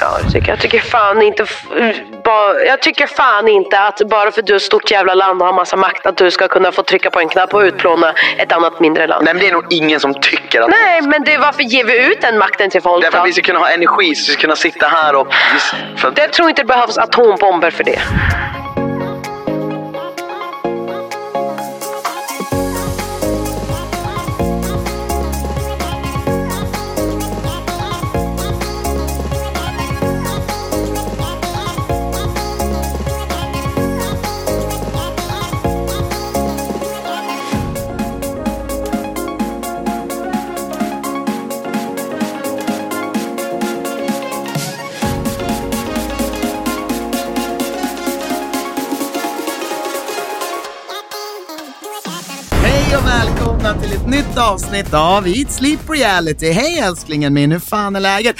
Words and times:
Ja, 0.00 0.18
jag 0.22 0.32
tycker, 0.32 0.48
jag 0.48 0.58
tycker 0.60 0.80
fan 0.80 1.22
inte... 1.22 1.42
f- 1.42 1.62
ba- 2.24 2.54
Jag 2.66 2.82
tycker 2.82 3.06
fan 3.06 3.48
inte 3.48 3.80
att 3.80 4.00
bara 4.08 4.30
för 4.30 4.40
att 4.40 4.46
du 4.46 4.52
är 4.52 4.56
ett 4.56 4.62
stort 4.62 4.90
jävla 4.90 5.14
land 5.14 5.40
och 5.42 5.46
har 5.48 5.54
massa 5.54 5.76
makt 5.76 6.06
att 6.06 6.16
du 6.16 6.30
ska 6.30 6.48
kunna 6.48 6.72
få 6.72 6.82
trycka 6.82 7.10
på 7.10 7.20
en 7.20 7.28
knapp 7.28 7.54
och 7.54 7.60
utplåna 7.60 8.14
ett 8.38 8.52
annat 8.52 8.80
mindre 8.80 9.06
land. 9.06 9.24
Nej 9.24 9.34
men 9.34 9.40
det 9.42 9.48
är 9.48 9.52
nog 9.52 9.64
ingen 9.72 10.00
som 10.00 10.14
tycker 10.14 10.60
att... 10.60 10.70
Nej, 10.70 11.02
men 11.02 11.24
det, 11.24 11.38
varför 11.38 11.62
ger 11.62 11.84
vi 11.84 12.06
ut 12.12 12.20
den 12.20 12.38
makten 12.38 12.70
till 12.70 12.82
folk 12.82 13.04
Därför 13.04 13.18
då? 13.18 13.22
att 13.22 13.28
vi 13.28 13.32
ska 13.32 13.42
kunna 13.42 13.58
ha 13.58 13.68
energi, 13.70 14.14
så 14.14 14.30
vi 14.30 14.32
ska 14.32 14.40
kunna 14.40 14.56
sitta 14.56 14.88
här 14.88 15.14
och... 15.14 15.34
För. 15.96 16.12
Jag 16.16 16.32
tror 16.32 16.48
inte 16.48 16.62
det 16.62 16.66
behövs 16.66 16.98
atombomber 16.98 17.70
för 17.70 17.84
det. 17.84 17.98
Avsnitt 54.48 54.94
av 54.94 55.28
Eat 55.28 55.52
Sleep 55.52 55.90
Reality. 55.90 56.50
Hej 56.50 56.78
älsklingen 56.78 57.34
min, 57.34 57.52
hur 57.52 57.58
fan 57.58 57.96
är 57.96 58.00
läget? 58.00 58.36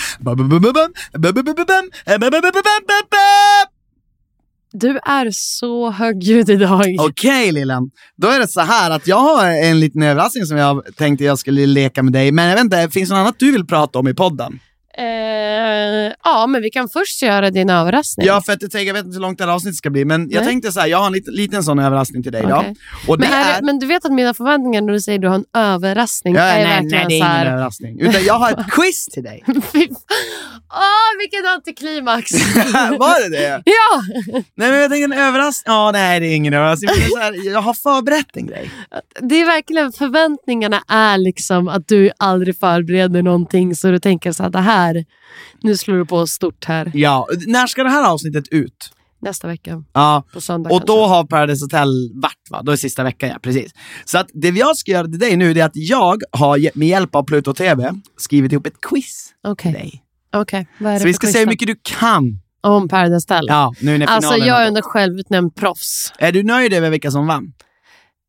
Du 4.73 4.99
är 4.99 5.31
så 5.33 5.91
högljudd 5.91 6.51
idag. 6.51 6.97
Okej 7.01 7.53
lillen, 7.53 7.91
då 8.17 8.29
är 8.29 8.39
det 8.39 8.49
så 8.49 8.61
här 8.61 8.91
att 8.91 9.07
jag 9.07 9.17
har 9.17 9.47
en 9.47 9.81
liten 9.81 10.03
överraskning 10.03 10.47
som 10.47 10.57
jag 10.57 10.97
tänkte 10.97 11.25
jag 11.25 11.39
skulle 11.39 11.67
leka 11.67 12.03
med 12.03 12.13
dig, 12.13 12.33
men 12.33 12.49
jag 12.49 12.55
vet 12.55 12.65
inte, 12.65 12.89
finns 12.91 13.09
det 13.09 13.15
något 13.15 13.21
annat 13.21 13.39
du 13.39 13.53
vill 13.53 13.67
prata 13.67 13.99
om 13.99 14.09
i 14.09 14.15
podden? 14.15 14.61
Eh, 14.99 16.13
ja, 16.25 16.47
men 16.47 16.63
vi 16.63 16.71
kan 16.71 16.89
först 16.89 17.23
göra 17.23 17.51
din 17.51 17.71
överraskning. 17.71 18.27
Ja, 18.27 18.43
för 18.43 18.53
att 18.53 18.63
jag, 18.63 18.71
tänker, 18.71 18.87
jag 18.87 18.95
vet 18.95 19.05
inte 19.05 19.15
hur 19.15 19.21
långt 19.21 19.39
det 19.39 19.45
här 19.45 19.53
avsnittet 19.53 19.77
ska 19.77 19.91
bli, 19.91 20.05
men 20.05 20.31
jag 20.31 20.41
Nej. 20.41 20.49
tänkte 20.49 20.73
så 20.73 20.81
här, 20.81 20.87
jag 20.87 20.99
har 20.99 21.07
en 21.07 21.13
liten, 21.13 21.35
liten 21.35 21.65
sån 21.65 21.79
överraskning 21.79 22.23
till 22.23 22.33
dig. 22.33 22.43
Och 23.09 23.19
det 23.19 23.29
men, 23.29 23.33
är, 23.33 23.63
men 23.63 23.79
du 23.79 23.87
vet 23.87 24.05
att 24.05 24.13
mina 24.13 24.35
förväntningar 24.35 24.83
när 24.83 24.93
du 24.93 25.01
säger 25.01 25.19
att 25.19 25.23
du 25.23 25.29
har 25.29 25.35
en 25.35 25.45
överraskning 25.55 26.35
Ja, 26.35 26.41
är 26.41 26.65
nej, 26.65 26.65
verkligen 26.65 26.91
nej, 26.91 27.07
det 27.09 27.17
är 27.17 27.21
så 27.21 27.27
här... 27.27 27.43
ingen 27.43 27.53
överraskning. 27.55 28.01
Utan 28.01 28.25
jag 28.25 28.35
har 28.35 28.51
ett 28.51 28.71
quiz 28.71 29.07
till 29.07 29.23
dig. 29.23 29.45
Åh, 29.47 31.11
vilken 31.19 31.47
antiklimax! 31.57 32.33
Var 32.99 33.31
det 33.31 33.37
det? 33.39 33.63
ja! 33.65 34.03
Nej 34.55 34.71
men 34.71 34.81
jag 34.81 34.91
tänker 34.91 35.05
en 35.05 35.13
överraskning. 35.13 35.75
Ja, 35.75 35.91
nej 35.93 36.21
det 36.21 36.27
är 36.27 36.35
ingen 36.35 36.55
överraskning. 36.55 36.91
Men 37.15 37.23
här, 37.23 37.53
jag 37.53 37.63
har 37.63 37.75
förberett 37.75 38.37
en 38.37 38.47
grej. 38.47 38.71
Det 39.21 39.35
är 39.35 39.47
verkligen, 39.47 39.93
förväntningarna 39.93 40.83
är 40.89 41.19
liksom 41.19 41.69
att 41.69 41.89
du 41.89 42.11
aldrig 42.19 42.59
förbereder 42.59 43.23
någonting 43.23 43.75
så 43.75 43.91
du 43.91 43.99
tänker 43.99 44.33
så 44.33 44.43
här, 44.43 44.51
det 44.51 44.59
här, 44.59 44.88
nu 45.63 45.77
slår 45.77 45.97
du 45.97 46.05
på 46.07 46.27
stort 46.27 46.65
här. 46.65 46.91
Ja, 46.95 47.29
när 47.47 47.67
ska 47.67 47.83
det 47.83 47.91
här 47.91 48.11
avsnittet 48.13 48.49
ut? 48.49 48.93
Nästa 49.21 49.47
vecka, 49.49 49.85
Ja, 49.93 50.25
på 50.33 50.41
söndag 50.41 50.71
och 50.71 50.81
då 50.81 50.87
kanske. 50.87 51.09
har 51.15 51.25
Paradise 51.25 51.65
Hotel 51.65 51.89
varit 52.15 52.47
va? 52.51 52.63
Då 52.63 52.73
är 52.73 52.77
sista 52.77 53.05
veckan 53.05 53.29
ja, 53.29 53.39
precis. 53.43 53.73
Så 54.05 54.19
att 54.19 54.27
det 54.35 54.49
jag 54.49 54.77
ska 54.77 54.91
göra 54.93 55.05
till 55.07 55.19
dig 55.19 55.37
nu 55.37 55.51
är 55.51 55.65
att 55.65 55.73
jag 55.75 56.23
har 56.33 56.79
med 56.79 56.89
hjälp 56.89 57.15
av 57.15 57.23
Pluto 57.23 57.55
TV 57.55 57.93
skrivit 58.17 58.53
ihop 58.53 58.67
ett 58.67 58.81
quiz 58.91 59.31
Okej, 59.45 59.73
till 59.73 59.81
dig. 59.81 60.03
okej. 60.33 60.69
Vad 60.79 60.91
är 60.91 60.95
det 60.95 61.01
Så 61.01 61.07
vi 61.07 61.15
ska 61.15 61.27
se 61.27 61.39
hur 61.39 61.47
mycket 61.47 61.69
du 61.69 61.77
kan. 61.83 62.41
Om 62.61 62.89
Paradise 62.89 63.35
Hotel? 63.35 63.45
Ja, 63.49 63.75
nu 63.81 63.99
när 63.99 64.07
finalen 64.07 64.25
Alltså 64.25 64.47
jag 64.47 64.63
är 64.63 64.67
ändå 64.67 64.81
självutnämnd 64.83 65.55
proffs. 65.55 66.13
Är 66.19 66.33
du 66.33 66.43
nöjd 66.43 66.73
över 66.73 66.91
vilka 66.91 67.11
som 67.11 67.27
vann? 67.27 67.53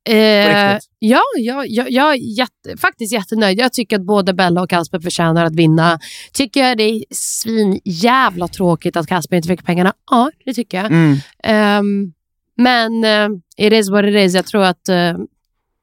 Eh, 0.09 0.78
ja, 1.00 1.22
ja, 1.38 1.66
ja, 1.68 1.86
jag 1.90 2.14
är 2.14 2.38
jätte, 2.38 2.78
faktiskt 2.78 3.14
jättenöjd. 3.14 3.59
Jag 3.59 3.74
tycker 3.74 3.96
att 3.96 4.06
både 4.06 4.34
Bella 4.34 4.62
och 4.62 4.70
Kasper 4.70 5.00
förtjänar 5.00 5.46
att 5.46 5.56
vinna. 5.56 6.00
Tycker 6.34 6.68
jag 6.68 6.78
det 6.78 6.84
är 6.84 7.03
svin 7.12 7.80
jävla 7.84 8.48
tråkigt 8.48 8.98
att 8.98 9.08
Kasper 9.08 9.36
inte 9.36 9.48
fick 9.48 9.66
pengarna? 9.66 9.94
Ja, 10.12 10.31
det 10.46 10.53
tycker 10.53 10.78
jag. 10.78 10.86
Mm. 10.86 11.18
Ehm, 11.44 12.14
men 12.58 13.03
uh, 13.03 13.38
it 13.58 13.74
is 13.74 13.90
what 13.90 14.06
it 14.06 14.16
is. 14.16 14.36
Jag 14.36 14.46
tror 14.46 14.64
att 14.64 14.90
eh, 14.90 15.14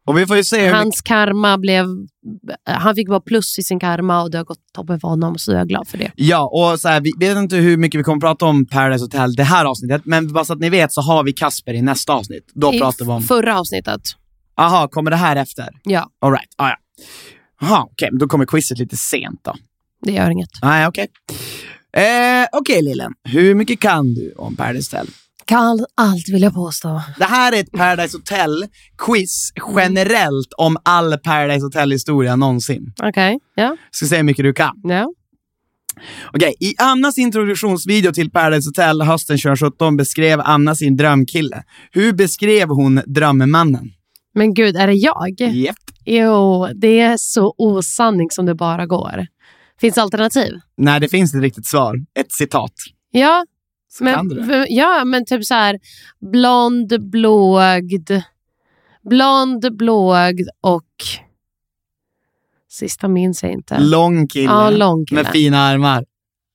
Och 0.06 0.18
vi 0.18 0.26
får 0.26 0.36
ju 0.36 0.44
se 0.44 0.68
hans 0.68 1.00
karma 1.02 1.58
blev... 1.58 1.86
Han 2.64 2.94
fick 2.94 3.08
bara 3.08 3.20
plus 3.20 3.58
i 3.58 3.62
sin 3.62 3.80
karma 3.80 4.22
och 4.22 4.30
det 4.30 4.38
har 4.38 4.44
gått 4.44 4.58
toppen 4.74 5.00
för 5.00 5.08
honom. 5.08 5.38
Så 5.38 5.52
jag 5.52 5.60
är 5.60 5.64
glad 5.64 5.88
för 5.88 5.98
det. 5.98 6.10
Ja, 6.16 6.50
och 6.52 6.80
så 6.80 6.88
här, 6.88 7.00
vi 7.00 7.12
vet 7.18 7.36
inte 7.36 7.56
hur 7.56 7.76
mycket 7.76 7.98
vi 7.98 8.04
kommer 8.04 8.20
prata 8.20 8.46
om 8.46 8.66
Paradise 8.66 9.04
Hotel 9.04 9.34
det 9.34 9.42
här 9.42 9.64
avsnittet, 9.64 10.02
men 10.04 10.32
bara 10.32 10.44
så 10.44 10.52
att 10.52 10.60
ni 10.60 10.70
vet 10.70 10.92
så 10.92 11.00
har 11.00 11.24
vi 11.24 11.32
Kasper 11.32 11.74
i 11.74 11.82
nästa 11.82 12.12
avsnitt. 12.12 12.50
Då 12.54 12.74
I 12.74 12.78
pratar 12.80 13.04
vi 13.04 13.10
om... 13.10 13.22
förra 13.22 13.60
avsnittet. 13.60 14.00
Aha, 14.56 14.88
kommer 14.88 15.10
det 15.10 15.16
här 15.16 15.36
efter? 15.36 15.68
Ja, 15.84 16.10
All 16.20 16.30
right. 16.32 16.48
ah, 16.56 16.68
ja. 16.68 16.76
Jaha, 17.60 17.82
okej, 17.92 18.08
men 18.12 18.18
då 18.18 18.26
kommer 18.28 18.46
quizet 18.46 18.78
lite 18.78 18.96
sent 18.96 19.40
då. 19.44 19.54
det 20.02 20.12
gör 20.12 20.30
inget. 20.30 20.50
Nej, 20.62 20.86
okej. 20.86 21.08
Eh, 21.92 22.46
okej, 22.52 22.82
Lillen. 22.82 23.12
Hur 23.24 23.54
mycket 23.54 23.80
kan 23.80 24.14
du 24.14 24.32
om 24.38 24.56
Paradise 24.56 24.96
Hotel? 24.96 25.12
Kan 25.46 25.86
allt 25.94 26.28
vill 26.28 26.42
jag 26.42 26.54
påstå. 26.54 27.02
Det 27.18 27.24
här 27.24 27.52
är 27.52 27.60
ett 27.60 27.72
Paradise 27.72 28.16
Hotel-quiz 28.16 29.52
generellt 29.76 30.52
om 30.56 30.76
all 30.82 31.18
Paradise 31.18 31.66
Hotel-historia 31.66 32.36
någonsin. 32.36 32.92
Okej, 33.02 33.38
ja. 33.54 33.76
Ska 33.90 34.06
se 34.06 34.16
hur 34.16 34.22
mycket 34.22 34.42
du 34.44 34.52
kan. 34.52 34.80
ja. 34.82 35.12
Okej, 36.32 36.54
i 36.60 36.74
Annas 36.78 37.18
introduktionsvideo 37.18 38.12
till 38.12 38.30
Paradise 38.30 38.68
Hotel 38.68 39.02
hösten 39.02 39.38
2017 39.38 39.96
beskrev 39.96 40.40
Anna 40.40 40.74
sin 40.74 40.96
drömkille. 40.96 41.62
Hur 41.92 42.12
beskrev 42.12 42.68
hon 42.68 43.00
drömmannen? 43.06 43.90
Men 44.34 44.54
gud, 44.54 44.76
är 44.76 44.86
det 44.86 44.92
jag? 44.94 45.40
Japp. 45.40 45.76
Jo, 46.04 46.68
det 46.74 47.00
är 47.00 47.16
så 47.16 47.54
osanning 47.58 48.30
som 48.30 48.46
det 48.46 48.54
bara 48.54 48.86
går. 48.86 49.26
Finns 49.80 49.98
alternativ? 49.98 50.52
Nej, 50.76 51.00
det 51.00 51.08
finns 51.08 51.34
ett 51.34 51.42
riktigt 51.42 51.66
svar. 51.66 51.96
Ett 52.18 52.32
citat. 52.32 52.72
Ja, 53.10 53.44
Så 53.98 54.04
men, 54.04 54.28
du 54.28 54.40
det. 54.42 54.66
ja, 54.68 55.04
men 55.04 55.24
typ 55.24 55.44
så 55.44 55.54
här 55.54 55.78
blond, 56.32 57.10
blåögd, 57.10 58.10
blond, 59.10 59.76
blåögd 59.76 60.48
och 60.60 60.84
sista 62.70 63.08
minns 63.08 63.42
jag 63.42 63.52
inte. 63.52 63.78
Lång 63.78 64.28
kille. 64.28 64.44
Ja, 64.52 64.70
lång 64.70 65.06
kille. 65.06 65.22
Med 65.22 65.32
fina 65.32 65.58
armar. 65.58 66.04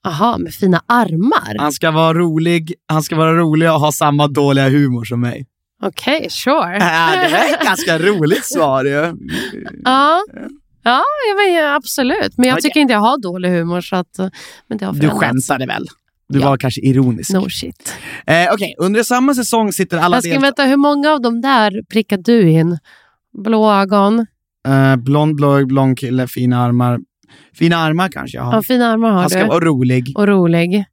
Aha, 0.06 0.38
med 0.38 0.54
fina 0.54 0.84
armar? 0.86 1.56
Han 1.60 1.72
ska 1.72 1.92
vara 1.92 2.14
rolig, 2.14 2.74
han 2.88 3.04
ska 3.04 3.16
vara 3.16 3.34
rolig 3.34 3.72
och 3.72 3.80
ha 3.80 3.92
samma 3.92 4.28
dåliga 4.28 4.70
humor 4.70 5.04
som 5.04 5.22
mig. 5.22 5.48
Okej, 5.84 6.28
sure. 6.30 6.78
Ja, 6.80 7.12
det 7.16 7.38
är 7.38 7.54
ett 7.54 7.64
ganska 7.64 8.00
roligt 8.10 8.46
svar 8.46 8.86
ju. 8.86 9.14
ja. 9.84 10.22
Ja, 10.84 11.04
ja, 11.28 11.36
men, 11.38 11.74
absolut. 11.76 12.38
Men 12.38 12.50
jag 12.50 12.62
tycker 12.62 12.80
inte 12.80 12.94
jag 12.94 13.00
har 13.00 13.22
dålig 13.22 13.50
humor. 13.50 13.82
Så 13.82 13.96
att, 13.96 14.18
men 14.68 14.78
det 14.78 14.86
har 14.86 14.94
Du 14.94 15.10
skämtade 15.10 15.66
väl? 15.66 15.88
Du 16.31 16.39
Ja. 16.39 16.50
var 16.50 16.57
kanske 16.57 16.81
ironisk. 16.81 17.33
No 17.33 17.50
shit. 17.50 17.94
Eh, 18.28 18.48
Okej, 18.54 18.75
under 18.78 19.04
samma 19.04 19.33
säsong 19.36 19.74
sitter 19.74 19.98
alla 19.98 20.16
Jag 20.16 20.24
ska 20.24 20.30
deltagare... 20.30 20.48
vänta, 20.48 20.63
hur 20.66 20.78
många 20.78 21.12
av 21.12 21.22
de 21.22 21.42
där 21.42 21.83
prickar 21.89 22.18
du 22.18 22.50
in? 22.50 22.78
Blå 23.44 23.72
ögon? 23.74 24.25
Eh, 24.68 24.95
blond, 24.95 25.36
blå, 25.36 25.66
blond 25.66 26.00
kille, 26.00 26.28
fina 26.28 26.63
armar. 26.66 27.00
Fina 27.54 27.78
armar 27.78 28.10
kanske 28.10 28.38
jag 28.38 28.44
har. 28.44 28.54
Ja, 28.54 28.62
fina 28.62 28.88
armar 28.88 29.12
har 29.12 29.19
Han 29.22 29.30
ska 29.30 29.39
du. 29.39 29.45
vara 29.48 29.66
rolig. 29.66 30.12
Och 30.16 30.28
rolig. 30.28 30.86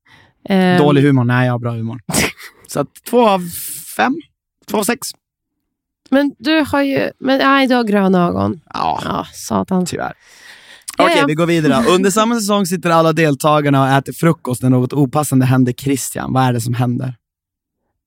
Eh, 0.49 0.79
Dålig 0.79 1.03
humor? 1.03 1.25
Nej, 1.25 1.47
jag 1.47 1.53
har 1.55 1.59
bra 1.59 1.73
humor. 1.73 2.01
Så 2.69 2.81
att 2.81 2.89
två 3.11 3.29
av 3.29 3.41
fem. 3.97 4.17
Två 4.71 4.79
av 4.79 4.83
sex. 4.83 5.09
Men 6.11 6.35
du 6.39 6.65
har 6.73 6.83
ju... 6.83 7.11
Men 7.21 7.39
nej, 7.39 7.67
du 7.67 7.75
har 7.75 7.85
gröna 7.85 8.27
ögon. 8.29 8.61
Ja, 8.75 9.01
Ja, 9.05 9.27
satan. 9.33 9.87
tyvärr. 9.87 10.13
Okej, 10.99 11.17
ja. 11.19 11.25
vi 11.27 11.35
går 11.35 11.47
vidare. 11.47 11.85
Under 11.89 12.11
samma 12.11 12.35
säsong 12.35 12.67
sitter 12.67 12.91
alla 12.91 13.13
deltagarna 13.13 13.83
och 13.83 13.89
äter 13.89 14.13
frukost 14.13 14.63
när 14.63 14.71
något 14.71 14.93
opassande 14.93 15.47
händer 15.47 15.73
Christian. 15.73 16.33
Vad 16.33 16.45
är 16.45 16.53
det 16.53 16.61
som 16.61 16.75
händer? 16.75 17.15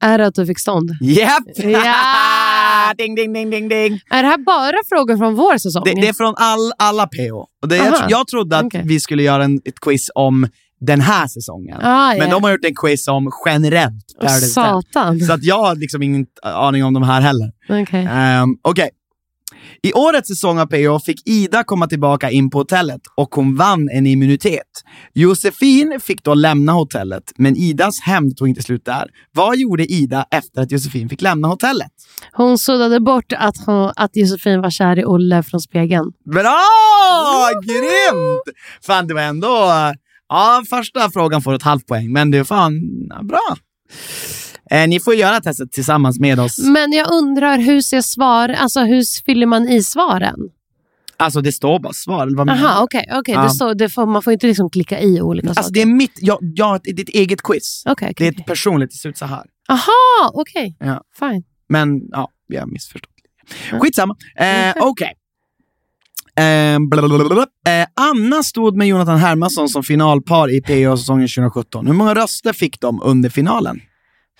Är 0.04 0.18
det 0.18 0.28
att 0.28 0.36
du 0.36 0.46
fick 0.46 0.60
stånd? 0.60 0.92
Japp! 1.02 1.44
Ja! 1.56 2.94
ding, 2.98 3.16
ding, 3.16 3.34
ding, 3.34 3.50
ding, 3.50 3.70
ding. 3.70 4.00
Är 4.10 4.24
det 4.24 4.30
här 4.30 4.38
bara 4.38 4.78
frågor 4.90 5.18
från 5.18 5.36
vår 5.36 5.58
säsong? 5.58 5.84
Det, 5.86 5.94
det 6.02 6.08
är 6.08 6.14
från 6.14 6.34
all, 6.38 6.72
alla 6.78 7.08
PO. 7.08 7.48
Och 7.62 7.68
det, 7.68 7.78
jag, 7.78 7.96
jag 8.10 8.28
trodde 8.28 8.58
att 8.58 8.66
Okej. 8.66 8.84
vi 8.86 9.00
skulle 9.00 9.24
göra 9.24 9.44
en, 9.44 9.62
ett 9.66 9.80
quiz 9.80 10.10
om 10.16 10.48
den 10.80 11.02
här 11.02 11.28
säsongen. 11.28 11.78
Ah, 11.82 12.10
Men 12.10 12.20
ja. 12.20 12.34
de 12.34 12.44
har 12.44 12.52
gjort 12.52 12.66
en 12.66 12.76
quiz 12.76 13.08
om 13.08 13.32
generellt 13.46 14.06
Hotel. 14.20 14.42
Satan. 14.42 15.20
Så 15.20 15.34
att 15.34 15.44
jag 15.44 15.58
har 15.58 15.76
liksom 15.76 16.04
ingen 16.04 16.26
aning 16.44 16.84
om 16.84 16.94
de 16.94 17.04
här 17.04 17.22
heller. 17.22 17.52
Okej. 17.70 18.08
Um, 18.42 18.58
Okej. 18.62 18.90
I 19.84 19.94
årets 19.94 20.28
säsong 20.28 20.60
av 20.60 20.66
PO 20.66 21.00
fick 21.00 21.28
Ida 21.28 21.64
komma 21.64 21.88
tillbaka 21.88 22.32
in 22.32 22.50
på 22.50 22.58
hotellet 22.58 23.02
och 23.16 23.36
hon 23.36 23.56
vann 23.56 23.90
en 23.90 24.08
immunitet. 24.08 24.84
Josefin 25.14 26.00
fick 26.04 26.24
då 26.24 26.34
lämna 26.34 26.72
hotellet, 26.72 27.24
men 27.38 27.58
Idas 27.58 28.00
hämnd 28.00 28.38
tog 28.38 28.48
inte 28.48 28.62
slut 28.62 28.86
där. 28.86 29.10
Vad 29.32 29.58
gjorde 29.58 29.92
Ida 29.92 30.26
efter 30.32 30.62
att 30.62 30.72
Josefin 30.72 31.10
fick 31.10 31.22
lämna 31.22 31.48
hotellet? 31.48 31.92
Hon 32.32 32.58
suddade 32.58 33.00
bort 33.00 33.34
att, 33.38 33.66
hon, 33.66 33.92
att 33.96 34.12
Josefin 34.14 34.62
var 34.62 34.70
kär 34.70 35.00
i 35.00 35.06
Olle 35.06 35.44
från 35.44 35.62
spegeln. 35.62 36.12
Bra! 36.32 36.60
Grymt! 37.66 38.58
Fan, 38.86 39.08
det 39.08 39.14
var 39.14 39.22
ändå... 39.22 39.72
Ja, 40.30 40.64
första 40.70 41.10
frågan 41.10 41.42
får 41.42 41.54
ett 41.54 41.64
halvt 41.64 41.88
poäng, 41.88 42.12
men 42.12 42.32
det 42.32 42.38
är 42.38 42.44
fan 42.44 42.74
ja, 43.10 43.24
bra. 43.24 43.56
Eh, 44.72 44.88
ni 44.88 45.00
får 45.00 45.16
göra 45.16 45.40
testet 45.42 45.72
tillsammans 45.72 46.20
med 46.20 46.40
oss. 46.40 46.58
Men 46.60 46.92
jag 46.92 47.12
undrar, 47.12 47.58
hur 47.58 47.82
ser 47.82 48.02
svar, 48.02 48.50
alltså 48.50 48.80
hur 48.80 49.24
fyller 49.26 49.46
man 49.46 49.70
i 49.70 49.84
svaren? 49.84 50.36
Alltså, 51.18 51.42
det 51.42 51.52
står 51.52 51.80
bara 51.80 51.94
svar. 51.94 52.28
eller 52.28 52.38
Vad 52.38 52.46
menar 52.48 52.66
Aha, 52.66 52.80
du? 52.80 52.84
okej. 52.86 53.06
Ja. 53.34 53.44
Det 53.44 53.50
står- 53.50 53.74
det 53.76 53.90
får, 53.90 54.06
man 54.06 54.22
får 54.22 54.34
inte 54.34 54.48
liksom 54.48 54.70
klicka 54.70 55.00
i 55.02 55.22
olika 55.22 55.48
Alltså, 55.48 55.64
saker. 55.64 55.74
det 55.74 55.82
är 55.82 55.86
mitt... 55.86 56.12
Jag, 56.22 56.38
jag, 56.42 56.80
det 56.84 56.90
är 56.90 56.94
ditt 56.94 57.10
eget 57.10 57.42
quiz. 57.42 57.84
Okej, 57.86 58.06
Det 58.08 58.12
okej, 58.14 58.28
är 58.28 58.32
ett 58.42 58.46
personligt, 58.46 58.92
det 58.92 58.98
ser 58.98 59.10
ut 59.10 59.18
så 59.18 59.26
här. 59.26 59.44
Aha, 59.70 60.32
okej. 60.34 60.78
Ja. 60.80 61.02
Fine. 61.20 61.44
Men 61.70 62.02
ja, 62.12 62.30
vi 62.48 62.58
har 62.58 62.66
missförstått. 62.68 63.12
Ja. 63.72 63.80
Skitsamma. 63.80 64.16
Eh, 64.36 64.74
Okej. 64.84 65.14
Eh, 66.36 66.76
eh, 66.76 67.88
Anna 67.96 68.44
stod 68.44 68.78
med 68.78 68.88
Jonathan 68.88 69.18
Hermansson 69.18 69.70
som 69.70 69.84
finalpar 69.84 70.50
i 70.54 70.62
PO 70.62 70.98
säsongen 70.98 71.28
2017. 71.28 71.88
Hur 71.88 71.94
många 71.94 72.16
röster 72.16 72.54
fick 72.54 72.82
de 72.82 73.02
under 73.04 73.30
finalen? 73.30 73.80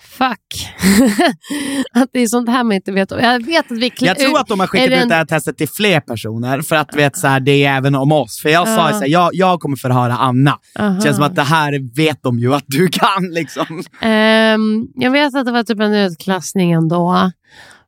Fuck. 0.04 0.68
att 1.92 2.08
det 2.12 2.20
är 2.20 2.26
sånt 2.26 2.48
här 2.48 2.64
man 2.64 2.72
inte 2.72 2.92
vet. 2.92 3.10
Jag 3.10 3.46
vet 3.46 3.72
att 3.72 3.78
vi 3.78 3.92
Jag 4.00 4.18
tror 4.18 4.38
att 4.40 4.46
de 4.48 4.60
har 4.60 4.66
skickat 4.66 4.86
ut 4.86 4.92
en- 4.92 5.08
det 5.08 5.14
här 5.14 5.24
testet 5.24 5.56
till 5.58 5.68
fler 5.68 6.00
personer 6.00 6.62
för 6.62 6.76
att 6.76 6.96
vet, 6.96 7.16
så 7.16 7.26
här, 7.26 7.40
det 7.40 7.64
är 7.64 7.76
även 7.76 7.94
om 7.94 8.12
oss. 8.12 8.40
För 8.42 8.48
jag 8.48 8.66
sa 8.68 8.74
Ja. 8.74 8.92
så 8.92 8.98
här, 8.98 9.06
jag, 9.08 9.30
jag 9.34 9.60
kommer 9.60 9.76
förhöra 9.76 10.16
Anna. 10.16 10.58
Aha. 10.78 10.88
Det 10.94 11.02
känns 11.02 11.16
som 11.16 11.24
att 11.24 11.36
det 11.36 11.42
här 11.42 11.94
vet 11.96 12.22
de 12.22 12.38
ju 12.38 12.54
att 12.54 12.64
du 12.66 12.88
kan. 12.88 13.28
Liksom. 13.30 13.82
Ehm, 14.00 14.86
jag 14.94 15.10
vet 15.10 15.34
att 15.34 15.46
det 15.46 15.52
var 15.52 15.62
typ 15.62 15.80
en 15.80 15.94
utklassning 15.94 16.72
ändå. 16.72 17.30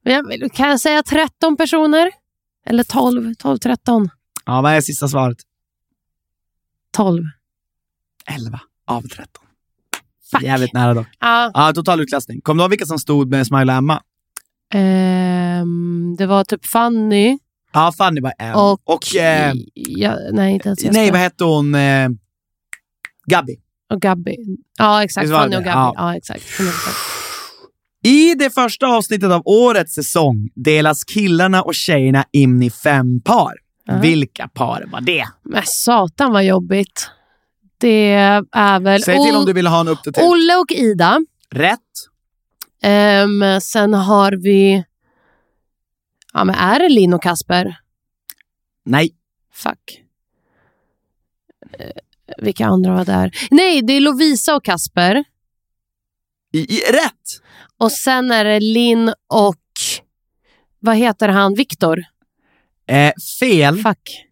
Jag, 0.02 0.52
kan 0.54 0.68
jag 0.68 0.80
säga 0.80 1.02
13 1.02 1.56
personer? 1.56 2.10
Eller 2.66 2.84
12? 2.84 3.34
12, 3.34 3.58
13? 3.58 4.08
Ja, 4.46 4.60
vad 4.60 4.72
är 4.72 4.80
sista 4.80 5.08
svaret? 5.08 5.38
12. 6.96 7.22
11 8.26 8.60
av 8.86 9.02
13. 9.02 9.26
Fuck. 10.30 10.42
Jävligt 10.42 10.72
nära 10.72 10.94
dock. 10.94 11.06
Ja. 11.20 11.50
Ja, 11.54 11.72
total 11.74 12.00
utklassning. 12.00 12.40
Kommer 12.40 12.58
du 12.58 12.64
ihåg 12.64 12.70
vilka 12.70 12.86
som 12.86 12.98
stod 12.98 13.30
med 13.30 13.46
Smile 13.46 13.72
och 13.72 13.78
Emma? 13.78 14.02
Ehm, 14.74 16.14
det 16.18 16.26
var 16.26 16.44
typ 16.44 16.66
Fanny 16.66 17.38
Ja, 17.72 17.92
Fanny 17.98 18.20
var 18.20 18.32
en. 18.38 18.54
och... 18.54 18.80
och 18.84 19.16
eh, 19.16 19.52
ja, 19.74 20.16
nej, 20.32 20.52
inte 20.54 20.68
ens 20.68 20.84
nej, 20.84 20.92
Jesper. 20.94 21.12
vad 21.12 21.20
hette 21.20 21.44
hon? 21.44 21.74
Eh, 21.74 22.08
Gabby. 23.26 23.56
Och 23.92 24.00
Gabby. 24.00 24.36
Ja, 24.78 25.04
exakt. 25.04 25.30
Fanny 25.30 25.56
och 25.56 25.64
Gabby. 25.64 25.78
Ja. 25.78 25.94
Ja, 25.96 26.16
exakt. 26.16 26.42
100%. 26.42 26.70
I 28.04 28.34
det 28.34 28.50
första 28.50 28.86
avsnittet 28.86 29.30
av 29.32 29.42
årets 29.44 29.94
säsong 29.94 30.48
delas 30.54 31.04
killarna 31.04 31.62
och 31.62 31.74
tjejerna 31.74 32.24
in 32.32 32.62
i 32.62 32.70
fem 32.70 33.20
par. 33.20 33.52
Ja. 33.86 33.98
Vilka 33.98 34.48
par 34.48 34.84
var 34.92 35.00
det? 35.00 35.24
Men 35.42 35.62
satan 35.66 36.32
vad 36.32 36.44
jobbigt. 36.44 37.10
Det 37.84 38.12
är 38.52 38.80
väl 38.80 39.02
Säg 39.02 39.24
till 39.24 39.36
om 39.36 39.44
du 39.44 39.52
vill 39.52 39.66
ha 39.66 39.80
en 39.80 39.88
uppdatering. 39.88 40.28
Olle 40.28 40.56
och 40.56 40.72
Ida. 40.72 41.20
Rätt. 41.50 41.80
Ehm, 42.82 43.60
sen 43.60 43.94
har 43.94 44.32
vi... 44.32 44.84
Ja, 46.32 46.44
men 46.44 46.54
är 46.54 46.78
det 46.78 46.88
Linn 46.88 47.14
och 47.14 47.22
Kasper? 47.22 47.76
Nej. 48.84 49.14
Fuck. 49.52 50.02
Eh, 51.78 51.86
vilka 52.38 52.66
andra 52.66 52.94
var 52.94 53.04
där? 53.04 53.30
Nej, 53.50 53.82
det 53.82 53.92
är 53.92 54.00
Lovisa 54.00 54.56
och 54.56 54.64
Kasper. 54.64 55.24
I, 56.52 56.58
i, 56.58 56.80
rätt! 56.92 57.42
Och 57.78 57.92
sen 57.92 58.30
är 58.30 58.44
det 58.44 58.60
Linn 58.60 59.12
och... 59.28 59.62
Vad 60.78 60.96
heter 60.96 61.28
han? 61.28 61.54
Viktor? 61.54 62.04
Eh, 62.86 63.12
fel. 63.40 63.82
Fuck. 63.82 64.26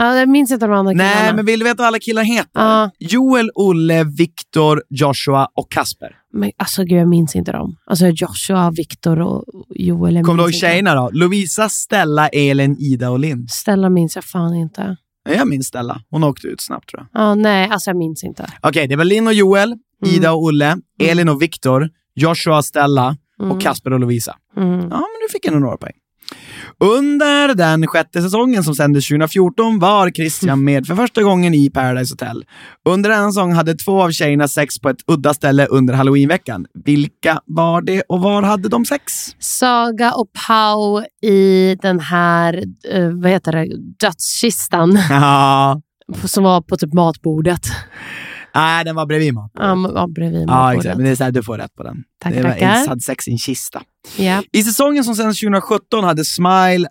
Ja, 0.00 0.16
jag 0.18 0.28
minns 0.28 0.50
inte 0.50 0.66
de 0.66 0.72
andra 0.72 0.92
killarna. 0.92 1.10
Nej, 1.14 1.34
men 1.34 1.46
vill 1.46 1.58
du 1.58 1.64
veta 1.64 1.76
vad 1.76 1.86
alla 1.86 1.98
killar 1.98 2.22
heter? 2.22 2.50
Ja. 2.54 2.90
Joel, 2.98 3.50
Olle, 3.54 4.04
Viktor, 4.04 4.82
Joshua 4.90 5.48
och 5.54 5.70
Kasper. 5.70 6.16
Men 6.32 6.50
alltså 6.56 6.84
gud, 6.84 6.98
jag 7.00 7.08
minns 7.08 7.36
inte 7.36 7.52
dem. 7.52 7.76
Alltså 7.86 8.06
Joshua, 8.06 8.70
Viktor 8.70 9.20
och 9.20 9.44
Joel. 9.68 10.22
Kommer 10.24 10.38
du 10.38 10.42
ihåg 10.42 10.54
tjejerna 10.54 10.94
då? 10.94 11.10
Lovisa, 11.12 11.68
Stella, 11.68 12.28
Elin, 12.28 12.76
Ida 12.78 13.10
och 13.10 13.18
Linn. 13.18 13.48
Stella 13.48 13.88
minns 13.90 14.14
jag 14.16 14.24
fan 14.24 14.54
inte. 14.54 14.96
Ja, 15.24 15.32
Jag 15.34 15.48
minns 15.48 15.66
Stella. 15.66 16.00
Hon 16.10 16.24
åkte 16.24 16.46
ut 16.46 16.60
snabbt 16.60 16.88
tror 16.88 17.06
jag. 17.12 17.22
Ja, 17.22 17.34
nej, 17.34 17.68
alltså 17.70 17.90
jag 17.90 17.96
minns 17.96 18.24
inte. 18.24 18.52
Okej, 18.62 18.88
det 18.88 18.96
var 18.96 19.04
Linn 19.04 19.26
och 19.26 19.34
Joel, 19.34 19.74
Ida 20.06 20.32
och 20.32 20.42
Olle, 20.42 20.76
Elin 21.00 21.28
och 21.28 21.42
Viktor, 21.42 21.88
Joshua 22.14 22.62
Stella 22.62 23.16
och 23.50 23.60
Kasper 23.60 23.92
och 23.92 24.00
Lovisa. 24.00 24.36
Mm. 24.56 24.70
Ja, 24.80 24.86
men 24.88 25.20
du 25.28 25.32
fick 25.32 25.44
ändå 25.46 25.58
några 25.58 25.76
poäng. 25.76 25.94
Under 26.78 27.54
den 27.54 27.86
sjätte 27.86 28.22
säsongen 28.22 28.64
som 28.64 28.74
sändes 28.74 29.08
2014 29.08 29.78
var 29.78 30.10
Christian 30.10 30.64
med 30.64 30.86
för 30.86 30.94
första 30.94 31.22
gången 31.22 31.54
i 31.54 31.70
Paradise 31.70 32.12
Hotel. 32.12 32.44
Under 32.88 33.10
denna 33.10 33.28
säsong 33.32 33.52
hade 33.52 33.74
två 33.74 34.02
av 34.02 34.10
tjejerna 34.10 34.48
sex 34.48 34.78
på 34.78 34.88
ett 34.88 35.00
udda 35.06 35.34
ställe 35.34 35.66
under 35.66 35.94
halloweenveckan. 35.94 36.66
Vilka 36.84 37.40
var 37.46 37.82
det 37.82 38.02
och 38.08 38.20
var 38.20 38.42
hade 38.42 38.68
de 38.68 38.84
sex? 38.84 39.12
Saga 39.38 40.12
och 40.12 40.26
Pau 40.46 41.02
i 41.22 41.76
den 41.82 42.00
här, 42.00 42.64
eh, 42.92 43.08
vad 43.08 43.30
heter 43.30 43.52
det, 43.52 43.66
dödskistan 44.00 44.98
Ja, 45.10 45.80
som 46.24 46.44
var 46.44 46.60
på 46.60 46.76
typ 46.76 46.92
matbordet. 46.92 47.60
Nej, 48.54 48.84
den 48.84 48.94
var 48.96 49.06
bredvid 49.06 49.34
mat. 49.34 49.50
Ja, 49.54 49.72
m- 49.72 49.88
ja, 49.94 50.06
bredvid 50.06 50.48
Ja, 50.48 50.74
exakt. 50.74 50.96
Men 50.96 51.04
det 51.04 51.10
är 51.10 51.16
så 51.16 51.24
här, 51.24 51.30
du 51.30 51.42
får 51.42 51.58
rätt 51.58 51.74
på 51.74 51.82
den. 51.82 51.96
Tackar, 52.22 52.36
det 52.36 52.42
var 52.42 52.50
tackar. 52.84 52.98
sex 52.98 53.28
i 53.28 53.30
en 53.30 53.38
kista. 53.38 53.82
Ja. 54.16 54.42
I 54.52 54.62
säsongen 54.62 55.04
som 55.04 55.14
sändes 55.14 55.40
2017 55.40 56.04
hade 56.04 56.24
Smile, 56.24 56.88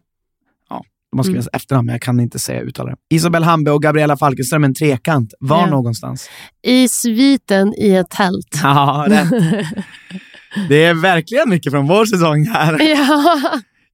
de 1.11 1.17
måste 1.17 1.31
Mm. 1.31 1.45
efternamn, 1.53 1.85
men 1.85 1.93
jag 1.93 2.01
kan 2.01 2.19
inte 2.19 2.39
säga 2.39 2.61
uttala 2.61 2.89
det. 2.89 3.15
Isabel 3.15 3.43
Hambe 3.43 3.71
och 3.71 3.81
Gabriella 3.83 4.17
Falkenström 4.17 4.63
en 4.63 4.73
trekant. 4.73 5.33
Var 5.39 5.59
Ja. 5.61 5.65
någonstans? 5.69 6.29
I 6.61 6.87
sviten 6.89 7.73
i 7.77 7.95
ett 7.95 8.09
tält. 8.09 8.59
Ja, 8.63 9.05
rätt. 9.09 9.29
Det 10.69 10.83
är 10.85 10.93
verkligen 10.93 11.49
mycket 11.49 11.71
från 11.71 11.87
vår 11.87 12.05
säsong 12.05 12.45
här. 12.45 12.81
ja. 12.81 13.39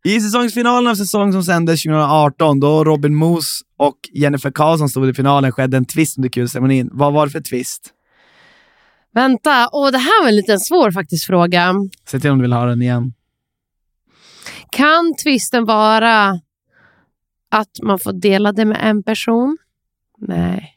I 0.06 0.22
säsongsfinalen 0.22 0.92
av 0.92 0.96
säsong 0.96 1.32
som 1.34 1.44
sändes 1.44 1.84
2018, 1.84 2.60
då 2.60 2.84
Robin 2.84 3.16
Moos 3.16 3.62
och 3.78 3.96
Jennifer 4.14 4.52
Karlsson 4.52 4.90
stod 4.90 5.10
i 5.10 5.14
finalen, 5.14 5.52
skedde 5.52 5.78
en 5.78 5.86
twist 5.86 6.18
under 6.18 6.30
kulceremonin. 6.30 6.90
Vad 6.92 7.14
var 7.14 7.26
det 7.26 7.32
för 7.32 7.42
twist? 7.42 7.90
Vänta, 9.14 9.70
Åh, 9.72 9.92
det 9.92 9.98
här 9.98 10.24
var 10.24 10.30
en 10.30 10.36
liten 10.36 10.60
svår 10.60 10.92
faktiskt 10.92 11.26
fråga. 11.26 11.74
Säg 12.08 12.20
till 12.22 12.30
om 12.32 12.38
du 12.38 12.42
vill 12.42 12.54
ha 12.54 12.66
den 12.66 12.82
igen. 12.82 13.14
Kan 14.72 15.16
twisten 15.24 15.66
vara 15.66 16.30
att 17.52 17.72
man 17.84 18.00
får 18.00 18.14
dela 18.14 18.52
det 18.52 18.66
med 18.66 18.80
en 18.82 19.04
person? 19.04 19.58
Nej. 20.18 20.72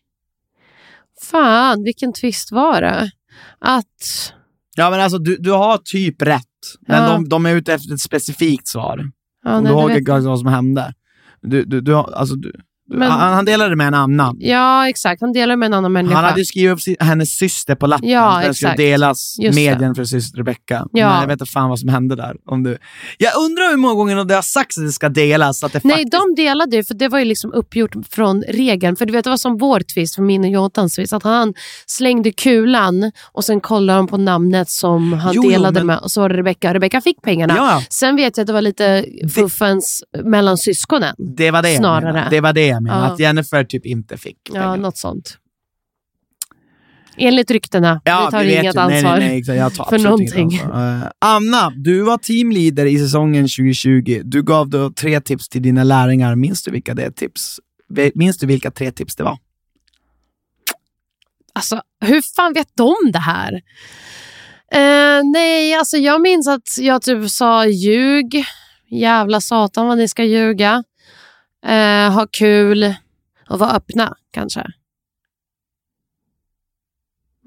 Fan, 1.23 1.83
vilken 1.85 2.13
twist 2.13 2.53
var 2.53 2.81
det? 2.83 3.11
Att... 3.59 4.33
Ja, 4.77 4.91
men 4.91 5.01
alltså 5.01 5.19
du, 5.19 5.37
du 5.37 5.53
har 5.53 5.79
typ 5.79 6.23
rätt, 6.23 6.45
men 6.81 7.03
Ja. 7.03 7.09
de, 7.13 7.29
de 7.29 7.47
är 7.47 7.55
ute 7.55 7.75
efter 7.75 7.95
ett 7.95 8.01
specifikt 8.01 8.69
svar. 8.69 9.11
Ja, 9.49 9.57
om 9.59 9.65
nej, 9.65 9.73
du 9.73 9.79
ihåg 9.79 9.91
vad 10.31 10.39
som 10.39 10.49
hände. 10.49 10.95
Du, 11.41 11.65
du, 11.65 11.81
du, 11.81 11.95
alltså, 11.95 12.35
du, 12.35 12.53
Men- 12.91 13.11
han, 13.11 13.33
han 13.35 13.45
delade 13.45 13.77
med 13.77 13.87
en 13.87 13.95
annan. 13.95 14.37
Ja, 14.41 14.89
exakt. 14.89 15.21
Han 15.21 15.33
delar 15.33 15.57
med 15.57 15.67
en 15.67 15.75
annan 15.75 15.93
människa. 15.93 16.15
Han 16.15 16.25
hade 16.25 16.45
skrivit 16.45 16.73
upp 16.73 16.81
sin, 16.81 16.97
hennes 17.01 17.31
syster 17.31 17.75
på 17.75 17.87
lappen. 17.87 18.09
Ja, 18.09 18.41
den 18.45 18.55
skulle 18.55 18.75
delas 18.75 19.37
Just 19.39 19.57
det. 19.59 19.71
medien 19.71 19.95
för 19.95 20.05
syster 20.05 20.39
Rebecca. 20.39 20.87
Ja. 20.93 21.09
Men 21.09 21.21
jag 21.21 21.27
vet 21.27 21.41
inte 21.41 21.53
fan 21.53 21.69
vad 21.69 21.79
som 21.79 21.89
hände 21.89 22.17
där. 22.17 22.37
Om 22.47 22.63
du... 22.63 22.79
Jag 23.19 23.37
undrar 23.37 23.71
hur 23.71 23.77
många 23.77 23.95
gånger 23.95 24.25
det 24.25 24.35
har 24.35 24.43
sagts 24.43 24.79
att 24.79 24.85
det 24.85 24.93
ska 24.93 25.09
delas. 25.09 25.65
Att 25.65 25.73
det 25.73 25.85
Nej, 25.85 25.93
faktiskt... 25.97 26.13
de 26.13 26.43
delade 26.43 26.77
ju, 26.77 26.85
för 26.85 26.95
det 26.95 27.09
var 27.09 27.19
ju 27.19 27.25
liksom 27.25 27.53
uppgjort 27.53 27.95
från 28.11 28.43
regeln. 28.49 28.97
För 28.97 29.07
du 29.07 29.13
vet, 29.13 29.25
det 29.25 29.31
var 29.31 29.37
som 29.37 29.59
vår 29.59 29.81
twist, 29.81 30.15
för 30.15 30.23
min 30.23 30.45
och 30.45 30.51
Jotans 30.51 30.95
twist, 30.95 31.13
att 31.13 31.23
han 31.23 31.55
slängde 31.87 32.33
kulan 32.33 33.13
och 33.33 33.45
sen 33.45 33.61
kollade 33.61 33.99
de 33.99 34.07
på 34.07 34.17
namnet 34.17 34.71
som 34.71 35.13
han 35.13 35.33
Jo, 35.35 35.43
jo, 35.45 35.51
delade 35.51 35.81
men- 35.81 35.87
med 35.87 35.99
och 35.99 36.11
så 36.11 36.21
var 36.21 36.29
det 36.29 36.37
Rebecca. 36.37 36.75
Rebecca 36.75 37.01
fick 37.01 37.23
pengarna. 37.23 37.55
Ja. 37.57 37.83
Sen 37.91 38.17
vet 38.17 38.37
jag 38.37 38.43
att 38.43 38.47
det 38.47 38.53
var 38.53 38.63
lite 38.63 39.05
fuffens 39.35 40.05
mellan 40.25 40.59
syskonen. 40.59 41.15
Det 41.37 41.51
var 41.51 41.63
det 41.63 41.77
Snarare. 41.77 42.27
Det 42.31 42.41
var 42.41 42.53
det 42.53 42.78
jag 42.79 42.83
menade. 42.83 43.07
Ja. 43.07 43.13
Att 43.13 43.21
Jennifer 43.21 43.65
typ 43.65 43.87
inte 43.87 44.17
fick 44.17 44.39
Ja, 44.49 44.53
pengar. 44.55 44.77
något 44.77 44.97
sånt. 44.99 45.39
Enligt 47.21 47.51
ryktena. 47.51 48.01
Ja, 48.05 48.25
vi 48.27 48.31
tar 48.31 48.45
vet 48.45 48.53
inget 48.63 48.75
ju. 48.75 48.81
Nej, 48.81 48.97
ansvar. 48.97 49.19
Nej, 49.19 49.43
nej, 49.47 49.71
tar 49.71 49.85
för 49.91 49.99
någonting. 49.99 50.61
ansvar. 50.61 50.97
Eh, 51.03 51.09
Anna, 51.19 51.71
du 51.77 52.03
var 52.03 52.19
teamleader 52.19 52.87
i 52.87 52.99
säsongen 52.99 53.45
2020. 53.45 54.21
Du 54.25 54.43
gav 54.43 54.69
då 54.69 54.91
tre 54.91 55.21
tips 55.21 55.49
till 55.49 55.63
dina 55.63 55.85
lärlingar. 55.85 56.35
Minns 56.35 56.63
du 56.63 56.71
vilka 56.71 56.95
det 56.95 57.11
tips? 57.11 57.61
Minns 58.15 58.39
du 58.39 58.47
vilka 58.47 58.71
tre 58.71 58.93
tips 58.93 59.17
det 59.17 59.25
var? 59.25 59.39
Alltså, 61.53 61.83
hur 62.01 62.23
fan 62.37 62.53
vet 62.53 62.69
de 62.77 62.95
det 63.13 63.19
här? 63.19 63.53
Eh, 64.73 65.23
nej, 65.33 65.75
alltså 65.75 65.97
jag 65.97 66.21
minns 66.21 66.49
att 66.49 66.79
jag 66.79 67.03
typ 67.03 67.31
sa 67.31 67.67
ljug. 67.67 68.45
Jävla 68.91 69.41
satan 69.41 69.87
vad 69.87 69.99
ni 69.99 70.09
ska 70.09 70.25
ljuga. 70.25 70.85
Eh, 71.67 72.13
ha 72.13 72.27
kul 72.33 72.95
och 73.49 73.59
vara 73.59 73.71
öppna 73.71 74.17
kanske. 74.31 74.67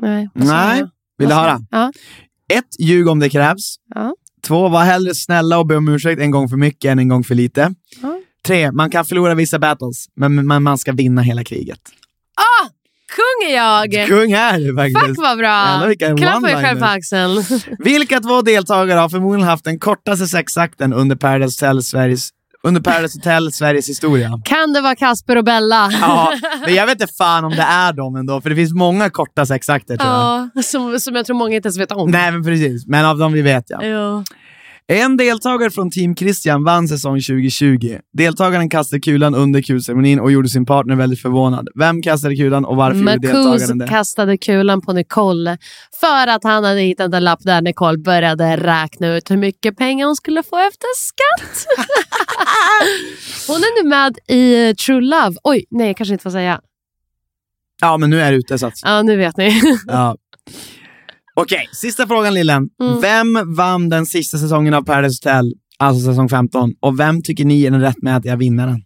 Nej. 0.01 0.30
Nej. 0.34 0.84
Vill 1.18 1.30
du 1.30 1.36
höra? 1.36 1.60
Ja. 1.72 1.91
Ett, 2.53 2.80
ljug 2.80 3.08
om 3.08 3.20
det 3.20 3.30
krävs. 3.30 3.75
Ja. 3.96 4.15
Två, 4.41 4.70
var 4.70 4.84
hellre 4.84 5.15
snälla 5.15 5.60
och 5.60 5.68
be 5.68 5.75
om 5.75 5.88
ursäkt 5.88 6.22
en 6.22 6.32
gång 6.32 6.50
för 6.50 6.58
mycket 6.58 6.91
än 6.91 7.00
en 7.00 7.08
gång 7.08 7.24
för 7.24 7.36
lite. 7.36 7.74
Ja. 8.01 8.20
Tre, 8.46 8.72
man 8.72 8.89
kan 8.89 9.06
förlora 9.06 9.36
vissa 9.36 9.60
battles, 9.60 10.06
men 10.15 10.48
man, 10.48 10.63
man 10.63 10.77
ska 10.77 10.91
vinna 10.91 11.22
hela 11.22 11.44
kriget. 11.44 11.82
Kung 13.15 13.50
är 13.50 13.56
jag! 13.56 14.08
Kung 14.08 14.32
är 14.32 14.60
du 14.60 14.75
faktiskt. 14.75 15.00
Fuck 15.00 15.18
vad 15.18 15.38
bra! 15.38 15.94
Klappa 16.18 16.48
dig 16.48 16.63
själv 16.63 16.80
på 16.80 16.86
axeln. 16.86 17.44
Vilka 17.80 18.20
två 18.20 18.41
deltagare 18.41 19.00
har 19.00 19.10
förmodligen 19.10 19.48
haft 19.48 19.63
den 19.63 19.80
kortaste 19.80 20.27
sexakten 20.27 20.94
under 20.94 21.15
Paradise 21.15 21.65
Hotel 21.65 21.84
Sveriges, 21.84 22.30
under 22.63 22.82
Paradise 22.82 23.18
Hotel 23.18 23.51
Sveriges 23.51 23.89
historia? 23.89 24.41
kan 24.46 24.74
det 24.74 24.82
vara 24.82 24.96
Kasper 24.96 25.36
och 25.36 25.44
Bella? 25.44 25.89
Ja, 26.01 26.34
men 26.65 26.74
jag 26.75 26.86
vet 26.86 27.01
inte 27.01 27.13
fan 27.13 27.46
om 27.46 27.51
det 27.51 27.62
är 27.62 27.94
dem 27.94 28.15
ändå, 28.15 28.41
för 28.41 28.50
det 28.50 28.56
finns 28.56 28.74
många 28.74 29.10
korta 29.10 29.46
sexakter 29.46 29.98
tror 29.98 30.12
jag. 30.12 30.50
Ja, 30.56 30.62
som, 30.62 31.00
som 31.00 31.15
jag 31.15 31.25
tror 31.25 31.36
många 31.36 31.56
inte 31.56 31.68
ens 31.68 31.77
vet 31.77 31.91
om. 31.91 32.12
Nej, 32.12 32.32
men 32.32 32.44
precis. 32.44 32.88
Men 32.88 33.06
av 33.06 33.18
dem 33.18 33.34
vi 33.34 33.41
vet 33.41 33.65
jag. 33.70 33.86
Ja. 33.86 34.24
En 34.91 35.17
deltagare 35.17 35.71
från 35.71 35.91
Team 35.91 36.15
Christian 36.15 36.63
vann 36.63 36.88
säsong 36.88 37.21
2020. 37.21 37.98
Deltagaren 38.13 38.69
kastade 38.69 39.00
kulan 39.00 39.36
under 39.36 39.62
kulceremonin 39.62 40.19
och 40.19 40.31
gjorde 40.31 40.50
sin 40.50 40.65
partner 40.65 40.95
väldigt 40.95 41.21
förvånad. 41.21 41.67
Vem 41.75 42.01
kastade 42.01 42.36
kulan 42.36 42.65
och 42.65 42.75
varför 42.75 43.00
gjorde 43.00 43.17
deltagaren 43.17 43.77
det? 43.77 43.88
kastade 43.88 44.38
kulan 44.38 44.81
på 44.81 44.93
Nicole 44.93 45.57
för 46.00 46.27
att 46.27 46.43
han 46.43 46.63
hade 46.63 46.81
hittat 46.81 47.13
en 47.13 47.24
lapp 47.24 47.39
där 47.43 47.62
Nicole 47.62 47.98
började 47.98 48.57
räkna 48.57 49.15
ut 49.15 49.31
hur 49.31 49.38
mycket 49.38 49.77
pengar 49.77 50.05
hon 50.05 50.15
skulle 50.15 50.43
få 50.43 50.57
efter 50.57 50.88
skatt. 50.95 51.65
hon 53.48 53.55
är 53.57 53.83
nu 53.83 53.89
med 53.89 54.17
i 54.27 54.75
True 54.75 55.01
Love. 55.01 55.36
Oj, 55.43 55.65
nej 55.69 55.88
jag 55.88 55.98
kanske 55.98 56.13
inte 56.13 56.24
får 56.24 56.31
säga. 56.31 56.62
Ja, 57.81 57.98
men 57.98 58.10
nu 58.10 58.21
är 58.21 58.31
det 58.31 58.38
ute 58.38 58.57
så 58.57 58.67
att... 58.67 58.79
Ja, 58.83 59.01
nu 59.01 59.15
vet 59.17 59.38
ni. 59.38 59.62
Ja. 59.88 60.15
Okej, 61.41 61.69
sista 61.71 62.07
frågan 62.07 62.33
Lillen. 62.33 62.69
Mm. 62.81 63.01
Vem 63.01 63.55
vann 63.55 63.89
den 63.89 64.05
sista 64.05 64.38
säsongen 64.38 64.74
av 64.74 64.81
Paradise 64.81 65.29
Hotel, 65.29 65.53
alltså 65.79 66.05
säsong 66.05 66.29
15? 66.29 66.74
Och 66.79 67.00
vem 67.00 67.21
tycker 67.21 67.45
ni 67.45 67.65
är 67.65 67.71
den 67.71 67.81
rättmätiga 67.81 68.36
vinnaren? 68.36 68.83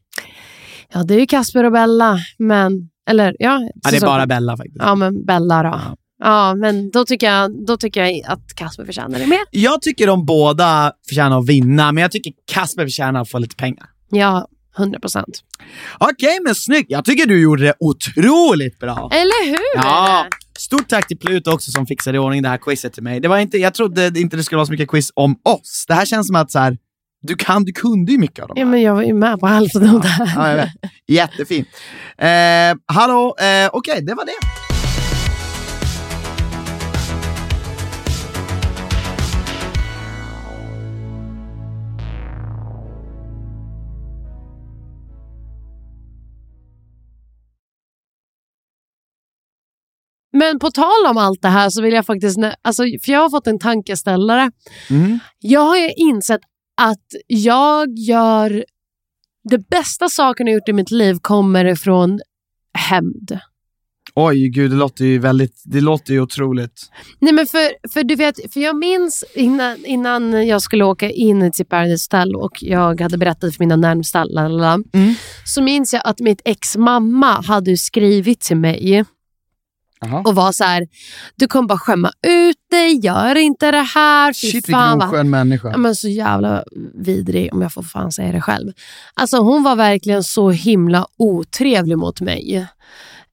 ja, 0.94 1.04
det 1.04 1.14
är 1.16 1.20
ju 1.20 1.26
Kasper 1.26 1.64
och 1.64 1.72
Bella, 1.72 2.18
men... 2.38 2.90
Eller 3.10 3.36
ja, 3.40 3.70
Ja, 3.84 3.92
det 3.92 3.98
är 3.98 4.02
bara 4.02 4.28
Bella 4.28 4.58
faktiskt. 4.58 4.78
Ja, 4.80 4.96
men 4.96 5.26
Bella 5.26 5.64
då. 5.64 5.70
Ja. 5.70 5.96
Ja, 6.20 6.56
men 6.56 6.92
då 6.92 7.06
tycker, 7.06 7.28
jag, 7.28 7.66
då 7.68 7.78
tycker 7.78 8.04
jag 8.04 8.22
att 8.26 8.56
Kasper 8.56 8.86
förtjänar 8.86 9.20
det 9.20 9.28
mer. 9.28 9.40
Jag 9.52 9.82
tycker 9.82 10.08
de 10.08 10.26
båda 10.26 10.92
förtjänar 11.10 11.40
att 11.40 11.50
vinna, 11.50 11.92
men 11.92 12.02
jag 12.02 12.12
tycker 12.12 12.34
Kasper 12.52 12.84
förtjänar 12.84 13.22
att 13.22 13.30
få 13.30 13.40
lite 13.40 13.56
pengar. 13.56 13.86
Ja, 14.12 14.48
100 14.78 15.00
procent. 15.00 15.42
Okej, 15.98 16.40
men 16.46 16.56
snyggt. 16.56 16.92
Jag 16.92 17.06
tycker 17.06 17.26
du 17.26 17.42
gjorde 17.42 17.64
det 17.64 17.74
otroligt 17.80 18.80
bra. 18.80 19.10
Eller 19.14 19.48
hur? 19.50 19.84
Ja, 19.84 20.26
stort 20.58 20.88
tack 20.90 21.08
till 21.08 21.18
Pluto 21.18 21.52
också 21.52 21.72
som 21.72 21.86
fixade 21.86 22.16
i 22.16 22.20
ordning 22.20 22.42
det 22.42 22.50
här 22.50 22.58
quizet 22.58 22.94
till 22.94 23.04
mig. 23.04 23.20
Det 23.20 23.28
var 23.28 23.38
inte, 23.38 23.58
jag 23.58 23.74
trodde 23.74 24.20
inte 24.20 24.38
det 24.38 24.44
skulle 24.44 24.58
vara 24.58 24.66
så 24.66 24.72
mycket 24.72 24.90
quiz 24.90 25.12
om 25.16 25.40
oss. 25.44 25.86
Det 25.88 25.94
här 25.94 26.06
känns 26.06 26.28
som 26.28 26.36
att 26.36 26.52
så 26.52 26.60
här, 26.60 26.78
du, 27.22 27.36
kan, 27.36 27.64
du 27.64 27.72
kunde 27.72 28.12
ju 28.12 28.18
mycket 28.18 28.40
av 28.40 28.48
dem 28.48 28.58
Ja, 28.60 28.66
men 28.66 28.82
jag 28.82 28.96
var 28.96 29.04
ju 29.04 29.14
med 29.14 29.40
på 29.40 29.48
hälften 29.48 29.90
av 29.90 30.02
det 30.02 30.08
här. 30.08 30.50
Ja, 30.50 30.56
vet. 30.56 30.92
Jättefint. 31.08 31.68
Eh, 32.18 32.28
hallå, 32.86 33.36
eh, 33.40 33.70
okej, 33.74 34.02
det 34.02 34.14
var 34.14 34.26
det. 34.26 34.55
Men 50.36 50.60
på 50.60 50.72
tal 50.72 51.06
om 51.10 51.18
allt 51.18 51.42
det 51.42 51.48
här 51.48 51.70
så 51.70 51.82
vill 51.82 51.94
jag 51.94 52.06
faktiskt, 52.06 52.40
alltså, 52.62 52.84
för 52.84 53.12
jag 53.12 53.20
har 53.20 53.30
fått 53.30 53.48
en 53.48 53.60
tankeställare. 53.60 54.52
Mm. 54.90 55.20
Jag 55.40 55.62
har 55.62 55.78
ju 55.78 55.92
insett 55.96 56.42
att 56.82 57.06
jag 57.28 57.98
gör, 57.98 58.66
det 59.50 59.70
bästa 59.70 60.10
saken 60.10 60.48
jag 60.48 60.54
gjort 60.54 60.70
i 60.70 60.74
mitt 60.74 60.92
liv 60.92 61.18
kommer 61.22 61.66
ifrån 61.66 62.20
hämnd. 62.74 63.40
Oj, 64.18 64.50
gud, 64.50 64.72
det 64.72 64.78
låter 64.78 65.06
ju 65.06 65.20
väldigt, 65.20 65.62
det 65.66 65.82
låter 65.82 66.14
ju 66.14 66.22
otroligt. 66.22 66.92
Nej 67.20 67.34
men 67.34 67.48
för, 67.48 67.90
för 67.94 68.04
du 68.04 68.16
vet, 68.16 68.54
för 68.54 68.60
jag 68.60 68.76
minns 68.76 69.24
innan, 69.36 69.86
innan 69.86 70.48
jag 70.48 70.62
skulle 70.62 70.84
åka 70.84 71.10
in 71.10 71.52
till 71.52 71.66
Paradise 71.66 72.08
Hotel 72.18 72.36
och 72.36 72.64
jag 72.64 73.02
hade 73.02 73.18
berättat 73.18 73.56
för 73.56 73.64
mina 73.64 73.76
närmsta, 73.76 74.24
lalala, 74.24 74.74
Mm. 74.94 75.14
så 75.46 75.62
minns 75.62 75.94
jag 75.94 76.02
att 76.06 76.20
mitt 76.20 76.42
ex 76.46 76.78
mamma 76.78 77.42
hade 77.42 77.78
skrivit 77.78 78.40
till 78.42 78.58
mig 78.58 79.06
Jaha. 80.02 80.22
och 80.26 80.36
var 80.36 80.52
så 80.52 80.64
här, 80.64 80.88
du 81.36 81.48
kommer 81.48 81.68
bara 81.68 81.78
skämma 81.80 82.12
ut 82.28 82.58
dig, 82.72 83.00
gör 83.06 83.36
inte 83.36 83.72
det 83.72 83.82
här. 83.96 84.34
Fy 84.34 84.48
Shit, 84.52 84.70
vilken 84.70 85.02
oskön 85.02 85.30
människa. 85.30 85.70
Ja, 85.72 85.78
men 85.78 85.96
så 85.96 86.08
jävla 86.08 86.64
vidrig 86.94 87.54
om 87.54 87.62
jag 87.62 87.74
får 87.74 87.84
fan 87.84 88.12
säga 88.12 88.32
det 88.32 88.42
själv. 88.42 88.72
Alltså 89.14 89.38
hon 89.38 89.64
var 89.64 89.76
verkligen 89.76 90.24
så 90.24 90.50
himla 90.50 91.08
otrevlig 91.18 91.98
mot 91.98 92.22
mig. 92.22 92.68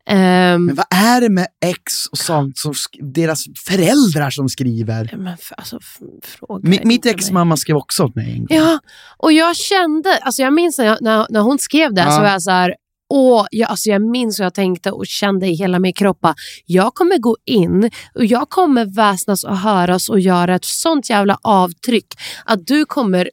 Ehm, 0.07 0.65
Men 0.67 0.75
vad 0.75 0.87
är 0.91 1.21
det 1.21 1.29
med 1.29 1.47
ex 1.67 2.07
och 2.13 2.19
sånt, 2.19 2.59
som 2.59 2.75
deras 3.01 3.45
föräldrar 3.67 4.31
som 4.31 4.49
skriver? 4.49 5.15
men 5.17 5.37
för, 5.37 5.55
alltså, 5.55 5.79
fråga 6.25 6.69
Mi, 6.69 6.81
mitt 6.85 7.07
ex 7.07 7.25
mig. 7.27 7.35
mamma 7.35 7.57
skrev 7.57 7.77
också 7.77 8.05
åt 8.05 8.15
mig 8.15 8.33
en 8.33 8.39
gång. 8.47 8.57
Ja, 8.59 8.79
och 9.19 9.33
jag 9.33 9.57
kände, 9.57 10.19
alltså 10.23 10.43
jag 10.43 10.53
minns 10.53 10.79
när, 10.79 10.85
jag, 10.85 10.99
när, 11.01 11.27
när 11.31 11.41
hon 11.41 11.59
skrev 11.59 11.95
det 11.95 12.01
Ja. 12.01 12.11
så 12.11 12.21
var 12.21 12.29
jag 12.29 12.43
så 12.43 12.51
här, 12.51 12.75
Åh, 13.15 13.47
jag, 13.51 13.71
alltså 13.71 13.91
jag 13.91 14.03
minns 14.03 14.41
hur 14.41 14.45
jag 14.45 14.55
tänkte 14.55 14.91
och 14.91 15.07
kände 15.07 15.47
i 15.47 15.55
hela 15.55 15.79
min 15.79 15.93
kropp. 15.93 16.27
Jag 16.67 16.95
kommer 16.95 17.19
gå 17.19 17.37
in 17.45 17.91
och 18.15 18.25
jag 18.25 18.51
kommer 18.51 18.85
väsnas 18.85 19.45
och 19.45 19.59
höras 19.59 20.09
och 20.09 20.21
göra 20.21 20.55
ett 20.55 20.65
sånt 20.65 21.11
jävla 21.11 21.39
avtryck 21.43 22.07
att 22.45 22.67
du 22.67 22.85
kommer 22.85 23.31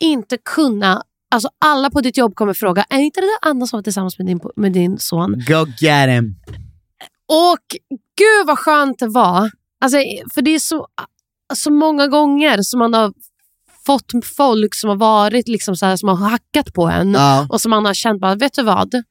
inte 0.00 0.38
kunna 0.54 1.02
Alltså 1.34 1.48
alla 1.64 1.90
på 1.90 2.00
ditt 2.00 2.16
jobb 2.16 2.34
kommer 2.34 2.54
fråga, 2.54 2.84
är 2.88 2.98
inte 2.98 3.20
det 3.20 3.26
där 3.26 3.50
Anna 3.50 3.66
som 3.66 3.76
var 3.76 3.82
tillsammans 3.82 4.18
med 4.18 4.26
din, 4.26 4.40
med 4.56 4.72
din 4.72 4.98
son? 4.98 5.32
Go 5.48 5.66
get 5.80 6.08
him. 6.08 6.34
Och 7.28 7.66
gud 8.18 8.46
vad 8.46 8.58
skönt 8.58 8.98
det 8.98 9.06
var. 9.06 9.50
Alltså, 9.80 9.98
för 10.34 10.42
det 10.42 10.50
är 10.54 10.58
så, 10.58 10.86
så 11.54 11.70
många 11.70 12.06
gånger 12.06 12.58
som 12.62 12.78
man 12.78 12.94
har 12.94 13.12
fått 13.86 14.12
folk 14.36 14.74
som 14.74 14.88
har 14.90 14.96
varit 14.96 15.48
liksom 15.48 15.76
så 15.76 15.86
här, 15.86 15.96
som 15.96 16.08
har 16.08 16.16
hackat 16.16 16.72
på 16.74 16.86
en 16.86 17.12
Ja. 17.12 17.46
och 17.50 17.60
som 17.60 17.70
man 17.70 17.84
har 17.84 17.94
känt 17.94 18.20
bara, 18.20 18.34
vet 18.34 18.54
du 18.54 18.62
vad? 18.62 19.02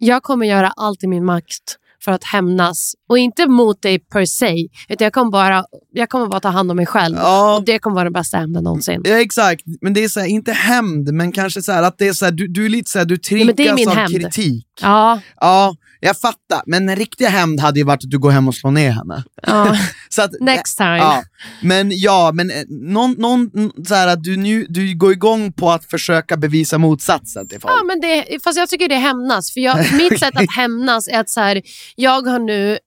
Jag 0.00 0.22
kommer 0.22 0.46
göra 0.46 0.68
allt 0.68 1.04
i 1.04 1.06
min 1.06 1.24
makt 1.24 1.78
för 2.00 2.12
att 2.12 2.24
hämnas. 2.24 2.94
Och 3.08 3.18
inte 3.18 3.46
mot 3.46 3.82
dig 3.82 3.98
per 3.98 4.24
se, 4.24 4.68
utan 4.88 5.04
jag 5.04 5.12
kommer 5.12 5.30
bara, 5.30 5.64
jag 5.92 6.08
kommer 6.08 6.26
bara 6.26 6.40
ta 6.40 6.48
hand 6.48 6.70
om 6.70 6.76
mig 6.76 6.86
själv. 6.86 7.16
Ja. 7.16 7.56
Och 7.56 7.64
det 7.64 7.78
kommer 7.78 7.94
vara 7.94 8.04
den 8.04 8.12
bästa 8.12 8.36
hämnden 8.36 8.64
någonsin. 8.64 9.00
Ja, 9.04 9.20
exakt. 9.20 9.62
Men 9.80 9.92
det 9.94 10.04
är 10.04 10.08
så 10.08 10.20
här, 10.20 10.26
inte 10.26 10.52
hämnd, 10.52 11.12
men 11.12 11.32
kanske 11.32 11.62
så 11.62 11.72
här, 11.72 11.82
att 11.82 11.98
det 11.98 12.08
är 12.08 12.12
så 12.12 12.24
här, 12.24 12.32
du, 12.32 12.48
du 12.48 12.64
är 12.64 12.68
lite 12.68 12.90
så 12.90 12.98
här, 12.98 13.06
du 13.06 13.18
men 13.30 13.46
det 13.46 13.50
är 13.50 13.54
triggas 13.54 13.74
min 13.76 13.88
av 13.88 13.94
hämnd. 13.94 14.20
kritik. 14.20 14.66
Ja, 14.80 15.20
Ja, 15.40 15.74
jag 16.00 16.18
fattar. 16.18 16.62
Men 16.66 16.88
en 16.88 16.96
riktiga 16.96 17.28
hämnd 17.28 17.60
hade 17.60 17.78
ju 17.80 17.84
varit 17.84 18.04
att 18.04 18.10
du 18.10 18.18
går 18.18 18.30
hem 18.30 18.48
och 18.48 18.54
slår 18.54 18.70
ner 18.70 18.90
henne. 18.90 19.24
ja. 19.46 19.76
Så 20.08 20.22
att, 20.22 20.30
Next 20.40 20.76
time. 20.78 20.96
Ja, 20.96 21.22
men 21.62 21.90
ja, 21.92 22.30
men 22.34 22.50
eh, 22.50 22.56
någon, 22.68 23.12
någon 23.18 23.50
så 23.86 23.94
här, 23.94 24.08
att 24.08 24.24
du, 24.24 24.36
nu, 24.36 24.66
du 24.68 24.94
går 24.96 25.12
igång 25.12 25.52
på 25.52 25.70
att 25.70 25.84
försöka 25.84 26.36
bevisa 26.36 26.78
motsatsen 26.78 27.48
till 27.48 27.60
folk. 27.60 27.74
Ja, 27.78 27.84
men 27.84 28.00
det, 28.00 28.24
fast 28.44 28.58
jag 28.58 28.68
tycker 28.68 28.88
det 28.88 28.94
är 28.94 29.00
hämnas. 29.00 29.52
För 29.52 29.60
jag, 29.60 29.92
mitt 29.92 30.18
sätt 30.24 30.36
att 30.36 30.56
hämnas 30.56 31.08
är 31.08 31.20
att 31.20 31.30
så 31.30 31.40
här, 31.40 31.62
jag 31.96 32.26
har 32.26 32.38
nu 32.38 32.78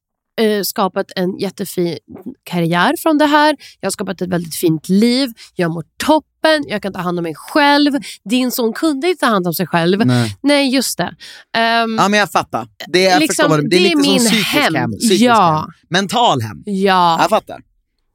eh, 0.41 0.61
skapat 0.63 1.05
en 1.15 1.37
jättefin 1.37 1.97
karriär 2.43 2.93
från 2.99 3.17
det 3.17 3.25
här. 3.25 3.55
Jag 3.79 3.85
har 3.87 3.91
skapat 3.91 4.21
ett 4.21 4.29
väldigt 4.29 4.55
fint 4.55 4.89
liv. 4.89 5.29
Jag 5.55 5.71
mår 5.71 5.83
toppen. 6.05 6.63
Jag 6.67 6.81
kan 6.81 6.93
ta 6.93 6.99
hand 6.99 7.19
om 7.19 7.23
mig 7.23 7.35
själv. 7.35 7.91
Din 8.29 8.51
son 8.51 8.73
kunde 8.73 9.07
inte 9.09 9.19
ta 9.19 9.25
hand 9.31 9.47
om 9.47 9.53
sig 9.53 9.67
själv. 9.67 10.05
Nej. 10.05 10.37
Nej, 10.43 10.69
just 10.75 10.97
det. 10.97 11.15
Ehm, 11.57 11.95
Ja 11.99 12.07
men 12.09 12.19
jag 12.19 12.31
fattar. 12.31 12.67
Det, 12.87 13.01
jag 13.01 13.19
Liksom, 13.19 13.51
du, 13.51 13.67
det 13.67 13.75
är 13.75 13.79
det 13.79 13.85
är 13.85 13.95
lite 13.95 14.03
som 14.03 14.11
min 14.11 14.19
psykisk 14.19 14.47
hämnd. 14.47 14.77
hämnd. 14.77 14.99
psykisk 14.99 15.21
Ja. 15.21 15.51
hämnd. 15.57 15.71
Mental 15.89 16.41
hämnd. 16.41 16.63
ja, 16.65 17.17
Jag 17.21 17.29
fattar. 17.29 17.61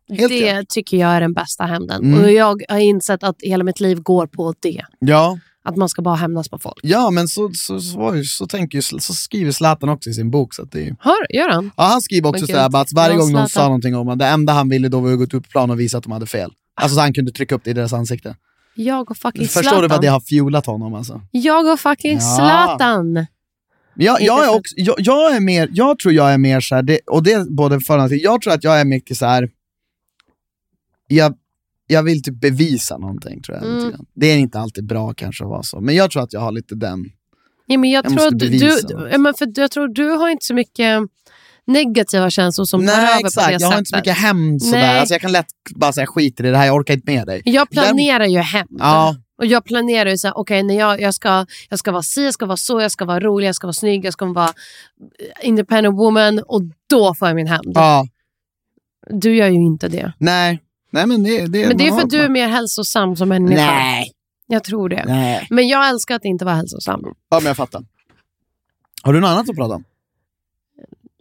Helt 0.08 0.28
det 0.28 0.58
rätt. 0.58 0.68
tycker 0.68 0.96
jag 0.96 1.10
är 1.10 1.20
den 1.20 1.32
bästa 1.32 1.64
hämnden. 1.64 2.04
Mm. 2.04 2.24
Och 2.24 2.32
jag 2.32 2.62
har 2.68 2.78
insett 2.78 3.22
att 3.22 3.36
hela 3.42 3.64
mitt 3.64 3.80
liv 3.80 4.00
går 4.02 4.26
på 4.26 4.54
det. 4.60 4.82
Ja, 4.98 5.38
Att 5.66 5.76
man 5.76 5.88
ska 5.88 6.02
bara 6.02 6.14
hämnas 6.14 6.48
på 6.48 6.58
folk. 6.58 6.78
ja 6.82 7.10
men 7.10 7.28
så, 7.28 7.50
så, 7.54 7.80
så, 7.80 8.22
så, 8.24 8.46
tänker 8.46 8.80
så 8.80 9.14
skriver 9.14 9.52
Zlatan 9.52 9.88
också 9.88 10.10
i 10.10 10.14
sin 10.14 10.30
bok. 10.30 10.54
Så 10.54 10.62
att 10.62 10.72
det 10.72 10.80
är, 10.80 10.96
gör 11.36 11.48
han? 11.48 11.70
ja, 11.76 11.84
han 11.84 12.02
skriver 12.02 12.28
också 12.28 12.46
så 12.46 12.56
att 12.56 12.92
varje 12.92 13.16
gång 13.16 13.32
någon 13.32 13.48
sa 13.48 13.62
någonting 13.64 13.94
om 13.94 13.98
honom, 13.98 14.18
det 14.18 14.26
enda 14.26 14.52
han 14.52 14.68
ville 14.68 14.88
då 14.88 15.00
var 15.00 15.12
att 15.12 15.16
gå 15.16 15.24
ut 15.24 15.30
på 15.30 15.40
plan 15.40 15.70
och 15.70 15.80
visa 15.80 15.98
att 15.98 16.04
de 16.04 16.12
hade 16.12 16.26
fel. 16.26 16.52
Alltså 16.74 16.94
så 16.94 17.00
han 17.00 17.14
kunde 17.14 17.32
trycka 17.32 17.54
upp 17.54 17.64
det 17.64 17.70
i 17.70 17.74
deras 17.74 17.92
ansikte. 17.92 18.36
Jag 18.74 19.10
och 19.10 19.16
fucking 19.16 19.42
Förstår 19.42 19.62
Zlatan. 19.62 19.82
du 19.82 19.88
vad 19.88 20.00
det 20.00 20.06
har 20.08 20.20
fuelat 20.20 20.66
honom 20.66 20.94
alltså? 20.94 21.20
Jag 21.30 21.66
och 21.72 21.80
fucking 21.80 22.18
Ja. 22.18 22.36
Zlatan. 22.36 23.26
Jag, 23.94 24.20
jag, 24.22 24.44
är 24.44 24.54
också, 24.54 24.74
jag, 24.76 24.96
jag, 24.98 25.36
är 25.36 25.40
mer, 25.40 25.68
jag 25.72 25.98
tror 25.98 26.14
jag 26.14 26.32
är 26.32 26.38
mer 26.38 26.60
så 26.60 26.74
här, 26.74 26.82
det, 26.82 27.00
och 27.06 27.22
det 27.22 27.32
är 27.32 27.44
både 27.44 27.80
för 27.80 27.98
och. 27.98 28.16
Jag 28.16 28.42
tror 28.42 28.52
att 28.52 28.64
jag 28.64 28.80
är 28.80 28.84
mycket 28.84 29.16
så 29.16 29.26
här. 29.26 29.48
Jag, 31.08 31.34
jag 31.86 32.02
vill 32.02 32.22
typ 32.22 32.40
bevisa 32.40 32.98
någonting 32.98 33.42
tror 33.42 33.58
jag. 33.58 33.66
Mm. 33.66 33.94
Det 34.14 34.26
är 34.26 34.36
inte 34.38 34.58
alltid 34.60 34.86
bra 34.86 35.14
kanske 35.14 35.44
att 35.44 35.50
vara 35.50 35.62
så, 35.62 35.80
men 35.80 35.94
jag 35.94 36.10
tror 36.10 36.22
att 36.22 36.32
jag 36.32 36.40
har 36.40 36.52
lite 36.52 36.74
den. 36.74 37.04
Ja, 37.66 37.78
men 37.78 37.90
jag, 37.90 38.04
Jag 38.06 38.18
tror 38.18 38.30
du, 38.30 38.48
du, 38.48 38.80
ja, 39.12 39.18
men 39.18 39.34
för 39.34 39.48
jag 39.56 39.70
tror 39.70 39.88
du 39.88 40.08
har 40.10 40.28
inte 40.28 40.46
så 40.46 40.54
mycket 40.54 41.02
negativa 41.66 42.30
känslor 42.30 42.64
som 42.64 42.80
tar 42.80 42.86
Nej 42.96 43.04
över 43.12 43.20
på 43.20 43.26
exakt, 43.26 43.46
det 43.46 43.52
jag 43.52 43.60
sättet. 43.60 43.72
har 43.72 43.78
inte 43.78 43.88
så 43.90 43.96
mycket 43.96 44.16
hämnd 44.18 44.62
sådär. 44.62 44.98
Alltså, 45.00 45.14
jag 45.14 45.20
kan 45.20 45.32
lätt 45.32 45.46
bara 45.76 45.92
säga 45.92 46.06
skit 46.06 46.40
i 46.40 46.42
det, 46.42 46.50
det 46.50 46.56
här, 46.56 46.66
jag 46.66 46.74
orkar 46.76 46.94
inte 46.94 47.12
med 47.12 47.26
dig. 47.26 47.42
Jag 47.44 47.70
planerar 47.70 48.24
ju 48.26 48.38
hämnd. 48.38 48.76
Ja, 48.78 49.16
Och 49.38 49.46
jag 49.46 49.64
planerar 49.64 50.10
ju 50.10 50.18
så 50.18 50.26
här, 50.26 50.38
okej, 50.38 50.62
när 50.62 50.78
jag, 50.78 51.00
jag, 51.00 51.14
ska, 51.14 51.46
jag 51.68 51.78
ska 51.78 51.92
vara 51.92 52.02
si, 52.02 52.24
jag 52.24 52.34
ska 52.34 52.46
vara 52.46 52.56
så, 52.56 52.80
jag 52.80 52.90
ska 52.92 53.04
vara 53.04 53.20
rolig, 53.20 53.48
jag 53.48 53.54
ska 53.54 53.66
vara 53.66 53.72
snygg, 53.72 54.04
jag 54.04 54.12
ska 54.12 54.26
vara 54.26 54.48
eh, 54.48 55.48
independent 55.48 55.98
woman 55.98 56.38
och 56.38 56.62
då 56.90 57.14
får 57.14 57.28
jag 57.28 57.34
min 57.34 57.46
hämnd. 57.46 57.72
ja, 57.74 58.06
Du 59.10 59.36
gör 59.36 59.48
ju 59.48 59.54
inte 59.54 59.88
det. 59.88 60.12
nej. 60.18 60.62
Nej 60.90 61.06
men 61.06 61.22
det, 61.22 61.46
det 61.46 61.68
Men 61.68 61.76
det 61.76 61.86
är 61.88 61.92
för 61.92 62.00
att 62.02 62.10
du 62.10 62.20
är 62.22 62.28
mer 62.28 62.48
hälsosam 62.48 63.16
som 63.16 63.28
människa. 63.28 63.66
Nej, 63.66 64.12
Jag 64.46 64.64
tror 64.64 64.88
det. 64.88 65.04
nej. 65.06 65.46
Men 65.50 65.68
jag 65.68 65.88
älskar 65.88 66.14
att 66.16 66.24
inte 66.24 66.44
vara 66.44 66.54
hälsosam. 66.54 67.00
Ja 67.28 67.36
men 67.40 67.46
jag 67.46 67.56
fattar. 67.56 67.84
Har 69.02 69.12
du 69.12 69.20
något 69.20 69.28
annat 69.28 69.50
att 69.50 69.56
prata 69.56 69.74
om? 69.74 69.84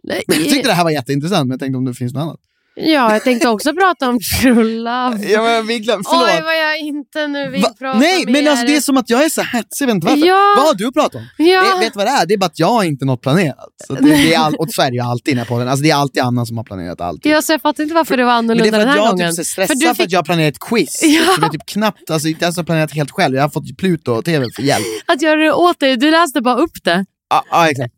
Nej, 0.02 0.22
Jag 0.26 0.36
tyckte 0.36 0.68
det 0.68 0.72
här 0.74 0.84
var 0.84 0.90
jätteintressant, 0.90 1.46
men 1.46 1.50
jag 1.50 1.60
tänkte 1.60 1.78
om 1.78 1.84
det 1.84 1.94
finns 1.94 2.14
något 2.14 2.20
annat. 2.22 2.40
Ja, 2.78 3.12
jag 3.12 3.24
tänkte 3.24 3.48
också 3.48 3.72
prata 3.72 4.08
om 4.08 4.18
true 4.42 4.64
love. 4.64 5.18
Ja, 5.28 5.42
men 5.42 5.66
vi 5.66 5.78
glöm, 5.78 6.02
förlåt. 6.10 6.28
Oj, 6.28 6.42
vad 6.42 6.58
jag 6.58 6.78
inte 6.78 7.26
nu 7.26 7.48
vill 7.48 7.62
Va? 7.62 7.74
prata 7.78 7.98
Nej, 7.98 8.26
mer. 8.26 8.32
men 8.32 8.48
alltså 8.48 8.66
det 8.66 8.76
är 8.76 8.80
som 8.80 8.96
att 8.96 9.10
jag 9.10 9.24
är 9.24 9.28
så 9.28 9.42
hetsig, 9.42 9.86
vet 9.86 10.04
varför. 10.04 10.26
Ja. 10.26 10.54
Vad 10.56 10.66
har 10.66 10.74
du 10.74 10.86
att 10.86 10.94
prata 10.94 11.18
om? 11.18 11.26
Ja. 11.36 11.62
Det, 11.74 11.80
vet 11.84 11.92
du 11.92 11.96
vad 11.98 12.06
det 12.06 12.10
är? 12.10 12.26
Det 12.26 12.34
är 12.34 12.38
bara 12.38 12.46
att 12.46 12.58
jag 12.58 12.66
har 12.66 12.84
inte 12.84 13.04
något 13.04 13.22
planerat. 13.22 13.68
Så 13.86 13.94
det, 13.94 14.00
det 14.00 14.34
är 14.34 14.38
all, 14.38 14.54
och 14.54 14.70
så 14.70 14.82
är 14.82 14.90
det 14.90 14.94
ju 14.96 15.02
alltid 15.02 15.28
i 15.28 15.34
den 15.34 15.38
här 15.38 15.46
podden. 15.46 15.68
Alltså 15.68 15.82
det 15.82 15.90
är 15.90 15.94
alltid 15.96 16.22
Anna 16.22 16.46
som 16.46 16.56
har 16.56 16.64
planerat 16.64 17.00
allting. 17.00 17.32
Ja, 17.32 17.42
så 17.42 17.52
jag 17.52 17.62
fattar 17.62 17.82
inte 17.82 17.94
varför 17.94 18.16
det 18.16 18.24
var 18.24 18.42
men 18.42 18.46
det 18.46 18.52
är 18.52 18.56
annorlunda 18.56 18.78
för 18.78 18.78
den 18.78 18.88
att 18.88 18.94
här 18.94 19.02
jag 19.04 19.10
gången. 19.10 19.30
typ 19.30 19.36
så 19.36 19.44
stressar 19.44 19.74
För 19.74 19.80
för, 19.88 19.94
fick 19.94 20.06
att 20.06 20.12
jag 20.12 20.18
har 20.18 20.24
planerat 20.24 20.54
ett 20.54 20.60
quiz. 20.60 21.02
Ja. 21.02 21.34
Som 21.34 21.42
jag 21.42 21.52
typ 21.52 21.66
knappt, 21.66 22.10
alltså 22.10 22.28
inte 22.28 22.44
ens 22.44 22.56
har 22.56 22.64
planerat 22.64 22.92
helt 22.92 23.10
själv. 23.10 23.34
Jag 23.34 23.42
har 23.42 23.48
fått 23.48 23.78
Pluto 23.78 24.12
och 24.12 24.24
TV 24.24 24.46
för 24.56 24.62
hjälp. 24.62 24.84
att 25.06 25.22
göra 25.22 25.36
det 25.40 25.52
åt 25.52 25.80
dig. 25.80 25.96
Du 25.96 26.10
läste 26.10 26.40
bara 26.40 26.56
upp 26.56 26.84
det. 26.84 27.04
Ja, 27.30 27.44
ja 27.50 27.70
exakt. 27.70 27.94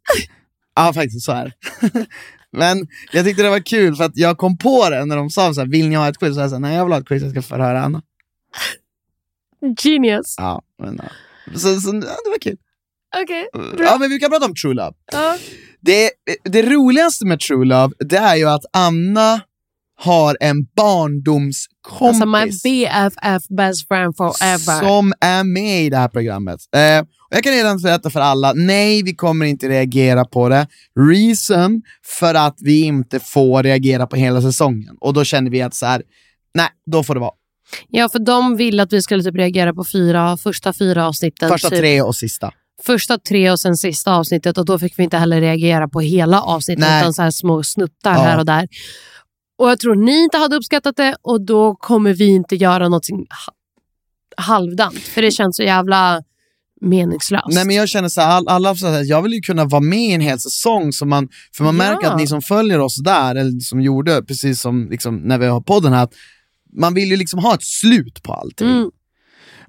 Ja 0.76 0.92
faktiskt, 0.92 1.24
så 1.24 1.32
är 1.32 1.44
det. 1.44 1.52
Men 2.52 2.86
jag 3.12 3.24
tyckte 3.24 3.42
det 3.42 3.50
var 3.50 3.66
kul 3.66 3.96
för 3.96 4.04
att 4.04 4.16
jag 4.16 4.38
kom 4.38 4.58
på 4.58 4.90
det 4.90 5.04
när 5.04 5.16
de 5.16 5.30
sa 5.30 5.54
så 5.54 5.60
här, 5.60 5.68
vill 5.68 5.88
ni 5.88 5.94
ha 5.94 6.08
ett 6.08 6.18
quiz? 6.18 6.34
Så 6.34 6.40
jag 6.40 6.50
sa, 6.50 6.58
nej 6.58 6.76
jag 6.76 6.84
vill 6.84 6.92
ha 6.92 7.00
ett 7.00 7.08
quiz, 7.08 7.22
jag 7.22 7.30
ska 7.30 7.42
förhöra 7.42 7.82
Anna. 7.82 8.02
Genius. 9.78 10.34
Ja, 10.38 10.62
men, 10.82 11.00
ja. 11.02 11.58
Så, 11.58 11.80
så 11.80 11.88
ja, 11.88 12.16
det 12.24 12.30
var 12.30 12.38
kul. 12.38 12.56
Okej. 13.22 13.48
Ja, 13.78 13.96
men 14.00 14.10
vi 14.10 14.18
kan 14.18 14.30
prata 14.30 14.46
om 14.46 14.54
True 14.54 14.74
Love. 14.74 14.92
Ja. 15.12 15.38
Det, 15.80 16.10
det 16.44 16.62
roligaste 16.62 17.26
med 17.26 17.40
True 17.40 17.64
Love, 17.64 17.94
det 17.98 18.16
är 18.16 18.36
ju 18.36 18.48
att 18.48 18.64
Anna 18.72 19.40
har 20.00 20.36
en 20.40 20.64
barndomskompis 20.76 22.00
Alltså 22.22 22.26
my 22.26 22.46
BFF, 22.64 23.42
best 23.48 23.88
friend 23.88 24.16
forever. 24.16 24.86
som 24.88 25.12
är 25.20 25.44
med 25.44 25.84
i 25.84 25.90
det 25.90 25.96
här 25.96 26.08
programmet. 26.08 26.60
Eh, 26.76 27.00
och 27.00 27.36
jag 27.36 27.42
kan 27.44 27.52
redan 27.52 27.82
berätta 27.82 28.10
för 28.10 28.20
alla, 28.20 28.52
nej 28.52 29.02
vi 29.02 29.14
kommer 29.14 29.46
inte 29.46 29.68
reagera 29.68 30.24
på 30.24 30.48
det. 30.48 30.66
Reason 31.10 31.82
för 32.20 32.34
att 32.34 32.56
vi 32.60 32.82
inte 32.82 33.20
får 33.20 33.62
reagera 33.62 34.06
på 34.06 34.16
hela 34.16 34.42
säsongen. 34.42 34.96
Och 35.00 35.14
då 35.14 35.24
känner 35.24 35.50
vi 35.50 35.62
att 35.62 35.74
så 35.74 35.86
här, 35.86 36.02
nej, 36.54 36.68
då 36.90 37.02
får 37.04 37.14
det 37.14 37.20
vara. 37.20 37.32
Ja, 37.88 38.08
för 38.08 38.18
de 38.18 38.56
ville 38.56 38.82
att 38.82 38.92
vi 38.92 39.02
skulle 39.02 39.22
typ 39.22 39.36
reagera 39.36 39.74
på 39.74 39.84
fyra, 39.92 40.36
första 40.36 40.72
fyra 40.72 41.06
avsnitten. 41.06 41.48
Första 41.48 41.70
typ. 41.70 41.78
tre 41.78 42.02
och 42.02 42.16
sista. 42.16 42.52
Första 42.86 43.18
tre 43.18 43.50
och 43.50 43.60
sen 43.60 43.76
sista 43.76 44.14
avsnittet 44.14 44.58
och 44.58 44.64
då 44.64 44.78
fick 44.78 44.98
vi 44.98 45.02
inte 45.02 45.16
heller 45.18 45.40
reagera 45.40 45.88
på 45.88 46.00
hela 46.00 46.42
avsnittet 46.42 46.80
Nej. 46.88 47.00
utan 47.02 47.14
så 47.14 47.22
här 47.22 47.30
små 47.30 47.62
snuttar 47.62 48.12
Ja. 48.14 48.20
här 48.20 48.38
och 48.38 48.46
där. 48.46 48.68
Och 49.58 49.70
jag 49.70 49.80
tror 49.80 49.94
ni 49.94 50.22
inte 50.22 50.38
hade 50.38 50.56
uppskattat 50.56 50.96
det 50.96 51.16
och 51.22 51.40
då 51.40 51.74
kommer 51.74 52.14
vi 52.14 52.26
inte 52.26 52.56
göra 52.56 52.88
något 52.88 53.06
halvdant 54.36 54.98
för 54.98 55.22
det 55.22 55.30
känns 55.30 55.56
så 55.56 55.62
jävla 55.62 56.22
meningslöst. 56.80 57.46
Nej 57.48 57.64
men 57.66 57.76
jag 57.76 57.88
känner 57.88 58.08
så 58.08 58.20
här, 58.20 58.28
all, 58.28 58.48
alla, 58.48 58.74
så 58.74 58.86
här, 58.86 59.04
jag 59.04 59.22
vill 59.22 59.32
ju 59.32 59.40
kunna 59.40 59.64
vara 59.64 59.80
med 59.80 59.98
i 59.98 60.12
en 60.12 60.20
hel 60.20 60.38
säsong, 60.40 60.92
så 60.92 61.06
man, 61.06 61.28
för 61.56 61.64
man 61.64 61.76
Ja. 61.76 61.78
märker 61.90 62.08
att 62.10 62.16
ni 62.16 62.26
som 62.26 62.42
följer 62.42 62.78
oss 62.78 62.96
där, 63.02 63.34
eller 63.34 63.60
som 63.60 63.80
gjorde, 63.80 64.22
precis 64.22 64.60
som 64.60 64.88
liksom, 64.90 65.16
när 65.16 65.38
vi 65.38 65.46
har 65.46 65.60
podden 65.60 65.92
här, 65.92 66.04
att 66.04 66.14
man 66.72 66.94
vill 66.94 67.10
ju 67.10 67.16
liksom 67.16 67.38
ha 67.38 67.54
ett 67.54 67.62
slut 67.62 68.22
på 68.22 68.32
allting. 68.32 68.68
Mm. 68.68 68.90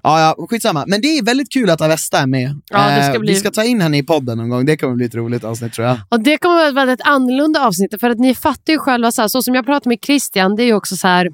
Ja, 0.02 0.20
ja, 0.38 0.46
skitsamma. 0.50 0.84
Men 0.86 1.00
det 1.00 1.08
är 1.18 1.22
väldigt 1.24 1.52
kul 1.52 1.70
att 1.70 1.80
Avesta 1.80 2.18
är 2.18 2.26
med. 2.26 2.60
Ja, 2.70 2.90
det 2.96 3.02
ska 3.04 3.14
Eh, 3.14 3.20
bli- 3.20 3.32
Vi 3.32 3.38
ska 3.38 3.50
ta 3.50 3.64
in 3.64 3.80
henne 3.80 3.98
i 3.98 4.02
podden 4.02 4.38
någon 4.38 4.48
gång, 4.48 4.66
det 4.66 4.76
kommer 4.76 4.94
bli 4.94 5.06
ett 5.06 5.14
roligt 5.14 5.44
avsnitt 5.44 5.72
tror 5.72 5.86
jag. 5.86 5.96
Och 6.08 6.20
Det 6.20 6.38
kommer 6.38 6.72
vara 6.72 6.92
ett 6.92 7.00
annorlunda 7.04 7.66
avsnitt 7.66 7.94
för 8.00 8.10
att 8.10 8.18
ni 8.18 8.34
fattar 8.34 8.72
ju 8.72 8.78
själva, 8.78 9.12
så, 9.12 9.20
här, 9.20 9.28
så 9.28 9.42
som 9.42 9.54
jag 9.54 9.66
pratar 9.66 9.88
med 9.88 9.98
Christian, 10.06 10.56
det 10.56 10.62
är 10.62 10.66
ju 10.66 10.74
också 10.74 10.96
så 10.96 11.08
här 11.08 11.28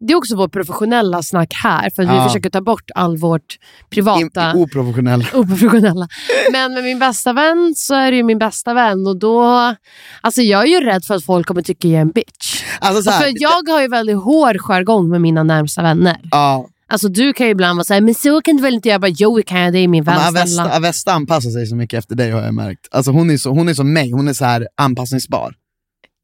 det 0.00 0.12
är 0.12 0.16
också 0.16 0.36
vårt 0.36 0.52
professionella 0.52 1.22
snack 1.22 1.52
här, 1.62 1.90
för 1.96 2.02
att 2.02 2.08
Ja. 2.08 2.22
vi 2.22 2.28
försöker 2.28 2.50
ta 2.50 2.60
bort 2.60 2.90
all 2.94 3.16
vårt 3.16 3.56
privata... 3.90 4.50
I, 4.50 4.54
oprofessionell. 4.54 5.26
oprofessionella. 5.34 6.08
Men 6.52 6.74
med 6.74 6.84
min 6.84 6.98
bästa 6.98 7.32
vän 7.32 7.72
så 7.76 7.94
är 7.94 8.10
det 8.10 8.16
ju 8.16 8.22
min 8.22 8.38
bästa 8.38 8.74
vän 8.74 9.06
och 9.06 9.16
då... 9.18 9.74
Alltså 10.20 10.40
jag 10.42 10.62
är 10.62 10.66
ju 10.66 10.80
rädd 10.80 11.04
för 11.04 11.14
att 11.14 11.24
folk 11.24 11.46
kommer 11.46 11.62
tycka 11.62 11.88
jag 11.88 11.96
är 11.96 12.00
en 12.00 12.10
bitch. 12.10 12.62
Alltså, 12.80 13.02
så 13.02 13.10
här, 13.10 13.20
för 13.20 13.32
jag 13.34 13.68
har 13.72 13.80
ju 13.82 13.88
väldigt 13.88 14.16
hård 14.16 14.56
jargong 14.60 15.08
med 15.08 15.20
mina 15.20 15.42
närmsta 15.42 15.82
vänner. 15.82 16.16
ja, 16.30 16.66
Alltså 16.88 17.08
du 17.08 17.32
kan 17.32 17.46
ju 17.46 17.52
ibland 17.52 17.76
vara 17.76 17.84
såhär, 17.84 18.00
men 18.00 18.14
så 18.14 18.40
kan 18.40 18.56
du 18.56 18.62
väl 18.62 18.74
inte 18.74 18.88
göra? 18.88 18.94
Jag 18.94 19.00
bara, 19.00 19.08
jo 19.18 19.42
kan 19.46 19.60
jag, 19.60 19.72
det 19.72 19.78
är 19.78 19.88
min 19.88 20.04
vän. 20.04 20.14
men 20.16 20.28
Avesta, 20.28 20.46
snälla." 20.46 20.76
Avesta 20.76 21.12
anpassar 21.12 21.50
sig 21.50 21.66
så 21.66 21.76
mycket 21.76 21.98
efter 21.98 22.14
dig 22.16 22.30
har 22.30 22.42
jag 22.42 22.54
märkt. 22.54 22.88
Alltså, 22.90 23.10
hon, 23.10 23.30
är 23.30 23.36
så, 23.36 23.50
hon 23.50 23.68
är 23.68 23.74
som 23.74 23.92
mig, 23.92 24.10
hon 24.10 24.28
är 24.28 24.32
så 24.32 24.44
här 24.44 24.68
anpassningsbar. 24.76 25.54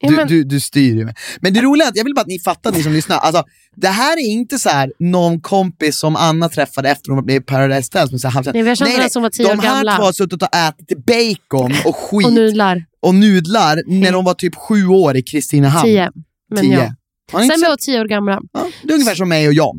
Ja, 0.05 0.09
Du, 0.11 0.17
men- 0.17 0.29
du, 0.29 0.45
du 0.45 0.61
styr 0.61 0.95
ju 0.97 1.05
mig. 1.05 1.15
Men 1.41 1.55
det 1.55 1.61
roliga 1.61 1.87
är 1.87 1.91
att 1.91 1.97
jag 1.97 2.05
vill 2.05 2.15
bara 2.15 2.21
att 2.21 2.27
ni 2.27 2.39
fattar, 2.39 2.73
ni 2.73 2.83
som 2.83 2.93
lyssnar. 2.93 3.17
Alltså, 3.19 3.45
det 3.77 3.89
här 3.89 4.13
är 4.13 4.31
inte 4.31 4.59
så 4.59 4.69
här 4.69 4.93
någon 4.99 5.41
kompis 5.41 5.99
som 5.99 6.17
Anna 6.17 6.49
träffade 6.49 6.91
efter 6.91 7.13
hon 7.13 7.25
blev 7.25 7.37
i 7.37 7.41
Paradise 7.45 7.89
så 7.93 7.99
här, 7.99 8.31
halvkänd. 8.31 8.55
Nej, 8.55 8.63
vi 8.63 8.69
har 8.69 8.77
känt 8.77 8.91
varandra 8.91 9.09
som 9.09 9.23
var 9.23 9.31
tio 9.31 9.47
De 9.47 9.59
år 9.59 9.63
här 9.63 9.75
gamla. 9.75 9.97
två 9.97 10.03
har 10.03 10.13
suttit 10.13 10.43
och 10.43 10.55
ätit 10.55 11.07
bacon 11.07 11.73
och 11.85 11.97
skit 11.97 12.27
Och 12.27 12.33
och, 12.33 12.33
nudlar. 12.33 12.85
nudlar 13.13 13.83
när 13.87 14.13
de 14.13 14.25
var 14.25 14.35
typ 14.35 14.55
sju 14.55 14.87
år 14.87 15.17
i 15.17 15.23
Kristinehamn. 15.23 15.85
Tio. 15.85 16.11
Men 16.51 16.63
Tio. 16.63 16.93
ja. 17.33 17.39
Sen 17.39 17.51
vi 17.61 17.63
var 17.69 17.77
tio 17.77 18.01
år 18.01 18.05
gamla. 18.05 18.41
Ja, 18.53 18.69
det 18.83 18.89
är 18.89 18.95
ungefär 18.95 19.15
som 19.15 19.29
mig 19.29 19.49
och 19.49 19.55
John. 19.55 19.77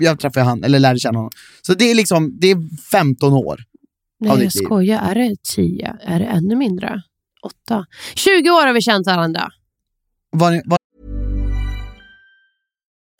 Jag 0.00 0.20
träffade 0.20 0.46
han, 0.46 0.64
eller 0.64 0.78
lärde 0.78 0.98
känna 0.98 1.18
honom. 1.18 1.30
Så 1.62 1.74
det 1.74 1.90
är 1.90 1.94
liksom, 1.94 2.38
det 2.40 2.50
är 2.50 2.58
15 2.90 3.32
år. 3.32 3.60
Nej 4.20 4.30
Av 4.30 4.38
jag 4.38 4.46
ditt 4.46 4.54
liv. 4.54 4.64
skojar, 4.64 4.98
är 5.10 5.14
det 5.14 5.36
tio? 5.54 5.96
Är 6.02 6.18
det 6.18 6.24
ännu 6.24 6.56
mindre? 6.56 7.02
Åtta? 7.42 7.86
20 8.14 8.50
år 8.50 8.66
har 8.66 8.72
vi 8.72 8.80
känt 8.80 9.06
varandra. 9.06 9.50
Var, 10.32 10.62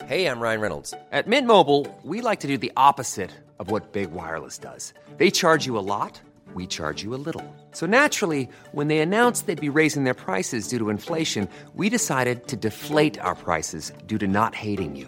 Hey, 0.07 0.27
I'm 0.27 0.39
Ryan 0.39 0.61
Reynolds. 0.61 0.93
At 1.11 1.25
Mint 1.27 1.47
Mobile, 1.47 1.85
we 2.03 2.21
like 2.21 2.41
to 2.41 2.47
do 2.47 2.57
the 2.57 2.71
opposite 2.77 3.31
of 3.59 3.71
what 3.71 3.91
Big 3.93 4.11
Wireless 4.11 4.59
does. 4.59 4.93
They 5.17 5.31
charge 5.31 5.65
you 5.65 5.79
a 5.79 5.81
lot, 5.81 6.21
we 6.53 6.67
charge 6.67 7.03
you 7.03 7.15
a 7.15 7.21
little. 7.25 7.41
So 7.71 7.87
naturally, 7.87 8.47
when 8.71 8.87
they 8.87 8.99
announced 8.99 9.47
they'd 9.47 9.59
be 9.73 9.79
raising 9.79 10.03
their 10.03 10.13
prices 10.13 10.67
due 10.67 10.77
to 10.77 10.89
inflation, 10.91 11.47
we 11.73 11.89
decided 11.89 12.47
to 12.47 12.55
deflate 12.55 13.17
our 13.19 13.33
prices 13.35 13.93
due 14.05 14.19
to 14.19 14.27
not 14.27 14.53
hating 14.53 14.95
you. 14.95 15.07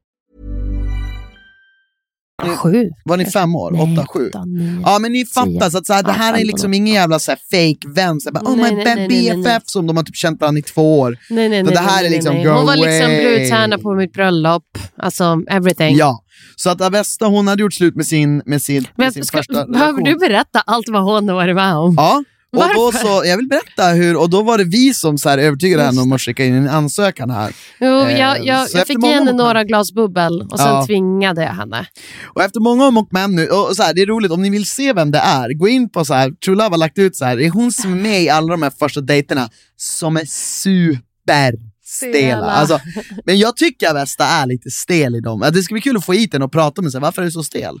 Sju. 2.49 2.89
Var 3.05 3.17
ni 3.17 3.25
fem 3.25 3.55
år? 3.55 3.71
Nej, 3.71 3.81
Åtta, 3.93 4.05
sju? 4.13 4.27
åtta, 4.29 4.45
nio, 4.45 4.81
Ja, 4.85 4.99
men 4.99 5.11
ni 5.11 5.25
fattar. 5.25 5.51
tio. 5.51 5.71
Så 5.71 5.77
att 5.77 5.85
så 5.85 5.93
här, 5.93 6.03
det 6.03 6.11
här 6.11 6.33
är 6.41 6.45
liksom 6.45 6.73
ingen 6.73 6.93
jävla 6.93 7.19
så 7.19 7.31
här 7.31 7.39
fake 7.51 7.93
vän. 7.95 8.19
Så 8.21 8.29
här, 8.29 8.33
bara, 8.33 8.51
oh 8.51 8.55
Nej, 8.57 8.71
my 8.71 8.83
nej, 8.83 8.95
nej, 8.95 9.07
nej, 9.07 9.33
nej. 9.33 9.43
BFF 9.43 9.63
som 9.65 9.87
de 9.87 9.97
har 9.97 10.03
typ 10.03 10.15
känt 10.15 10.41
varandra 10.41 10.59
i 10.59 10.61
två 10.61 10.99
år. 10.99 11.17
Nej, 11.29 11.49
nej, 11.49 11.59
Så 11.59 11.65
nej, 11.65 11.73
det 11.75 11.79
här 11.81 11.97
nej, 12.01 12.05
är 12.05 12.09
liksom 12.09 12.35
Hon 12.35 12.65
var 12.65 12.75
liksom 12.75 13.05
away. 13.11 13.37
brudtärna 13.37 13.77
på 13.77 13.93
mitt 13.95 14.13
bröllop. 14.13 14.63
Alltså 14.97 15.41
everything. 15.49 15.95
Ja, 15.97 16.23
så 16.55 16.69
att 16.69 16.81
Avesta 16.81 17.25
hon 17.25 17.47
hade 17.47 17.61
gjort 17.61 17.73
slut 17.73 17.95
med 17.95 18.05
sin, 18.05 18.41
med 18.45 18.61
sin, 18.61 18.87
med 18.95 19.13
sin 19.13 19.25
ska, 19.25 19.37
första 19.37 19.65
behöver 19.67 20.01
du 20.01 20.15
berätta 20.15 20.59
allt 20.65 20.89
vad 20.89 21.03
hon 21.03 21.27
har 21.29 21.35
varit 21.35 21.55
med 21.55 21.75
om? 21.75 21.93
Ja, 21.97 22.23
och 22.57 22.63
då 22.75 22.91
så, 22.91 23.23
jag 23.25 23.37
vill 23.37 23.47
berätta 23.47 23.87
hur, 23.87 24.17
och 24.17 24.29
då 24.29 24.41
var 24.41 24.57
det 24.57 24.63
vi 24.63 24.93
som 24.93 25.17
så 25.17 25.29
här 25.29 25.37
övertygade 25.37 25.83
henne 25.83 26.01
om 26.01 26.11
att 26.11 26.21
skicka 26.21 26.45
in 26.45 26.53
en 26.55 26.69
ansökan 26.69 27.29
här. 27.29 27.53
Jo, 27.79 27.87
Eh, 27.87 28.19
jag, 28.19 28.45
jag, 28.45 28.69
så 28.69 28.77
jag 28.77 28.81
efter 28.81 28.93
fick 28.93 29.03
ge 29.05 29.11
henne 29.13 29.31
några 29.31 29.63
glas 29.63 29.91
bubbel 29.93 30.41
och 30.51 30.59
sen 30.59 30.67
Ja. 30.67 30.85
tvingade 30.85 31.41
jag 31.43 31.53
henne. 31.53 31.87
Och 32.35 32.43
efter 32.43 32.59
många 32.59 32.85
om 32.87 32.97
och 32.97 33.07
men 33.11 33.35
nu, 33.35 33.47
och 33.47 33.75
så 33.75 33.83
här, 33.83 33.93
det 33.93 34.01
är 34.01 34.05
roligt, 34.05 34.31
om 34.31 34.41
ni 34.41 34.49
vill 34.49 34.65
se 34.65 34.93
vem 34.93 35.11
det 35.11 35.19
är, 35.19 35.53
gå 35.53 35.67
in 35.67 35.89
på 35.89 36.05
så 36.05 36.13
här, 36.13 36.31
True 36.31 36.55
Love 36.55 36.69
har 36.69 36.77
lagt 36.77 36.97
ut 36.97 37.15
så 37.15 37.25
här, 37.25 37.35
det 37.37 37.45
är 37.45 37.49
hon 37.49 37.71
som 37.71 37.91
är 37.93 37.97
med 37.97 38.21
i 38.23 38.29
alla 38.29 38.47
de 38.47 38.61
här 38.61 38.71
första 38.79 39.01
dejterna 39.01 39.49
som 39.77 40.17
är 40.17 40.25
superstela. 40.25 41.57
Stela. 41.85 42.45
Alltså, 42.51 42.79
men 43.25 43.39
jag 43.39 43.57
tycker 43.57 43.89
Avesta 43.89 44.25
är 44.25 44.45
lite 44.47 44.69
stel 44.71 45.15
i 45.15 45.19
dem. 45.19 45.49
Det 45.53 45.63
ska 45.63 45.73
bli 45.73 45.81
kul 45.81 45.97
att 45.97 46.05
få 46.05 46.13
hit 46.13 46.31
den 46.31 46.41
och 46.41 46.51
prata 46.51 46.81
med 46.81 46.91
sig, 46.91 47.01
varför 47.01 47.21
är 47.21 47.25
du 47.25 47.31
så 47.31 47.43
stel? 47.43 47.79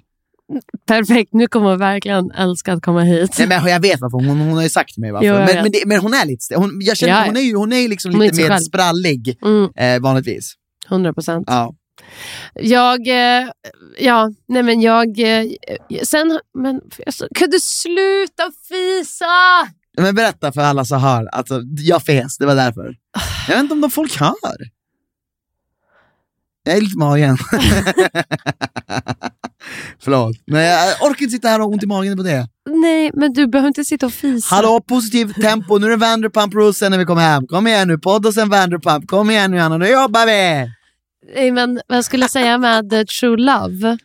Perfekt, 0.85 1.33
nu 1.33 1.47
kommer 1.47 1.69
hon 1.69 1.79
verkligen 1.79 2.31
älska 2.31 2.73
att 2.73 2.83
komma 2.83 3.01
hit. 3.01 3.35
Nej, 3.37 3.47
men 3.47 3.65
jag 3.65 3.79
vet 3.79 4.01
varför, 4.01 4.17
hon, 4.17 4.39
hon 4.39 4.53
har 4.53 4.63
ju 4.63 4.69
sagt 4.69 4.93
till 4.93 5.01
mig 5.01 5.11
varför. 5.11 5.27
Jo, 5.27 5.33
jag 5.33 5.45
men, 5.45 5.63
men, 5.63 5.71
det, 5.71 5.83
men 5.85 5.99
hon 5.99 6.13
är 6.13 6.25
lite. 6.25 6.55
Hon, 6.55 6.79
jag 6.81 6.97
känner, 6.97 7.13
Ja, 7.13 7.25
hon 7.25 7.37
är 7.37 7.41
ju 7.41 7.55
hon 7.55 7.73
är 7.73 7.87
liksom 7.87 8.11
Hon 8.11 8.21
är 8.21 8.25
lite 8.25 8.41
mer 8.41 8.49
själv. 8.49 8.59
sprallig 8.59 9.37
Mm, 9.45 9.69
eh, 9.75 10.01
vanligtvis. 10.01 10.53
100 10.89 11.13
procent. 11.13 11.43
Ja. 11.47 11.73
Jag, 12.53 13.07
eh, 13.07 13.49
ja, 13.99 14.31
nej 14.47 14.63
men 14.63 14.81
jag, 14.81 15.19
eh, 15.19 15.45
sen, 16.03 16.39
men 16.53 16.81
kan 17.35 17.49
du 17.49 17.59
sluta 17.59 18.51
fisa? 18.69 19.25
Men 19.97 20.15
berätta 20.15 20.51
för 20.51 20.61
alla 20.61 20.85
som 20.85 21.01
hör, 21.01 21.25
alltså, 21.25 21.61
jag 21.77 22.03
fes, 22.03 22.37
det 22.37 22.45
var 22.45 22.55
därför. 22.55 22.95
Jag 23.47 23.55
vet 23.55 23.61
inte 23.61 23.73
om 23.73 23.81
de 23.81 23.91
folk 23.91 24.19
hör. 24.19 24.35
Jag 26.63 26.77
är 26.77 26.81
lite 26.81 26.97
magen. 26.97 27.37
Förlåt, 29.99 30.35
men 30.47 30.63
jag 30.63 31.01
orkar 31.01 31.21
inte 31.21 31.35
sitta 31.35 31.47
här 31.47 31.59
och 31.59 31.65
ha 31.65 31.73
ont 31.73 31.83
i 31.83 31.87
magen 31.87 32.17
på 32.17 32.23
det. 32.23 32.47
Nej, 32.69 33.11
men 33.13 33.33
du 33.33 33.47
behöver 33.47 33.67
inte 33.67 33.85
sitta 33.85 34.05
och 34.05 34.13
fisa. 34.13 34.55
Hallå, 34.55 34.81
positivt 34.87 35.35
tempo, 35.41 35.77
nu 35.77 35.85
är 35.85 35.89
det 35.89 35.95
Vanderpump 35.95 36.53
Rules 36.53 36.81
när 36.81 36.97
vi 36.97 37.05
kommer 37.05 37.21
hem. 37.21 37.47
Kom 37.47 37.67
igen 37.67 37.87
nu, 37.87 37.97
podd 37.97 38.25
och 38.25 38.33
sen 38.33 38.49
Vanderpump. 38.49 39.07
Kom 39.07 39.29
igen 39.29 39.51
nu 39.51 39.59
Anna, 39.59 39.77
nu 39.77 39.87
jobbar 39.87 40.25
vi! 40.25 40.71
Nej, 41.35 41.51
men 41.51 41.81
vad 41.87 41.97
jag 41.97 42.05
skulle 42.05 42.27
säga 42.27 42.57
med 42.57 42.93
eh, 42.93 43.03
True 43.03 43.37
Love. 43.37 43.97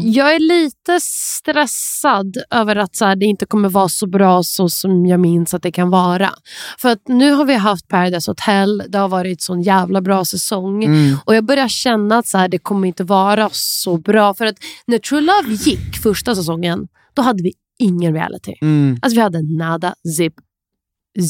Jag 0.00 0.34
är 0.34 0.38
lite 0.38 0.98
stressad 1.00 2.36
över 2.50 2.76
att 2.76 2.96
så 2.96 3.04
här, 3.04 3.16
det 3.16 3.26
inte 3.26 3.46
kommer 3.46 3.68
vara 3.68 3.88
så 3.88 4.06
bra 4.06 4.42
så 4.42 4.68
som 4.68 5.06
jag 5.06 5.20
minns 5.20 5.54
att 5.54 5.62
det 5.62 5.72
kan 5.72 5.90
vara. 5.90 6.30
För 6.78 6.88
att 6.88 7.08
nu 7.08 7.32
har 7.32 7.44
vi 7.44 7.54
haft 7.54 7.88
Paradise 7.88 8.30
Hotel, 8.30 8.82
det 8.88 8.98
har 8.98 9.08
varit 9.08 9.42
sån 9.42 9.62
jävla 9.62 10.00
bra 10.00 10.24
säsong. 10.24 10.84
Mm. 10.84 11.16
Och 11.24 11.34
jag 11.34 11.44
börjar 11.44 11.68
känna 11.68 12.18
att 12.18 12.26
så 12.26 12.38
här, 12.38 12.48
det 12.48 12.58
kommer 12.58 12.88
inte 12.88 13.04
vara 13.04 13.48
så 13.52 13.96
bra. 13.96 14.34
För 14.34 14.46
att 14.46 14.56
när 14.86 14.98
True 14.98 15.20
Love 15.20 15.54
gick 15.54 15.96
första 16.02 16.34
säsongen, 16.34 16.88
då 17.14 17.22
hade 17.22 17.42
vi 17.42 17.52
ingen 17.78 18.14
reality. 18.14 18.54
Mm. 18.62 18.98
Alltså 19.02 19.16
vi 19.16 19.22
hade 19.22 19.42
nada, 19.42 19.94
zip, 20.16 20.34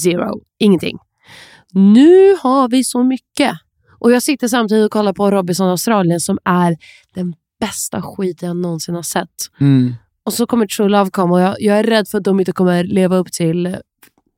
zero, 0.02 0.40
ingenting. 0.58 0.98
Nu 1.72 2.36
har 2.42 2.68
vi 2.68 2.84
så 2.84 3.02
mycket. 3.02 3.52
Och 3.98 4.12
jag 4.12 4.22
sitter 4.22 4.48
samtidigt 4.48 4.84
och 4.84 4.90
kollar 4.90 5.12
på 5.12 5.30
Robinson 5.30 5.68
Australien 5.68 6.20
som 6.20 6.38
är 6.44 6.76
den 7.14 7.34
bästa 7.66 8.02
skiten 8.02 8.46
jag 8.46 8.56
någonsin 8.56 8.94
har 8.94 9.02
sett. 9.02 9.28
Mm. 9.60 9.94
Och 10.24 10.32
så 10.32 10.46
kommer 10.46 10.66
True 10.66 10.88
Love 10.88 11.10
komma 11.10 11.34
och 11.34 11.40
jag, 11.40 11.56
jag 11.58 11.78
är 11.78 11.82
rädd 11.82 12.08
för 12.08 12.18
att 12.18 12.24
de 12.24 12.40
inte 12.40 12.52
kommer 12.52 12.84
leva 12.84 13.16
upp 13.16 13.32
till 13.32 13.76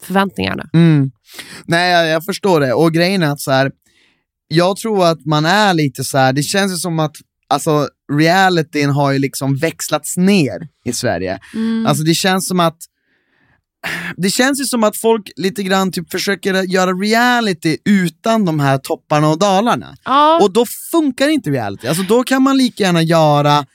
förväntningarna. 0.03 0.71
Mm. 0.73 1.11
Nej, 1.67 1.93
jag, 1.93 2.09
jag 2.09 2.25
förstår 2.25 2.61
det. 2.61 2.73
Och 2.73 2.93
grejen 2.93 3.23
är 3.23 3.33
att 3.33 3.41
så 3.41 3.51
här, 3.51 3.71
jag 4.49 4.77
tror 4.77 5.07
att 5.07 5.25
man 5.25 5.45
är 5.45 5.75
lite 5.75 6.05
så 6.05 6.19
här, 6.19 6.33
det 6.33 6.43
känns 6.43 6.73
ju 6.73 6.77
som 6.77 6.99
att 6.99 7.17
alltså, 7.49 7.89
realityn 8.13 8.91
har 8.91 9.13
ju 9.13 9.19
liksom 9.19 9.57
växlats 9.57 10.17
ner 10.17 10.69
i 10.85 10.93
Sverige. 10.93 11.39
Mm. 11.55 11.87
Alltså 11.87 12.05
det 12.05 12.15
känns 12.15 12.49
som 12.49 12.61
att 12.61 12.79
det 14.17 14.31
känns 14.31 14.61
ju 14.61 14.65
som 14.65 14.85
att 14.85 14.97
folk 14.97 15.31
lite 15.37 15.63
grann 15.63 15.93
typ 15.93 16.11
försöker 16.11 16.63
göra 16.63 16.91
reality 16.93 17.79
utan 17.85 18.45
de 18.45 18.61
här 18.61 18.79
topparna 18.79 19.29
och 19.29 19.39
dalarna. 19.39 19.97
Ja, 20.05 20.39
Och 20.43 20.53
då 20.53 20.67
funkar 20.91 21.29
inte 21.29 21.51
reality. 21.51 21.87
Alltså 21.87 22.03
då 22.03 22.23
kan 22.23 22.43
man 22.43 22.57
lika 22.57 22.83
gärna 22.83 23.03
göra 23.03 23.67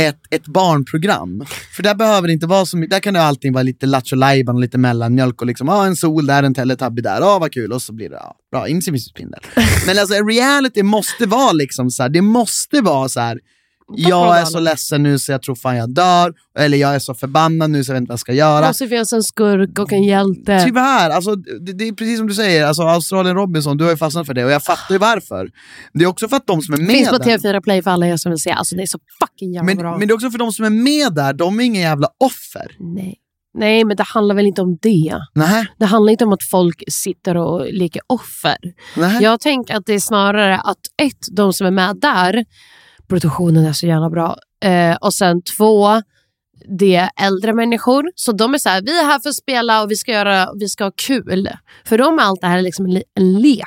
ett, 0.00 0.20
ett 0.30 0.46
barnprogram. 0.46 1.44
För 1.76 1.82
där 1.82 1.94
behöver 1.94 2.28
det 2.28 2.32
inte 2.32 2.46
vara 2.46 2.66
så 2.66 2.76
mycket, 2.76 2.90
där 2.90 3.00
kan 3.00 3.14
det 3.14 3.22
alltid 3.22 3.52
vara 3.52 3.62
lite 3.62 3.86
lattjo 3.86 4.16
lajban 4.16 4.54
och 4.54 4.60
lite 4.60 4.78
mellanmjölk 4.78 5.40
och 5.40 5.46
liksom, 5.46 5.68
ah, 5.68 5.86
en 5.86 5.96
sol 5.96 6.26
där, 6.26 6.42
en 6.42 6.54
teletubby 6.54 7.02
där, 7.02 7.20
ah, 7.20 7.38
vad 7.38 7.52
kul, 7.52 7.72
och 7.72 7.82
så 7.82 7.92
blir 7.92 8.10
det, 8.10 8.18
ah, 8.20 8.34
bra, 8.52 8.68
insimningsspindel. 8.68 9.40
Men 9.86 9.98
alltså 9.98 10.14
reality 10.14 10.82
måste 10.82 11.26
vara 11.26 11.52
liksom 11.52 11.90
så 11.90 12.02
här, 12.02 12.10
det 12.10 12.22
måste 12.22 12.80
vara 12.80 13.08
så 13.08 13.20
här. 13.20 13.38
Jag 13.96 14.38
är 14.38 14.44
så 14.44 14.60
ledsen 14.60 15.02
nu 15.02 15.18
så 15.18 15.32
jag 15.32 15.42
tror 15.42 15.54
fan 15.54 15.76
jag 15.76 15.94
dör, 15.94 16.32
eller 16.58 16.78
jag 16.78 16.94
är 16.94 16.98
så 16.98 17.14
förbannad 17.14 17.70
nu 17.70 17.84
så 17.84 17.90
jag 17.90 17.94
vet 17.94 18.00
inte 18.00 18.08
vad 18.10 18.12
jag 18.14 18.20
ska 18.20 18.32
det 18.32 18.38
göra. 18.38 18.66
måste 18.66 18.88
finnas 18.88 19.12
en 19.12 19.22
skurk 19.22 19.78
och 19.78 19.92
en 19.92 20.02
hjälte. 20.02 20.62
Tyvärr, 20.66 21.10
alltså, 21.10 21.34
det, 21.36 21.72
det 21.72 21.88
är 21.88 21.92
precis 21.92 22.18
som 22.18 22.26
du 22.26 22.34
säger, 22.34 22.66
alltså, 22.66 22.82
Australien 22.82 23.36
Robinson, 23.36 23.76
du 23.76 23.84
har 23.84 23.90
ju 23.90 23.96
fastnat 23.96 24.26
för 24.26 24.34
det 24.34 24.44
och 24.44 24.50
jag 24.50 24.62
fattar 24.62 24.94
ju 24.94 24.98
varför. 24.98 25.50
Det 25.92 26.04
är 26.04 26.08
också 26.08 26.28
för 26.28 26.36
att 26.36 26.46
de 26.46 26.62
som 26.62 26.74
är 26.74 26.78
med 26.78 26.88
Finns 26.88 27.08
på 27.08 27.18
där- 27.18 27.38
TV4 27.38 27.60
Play 27.62 27.82
för 27.82 27.90
alla 27.90 28.06
er 28.06 28.16
som 28.16 28.30
vill 28.32 28.38
se. 28.40 28.50
Alltså 28.50 28.76
det 28.76 28.82
är 28.82 28.86
så 28.86 28.98
fucking 29.20 29.52
jävla 29.52 29.66
men, 29.66 29.76
bra. 29.78 29.98
men 29.98 30.08
det 30.08 30.12
är 30.12 30.14
också 30.14 30.30
för 30.30 30.38
de 30.38 30.52
som 30.52 30.64
är 30.64 30.70
med 30.70 31.14
där, 31.14 31.32
de 31.32 31.60
är 31.60 31.64
inga 31.64 31.80
jävla 31.80 32.08
offer. 32.24 32.66
Nej. 32.94 33.14
Nej, 33.58 33.84
men 33.84 33.96
det 33.96 34.02
handlar 34.02 34.34
väl 34.34 34.46
inte 34.46 34.62
om 34.62 34.78
det. 34.82 35.14
Nej, 35.34 35.66
Det 35.78 35.84
handlar 35.86 36.10
inte 36.10 36.24
om 36.24 36.32
att 36.32 36.42
folk 36.50 36.82
sitter 36.88 37.36
och 37.36 37.66
leker 37.72 38.02
offer. 38.06 38.56
nej. 38.96 39.22
Jag 39.22 39.40
tänker 39.40 39.74
att 39.74 39.86
det 39.86 39.92
är 39.94 40.00
snarare 40.00 40.56
att 40.58 40.78
ett, 41.02 41.36
de 41.36 41.52
som 41.52 41.66
är 41.66 41.70
med 41.70 41.96
där, 42.00 42.44
produktionen 43.08 43.66
är 43.66 43.72
så 43.72 43.86
jävla 43.86 44.10
bra. 44.10 44.36
Eh, 44.64 44.96
och 44.96 45.14
sen 45.14 45.42
två, 45.42 46.02
det 46.78 46.96
är 46.96 47.10
äldre 47.20 47.52
människor. 47.52 48.10
Så 48.14 48.32
de 48.32 48.54
är 48.54 48.58
så 48.58 48.68
här, 48.68 48.82
vi 48.82 48.98
är 49.00 49.04
här 49.04 49.18
för 49.18 49.28
att 49.28 49.36
spela 49.36 49.82
och 49.82 49.90
vi 49.90 49.96
ska, 49.96 50.12
göra, 50.12 50.48
vi 50.60 50.68
ska 50.68 50.84
ha 50.84 50.92
kul. 51.06 51.48
För 51.84 51.98
dem 51.98 52.18
är 52.18 52.22
allt 52.22 52.40
det 52.40 52.46
här 52.46 52.62
liksom 52.62 52.84
en, 52.84 52.94
le- 52.94 53.02
en 53.14 53.40
lek. 53.40 53.64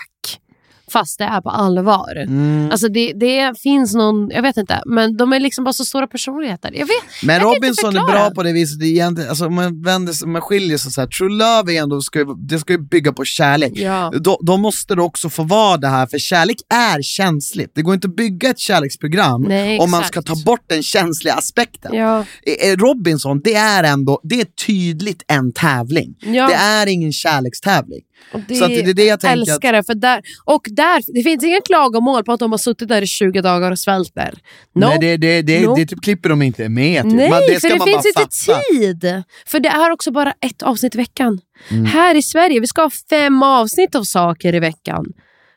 Fast 0.92 1.18
det 1.18 1.24
är 1.24 1.42
på 1.42 1.50
allvar. 1.50 2.16
Mm. 2.16 2.72
Alltså 2.72 2.88
det, 2.88 3.14
det 3.14 3.60
finns 3.60 3.96
någon, 3.96 4.30
jag 4.30 4.42
vet 4.42 4.58
inte, 4.58 4.82
men 4.86 5.18
de 5.18 5.34
är 5.34 5.40
liksom 5.40 5.64
bara 5.64 5.74
så 5.74 5.86
stora 5.86 6.08
personligheter. 6.08 6.72
Jag 6.74 6.86
vet, 6.86 7.24
Men 7.24 7.36
jag 7.36 7.56
Robinson 7.56 7.98
är 7.98 8.12
bra 8.12 8.32
på 8.32 8.44
det 8.44 8.52
viset, 8.52 8.80
det 8.80 8.88
egentligen, 8.88 9.30
alltså, 9.30 9.50
man 9.50 9.84
vänder 9.84 10.26
man 10.26 10.42
skiljer 10.42 10.78
sig 10.78 10.92
så 10.92 11.02
här, 11.02 11.08
True 11.08 11.30
Love 11.30 11.74
är 11.74 11.82
ändå, 11.82 12.02
ska, 12.02 12.24
det 12.24 12.60
ska 12.60 12.74
ju 12.74 12.80
bygga 12.80 13.14
på 13.14 13.26
kärlek. 13.26 13.72
Ja. 13.76 14.14
Då, 14.20 14.40
då 14.42 14.58
måste 14.58 14.96
det 14.96 15.02
också 15.02 15.30
få 15.30 15.44
vara 15.44 15.78
det 15.78 15.88
här, 15.88 16.08
för 16.08 16.18
kärlek 16.18 16.58
är 16.70 17.02
känsligt. 17.02 17.72
Det 17.76 17.82
går 17.82 17.94
inte 17.94 18.08
att 18.08 18.16
bygga 18.16 18.50
ett 18.50 18.60
kärleksprogram 18.60 19.42
Nej, 19.42 19.80
om 19.80 19.92
man 19.92 20.04
ska 20.04 20.22
ta 20.22 20.36
bort 20.46 20.64
den 20.68 20.84
känsliga 20.84 21.34
aspekten. 21.34 21.96
Ja. 21.96 22.20
Eh, 22.20 22.70
eh, 22.70 22.78
Robinson, 22.78 23.42
det 23.44 23.54
är 23.54 23.84
ändå, 23.84 24.20
det 24.24 24.42
är 24.42 24.48
tydligt 24.66 25.24
en 25.28 25.54
tävling. 25.54 26.16
Ja. 26.20 26.48
Det 26.48 26.54
är 26.54 26.88
ingen 26.88 27.14
kärlekstävling. 27.14 28.02
Det, 28.48 28.56
Så 28.56 28.68
det 28.68 28.80
är 28.80 28.94
det 28.94 29.04
jag 29.06 29.20
tänker 29.20 29.38
älskar 29.52 29.74
det. 29.74 29.84
För 29.84 29.96
där, 29.96 30.22
och 30.46 30.62
där, 30.70 31.14
det 31.14 31.24
finns 31.24 31.44
ingen 31.44 31.62
klagomål 31.66 32.24
på 32.24 32.32
att 32.34 32.40
de 32.40 32.52
har 32.52 32.58
suttit 32.58 32.88
där 32.88 33.02
i 33.02 33.08
20 33.08 33.42
dagar 33.42 33.72
och 33.72 33.80
svälter. 33.80 34.34
No. 34.76 34.80
Nej, 34.86 34.98
det, 35.00 35.18
det, 35.18 35.42
det, 35.42 35.62
No. 35.62 35.76
det 35.76 35.86
typ 35.86 36.02
klipper 36.04 36.30
de 36.30 36.42
inte 36.42 36.70
med. 36.70 37.04
Typ. 37.04 37.14
Nej, 37.14 37.30
Man- 37.30 37.40
för 37.50 37.60
ska 37.60 37.70
det 37.70 37.84
finns 37.92 38.06
inte 38.06 38.20
fatta. 38.48 38.62
tid. 38.74 39.24
För 39.46 39.60
det 39.60 39.70
är 39.70 39.92
också 39.92 40.12
bara 40.12 40.34
ett 40.46 40.62
avsnitt 40.62 40.96
i 40.96 40.98
veckan. 40.98 41.40
Mm. 41.70 41.86
Här 41.86 42.16
i 42.16 42.22
Sverige, 42.22 42.60
vi 42.60 42.68
ska 42.68 42.82
ha 42.82 42.92
fem 43.10 43.44
avsnitt 43.44 43.96
av 43.96 44.04
saker 44.04 44.56
i 44.56 44.60
veckan. 44.60 45.06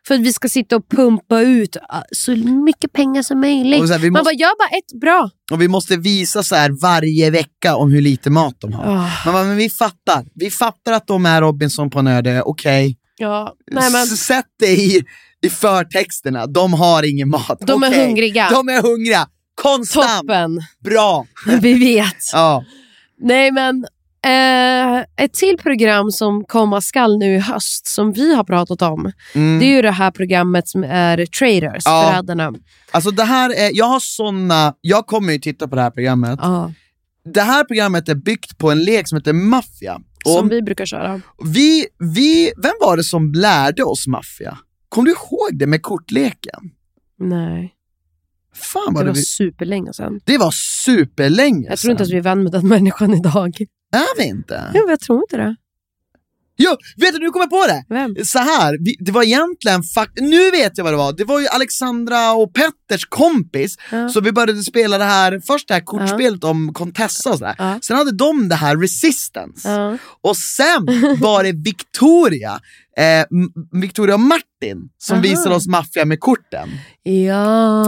För 0.07 0.15
att 0.15 0.21
vi 0.21 0.33
ska 0.33 0.49
sitta 0.49 0.77
och 0.77 0.89
pumpa 0.89 1.41
ut 1.41 1.77
ah, 1.89 2.03
så 2.13 2.37
mycket 2.37 2.93
pengar 2.93 3.23
som 3.23 3.41
möjligt. 3.41 3.81
Och 3.81 3.87
så 3.89 3.93
här, 3.95 4.01
vi 4.01 4.11
Man 4.11 4.21
måste- 4.21 4.25
bara, 4.35 4.41
gör 4.41 4.59
bara 4.59 4.79
ett 4.79 5.01
bra. 5.01 5.31
Och 5.53 5.63
vi 5.63 5.69
måste 5.69 5.97
visa 5.97 6.43
så 6.43 6.55
här 6.55 6.71
varje 6.83 7.31
vecka 7.31 7.77
om 7.77 7.93
hur 7.93 8.01
lite 8.03 8.31
mat 8.31 8.55
de 8.61 8.73
har. 8.73 8.85
Ah. 8.85 9.11
Man 9.25 9.35
bara, 9.35 9.45
men 9.45 9.57
vi 9.57 9.71
fattar. 9.71 10.27
Vi 10.35 10.51
fattar 10.51 10.93
att 10.93 11.07
de 11.07 11.27
är 11.27 11.41
Robinson 11.41 11.91
på 11.91 11.99
en 11.99 12.07
ö, 12.07 12.23
det 12.23 12.31
är 12.31 12.49
okej. 12.49 12.97
Ja, 13.17 13.55
nej 13.71 13.93
men 13.93 14.07
Sätt 14.07 14.45
det 14.59 14.67
i, 14.73 15.05
i 15.43 15.51
förtexterna. 15.51 16.47
De 16.47 16.73
har 16.73 17.03
ingen 17.03 17.29
mat. 17.29 17.59
De 17.61 17.83
är 17.83 17.89
Okej. 17.89 18.07
hungriga. 18.07 18.49
De 18.51 18.69
är 18.69 18.83
hungriga. 18.83 19.29
Konstant. 19.63 20.21
toppen. 20.21 20.63
Bra. 20.85 21.27
Vi 21.61 21.75
vet. 21.75 22.17
Ja. 22.33 22.65
Nej 23.21 23.53
men 23.53 23.87
eh, 24.25 25.05
ett 25.25 25.33
till 25.33 25.57
program 25.59 26.11
som 26.11 26.45
komma 26.45 26.81
skall 26.81 27.19
nu 27.19 27.35
i 27.35 27.39
höst 27.39 27.87
som 27.87 28.13
vi 28.13 28.35
har 28.35 28.45
pratat 28.45 28.83
om. 28.83 29.13
Mm. 29.35 29.59
Det 29.59 29.65
är 29.67 29.77
ju 29.77 29.83
det 29.83 29.91
här 29.91 30.11
programmet 30.11 30.69
som 30.69 30.85
är 30.85 31.27
Traders, 31.27 31.83
Ja. 31.85 32.05
förrädarna. 32.11 32.53
Alltså 32.91 33.11
det 33.11 33.25
här 33.25 33.51
är, 33.51 33.71
jag 33.75 33.87
har 33.87 34.01
såna, 34.01 34.75
jag 34.81 35.07
kommer 35.07 35.33
ju 35.33 35.39
titta 35.39 35.69
på 35.69 35.77
det 35.77 35.83
här 35.83 35.91
programmet. 35.91 36.39
Ja, 36.43 36.73
Det 37.25 37.41
här 37.43 37.65
programmet 37.65 38.09
är 38.09 38.15
byggt 38.15 38.59
på 38.59 38.71
en 38.71 38.85
lek 38.85 39.09
som 39.09 39.19
heter 39.19 39.33
Maffia. 39.33 40.01
som 40.25 40.49
vi 40.49 40.63
brukar 40.63 40.87
köra. 40.87 41.21
vi, 41.45 41.87
vi, 42.15 42.53
vem 42.63 42.73
var 42.81 42.97
det 42.97 43.05
som 43.05 43.33
lärde 43.33 43.83
oss 43.85 44.07
Maffia? 44.07 44.59
Kommer 44.89 45.07
du 45.07 45.13
ihåg 45.13 45.59
det 45.59 45.67
med 45.67 45.83
kortleken? 45.83 46.61
Nej, 47.19 47.71
Fan 48.55 48.83
det 48.89 48.95
vad 48.95 49.05
det, 49.05 49.09
var 49.09 49.15
vi, 49.15 49.23
superlänge 49.23 49.93
sedan. 49.93 50.21
det 50.25 50.39
var 50.39 50.51
superlänge 50.85 51.67
Jag 51.69 51.79
tror 51.79 51.91
inte 51.91 52.03
att 52.03 52.09
sedan. 52.09 52.15
vi 52.15 52.19
är 52.19 52.23
vän 52.23 52.43
med 52.43 52.53
den 52.53 52.69
människan 52.69 53.15
idag. 53.15 53.57
Är 53.95 54.19
vi 54.19 54.25
inte? 54.25 54.71
Jo, 54.75 54.91
jag 54.91 55.01
tror 55.01 55.19
inte 55.23 55.37
det. 55.37 55.57
Jo, 56.57 56.71
vet 56.97 57.13
du, 57.15 57.19
nu 57.21 57.31
kommer 57.31 57.45
jag 57.45 57.51
på 57.51 57.67
det! 57.67 57.85
Vem? 57.95 58.15
Så 58.25 58.39
här, 58.39 58.77
vi, 58.81 58.97
det 59.01 59.13
var 59.13 59.23
egentligen, 59.23 59.83
fakt- 59.83 60.21
nu 60.21 60.51
vet 60.51 60.73
jag 60.79 60.85
vad 60.85 60.93
det 60.93 60.97
var, 60.97 61.13
det 61.13 61.25
var 61.25 61.41
ju 61.41 61.47
Alexandra 61.49 62.33
och 62.33 62.55
Petters 62.55 63.05
kompis, 63.09 63.77
Ja. 63.93 64.09
så 64.09 64.21
vi 64.21 64.33
började 64.33 64.63
spela 64.63 64.99
det 64.99 65.05
här, 65.05 65.41
först 65.47 65.69
det 65.69 65.75
här 65.75 65.81
kortspelet 65.81 66.45
om 66.45 66.73
Contessa 66.75 67.31
och 67.31 67.39
sådär, 67.39 67.55
Ja. 67.59 67.79
sen 67.83 67.97
hade 67.97 68.17
de 68.17 68.49
det 68.49 68.55
här 68.55 68.77
Resistance, 68.77 69.71
Ja. 69.71 69.99
och 70.23 70.37
sen 70.37 70.87
var 71.21 71.45
det 71.45 71.53
Victoria, 71.53 72.61
eh, 72.97 73.27
Victoria 73.81 74.15
och 74.15 74.21
Martin 74.21 74.89
som 74.99 75.15
Aha. 75.15 75.23
visade 75.23 75.55
oss 75.55 75.67
maffia 75.67 76.05
med 76.05 76.21
korten. 76.21 76.69
Ja, 77.03 77.83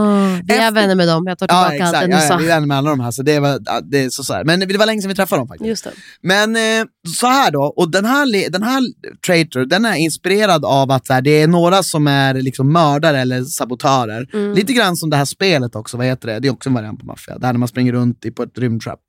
vi 0.45 0.55
är 0.55 0.59
Efter- 0.59 0.71
vänner 0.71 0.95
med 0.95 1.09
dem. 1.09 1.25
Jag 1.27 1.39
tar 1.39 1.47
Ja 1.51 1.69
tillbaka 1.71 1.85
allt 1.85 1.95
exakt, 1.95 2.01
jag 2.03 2.11
nu 2.11 2.17
ja, 2.17 2.27
ja, 2.31 2.37
vi 2.37 2.45
är 2.45 2.49
vänner 2.49 2.67
med 2.67 2.77
alla 2.77 2.91
de 2.91 3.01
här, 3.01 3.11
så 3.11 3.23
det 3.23 3.41
var, 3.41 3.61
ja, 3.65 3.81
det 3.81 4.05
är 4.05 4.09
så, 4.11 4.25
så 4.25 4.35
här. 4.35 4.45
men 4.45 4.61
det 4.61 4.79
var 4.79 4.87
länge 4.87 5.03
sedan 5.03 5.09
vi 5.09 5.15
träffade 5.15 5.41
dem 5.41 5.49
faktiskt. 5.49 5.69
Just 5.69 5.85
det. 5.85 5.91
Men 6.21 6.57
eh, 6.57 6.87
så 7.17 7.27
här 7.27 7.51
då, 7.51 7.63
och 7.77 7.91
den 7.91 8.05
här, 8.05 8.51
den 8.51 8.63
här 8.63 8.83
Traitor, 9.27 9.65
den 9.65 9.85
är 9.85 9.95
inspirerad 9.95 10.65
av 10.65 10.91
att 10.91 11.09
här, 11.09 11.23
det 11.23 11.43
är 11.43 11.47
några 11.47 11.83
som 11.83 12.07
är 12.07 12.35
liksom 12.35 12.73
mördare 12.73 13.21
eller 13.21 13.45
sabotörer. 13.45 14.29
Mm. 14.33 14.55
Lite 14.55 14.73
grann 14.73 14.97
som 14.97 15.11
det 15.11 15.17
här 15.17 15.25
spelet 15.25 15.77
också, 15.77 15.97
vad 15.97 16.07
heter 16.07 16.29
det? 16.29 16.41
Det 16.41 16.49
är 16.49 16.53
också 16.53 16.69
en 16.69 16.75
variant 16.75 17.01
på 17.01 17.07
maffia. 17.07 17.39
Där 17.39 17.53
när 17.53 17.59
man 17.59 17.69
springer 17.69 17.93
runt 17.93 18.25
i, 18.25 18.31
på 18.31 18.43
ett 18.43 18.59
rymdtrapp. 18.59 19.01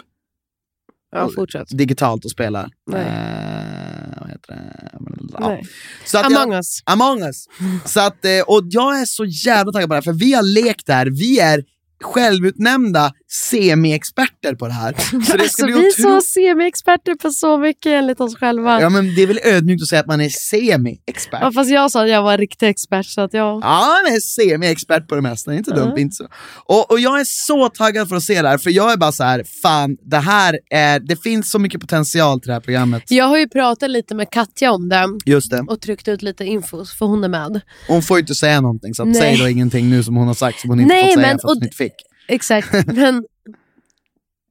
Ja, 1.11 1.29
fortsätt. 1.35 1.77
Digitalt 1.77 2.25
och 2.25 2.31
spelar. 2.31 2.69
Nej. 2.91 3.01
Eh, 3.01 4.19
vad 4.21 4.29
heter 4.29 4.47
det? 4.55 4.97
Ja. 5.33 5.59
Så 6.05 6.17
att 6.17 6.25
Among 6.25 6.51
jag, 6.51 6.59
us. 6.59 6.81
Among 6.85 7.21
us. 7.21 7.45
Så 7.85 7.99
att, 7.99 8.25
eh, 8.25 8.41
och 8.47 8.61
jag 8.69 9.01
är 9.01 9.05
så 9.05 9.25
jävla 9.25 9.71
taggad 9.71 9.89
på 9.89 9.93
det 9.93 9.97
här, 9.97 10.01
för 10.01 10.13
vi 10.13 10.33
har 10.33 10.43
lekt 10.43 10.85
där. 10.87 11.05
Vi 11.05 11.39
är 11.39 11.63
självutnämnda 12.03 13.13
semi-experter 13.29 14.55
på 14.55 14.67
det 14.67 14.73
här. 14.73 14.93
Så 15.25 15.37
det 15.37 15.43
Alltså, 15.43 15.65
vi 15.65 15.73
är 15.87 16.01
så 16.01 16.21
semi-experter 16.21 17.15
på 17.15 17.29
så 17.31 17.57
mycket 17.57 17.85
enligt 17.89 18.19
oss 18.21 18.35
själva. 18.37 18.81
Ja 18.81 18.89
men 18.89 19.15
det 19.15 19.21
är 19.21 19.27
väl 19.27 19.39
ödmjukt 19.43 19.81
att 19.83 19.87
säga 19.87 19.99
att 19.99 20.07
man 20.07 20.21
är 20.21 20.29
semi-expert. 20.29 21.39
Ja, 21.41 21.51
fast 21.51 21.69
jag 21.69 21.91
sa 21.91 22.03
att 22.03 22.09
jag 22.09 22.23
var 22.23 22.37
riktig 22.37 22.67
expert. 22.69 23.05
Så 23.05 23.21
att 23.21 23.33
jag... 23.33 23.57
Ja, 23.63 24.01
han 24.03 24.13
är 24.15 24.19
semi-expert 24.19 25.07
på 25.07 25.15
det 25.15 25.21
mesta, 25.21 25.53
inte 25.53 25.71
dumt. 25.71 25.97
Inte 25.97 26.15
så. 26.15 26.27
Och, 26.65 26.91
och 26.91 26.99
jag 26.99 27.19
är 27.19 27.23
så 27.25 27.69
taggad 27.69 28.09
för 28.09 28.15
att 28.15 28.23
se 28.23 28.41
det 28.41 28.47
här, 28.47 28.57
för 28.57 28.69
jag 28.69 28.91
är 28.91 28.97
bara 28.97 29.11
så 29.11 29.23
här, 29.23 29.43
fan, 29.61 29.97
det 30.01 30.17
här 30.17 30.59
är, 30.69 30.99
det 30.99 31.23
finns 31.23 31.51
så 31.51 31.59
mycket 31.59 31.81
potential 31.81 32.39
till 32.39 32.47
det 32.47 32.53
här 32.53 32.61
programmet. 32.61 33.03
jag 33.11 33.25
har 33.25 33.37
ju 33.37 33.49
pratat 33.49 33.89
lite 33.89 34.15
med 34.15 34.29
Katja 34.31 34.71
om 34.71 34.89
det 34.89 35.05
Just 35.25 35.51
det. 35.51 35.65
och 35.67 35.81
tryckt 35.81 36.07
ut 36.07 36.21
lite 36.21 36.45
info, 36.45 36.85
för 36.85 37.05
hon 37.05 37.23
är 37.23 37.29
med. 37.29 37.61
Hon 37.87 38.01
får 38.03 38.17
ju 38.17 38.21
inte 38.21 38.35
säga 38.35 38.61
någonting, 38.61 38.93
så 38.93 39.13
säg 39.13 39.37
då 39.37 39.47
ingenting 39.49 39.89
nu 39.89 40.03
som 40.03 40.15
hon 40.15 40.27
har 40.27 40.33
sagt 40.33 40.59
som 40.59 40.69
hon 40.69 40.79
inte 40.79 40.93
Nej, 40.93 41.03
fått 41.03 41.13
säga 41.13 41.27
men- 41.27 41.39
för 41.39 41.47
att 41.47 41.53
hon 41.55 41.63
inte 41.63 41.77
fick. 41.77 41.93
Exakt, 42.27 42.87
men 42.95 43.25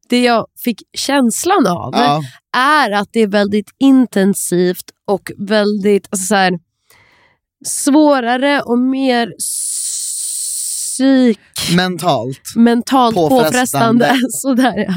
det 0.09 0.23
jag 0.23 0.47
fick 0.65 0.83
känslan 0.93 1.67
av 1.67 1.93
Ja. 1.95 2.23
är 2.57 2.91
att 2.91 3.09
det 3.13 3.21
är 3.21 3.27
väldigt 3.27 3.71
intensivt 3.79 4.91
och 5.05 5.31
väldigt 5.39 6.07
alltså 6.11 6.27
så 6.27 6.35
här, 6.35 6.59
svårare 7.67 8.63
och 8.63 8.79
mer 8.79 9.33
psyk 9.39 11.39
Mentalt. 11.77 12.41
mentalt 12.57 13.15
Påfrestande. 13.17 14.05
påfrestande, 14.05 14.19
sådär, 14.31 14.87
ja. 14.89 14.95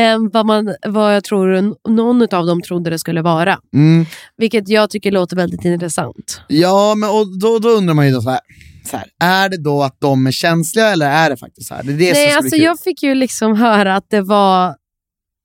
än 0.00 0.30
vad, 0.30 0.46
man, 0.46 0.74
vad 0.86 1.16
jag 1.16 1.24
tror 1.24 1.74
någon 1.90 2.34
av 2.34 2.46
dem 2.46 2.62
trodde 2.62 2.90
det 2.90 2.98
skulle 2.98 3.22
vara. 3.22 3.58
Mm. 3.74 4.06
Vilket 4.36 4.68
jag 4.68 4.90
tycker 4.90 5.10
låter 5.12 5.36
väldigt 5.36 5.64
intressant. 5.64 6.40
Ja, 6.48 6.94
men 6.94 7.10
och 7.10 7.38
då, 7.40 7.58
då 7.58 7.68
undrar 7.68 7.94
man 7.94 8.06
ju 8.06 8.12
då 8.12 8.22
så 8.22 8.30
här, 8.30 8.40
här, 8.92 9.04
är 9.20 9.48
det 9.48 9.56
då 9.62 9.82
att 9.82 9.96
de 10.00 10.26
är 10.26 10.30
känsliga 10.30 10.88
eller 10.88 11.10
är 11.10 11.30
det 11.30 11.36
faktiskt 11.36 11.68
så 11.68 11.74
här? 11.74 11.82
Det 11.82 11.92
är 11.92 11.96
det 11.98 12.04
som 12.14 12.14
Nej, 12.14 12.26
bli 12.26 12.36
alltså 12.36 12.56
jag 12.56 12.80
fick 12.80 13.02
ju 13.02 13.14
liksom 13.14 13.56
höra 13.56 13.96
att 13.96 14.06
det 14.10 14.20
var 14.20 14.74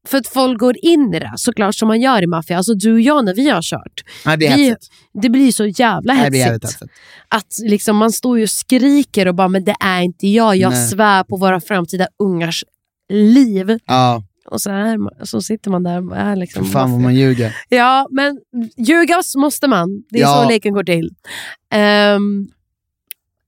för 0.08 0.18
att 0.18 0.28
folk 0.28 0.60
går 0.60 0.76
in 0.82 1.14
i 1.14 1.20
det, 1.20 1.34
såklart 1.36 1.76
som 1.76 1.88
man 1.88 2.02
gör 2.02 2.24
i 2.24 2.28
maffia. 2.28 2.58
Alltså 2.58 2.74
du 2.74 2.94
och 2.94 3.02
jag 3.02 3.26
när 3.26 3.36
vi 3.36 3.50
har 3.50 3.62
kört. 3.62 4.04
Nej, 4.26 4.38
det 4.38 4.56
vi, 4.56 4.76
det 5.22 5.30
blir 5.30 5.52
så 5.52 5.66
jävla 5.66 6.14
Nej, 6.14 6.24
hetsigt. 6.24 6.64
hetsigt. 6.64 6.92
Att 7.28 7.54
liksom 7.64 7.98
man 7.98 8.12
står 8.12 8.38
ju 8.38 8.44
och 8.44 8.50
skriker 8.50 9.28
och 9.28 9.36
bara, 9.36 9.48
men 9.48 9.64
det 9.64 9.76
är 9.80 10.02
inte 10.02 10.28
jag. 10.28 10.56
Jag 10.58 10.72
Nej. 10.72 10.88
svär 10.90 11.24
på 11.24 11.38
våra 11.38 11.62
framtida 11.62 12.08
ungars 12.24 12.64
liv. 13.14 13.80
Ja, 13.86 14.24
Och 14.52 14.62
så, 14.62 14.70
är 14.72 15.26
så 15.26 15.42
sitter 15.42 15.72
man 15.72 15.84
där 15.84 16.10
och 16.10 16.18
är 16.18 16.34
för 16.34 16.40
liksom 16.40 16.66
fan 16.66 16.92
vad 16.92 17.02
man 17.02 17.16
ljuger. 17.16 17.56
Ja, 17.70 18.08
men 18.12 18.40
ljugas 18.78 19.36
måste 19.36 19.68
man. 19.68 20.04
Det 20.10 20.18
är 20.18 20.22
Ja. 20.22 20.42
så 20.44 20.50
leken 20.50 20.74
går 20.74 20.84
till. 20.84 21.10
Ehm, 21.74 22.48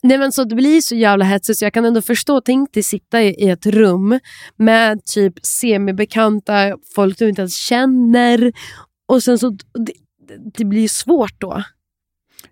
nej 0.04 0.18
men 0.18 0.32
så 0.32 0.44
Det 0.44 0.56
blir 0.56 0.82
så 0.82 0.96
jävla 0.96 1.26
hetsigt 1.26 1.60
så 1.60 1.66
jag 1.66 1.74
kan 1.74 1.86
ändå 1.86 2.02
förstå. 2.02 2.42
Tänk 2.42 2.74
dig 2.74 2.84
sitta 2.84 3.24
i, 3.24 3.50
ett 3.50 3.66
rum 3.66 4.20
med 4.58 5.06
typ 5.06 5.34
semibekanta, 5.46 6.78
folk 6.96 7.20
du 7.20 7.30
inte 7.30 7.42
ens 7.42 7.56
känner. 7.56 8.54
Och 9.08 9.24
sen 9.24 9.40
så 9.40 9.50
det, 9.50 9.94
det 10.58 10.66
blir 10.66 10.88
svårt 10.88 11.42
då. 11.42 11.64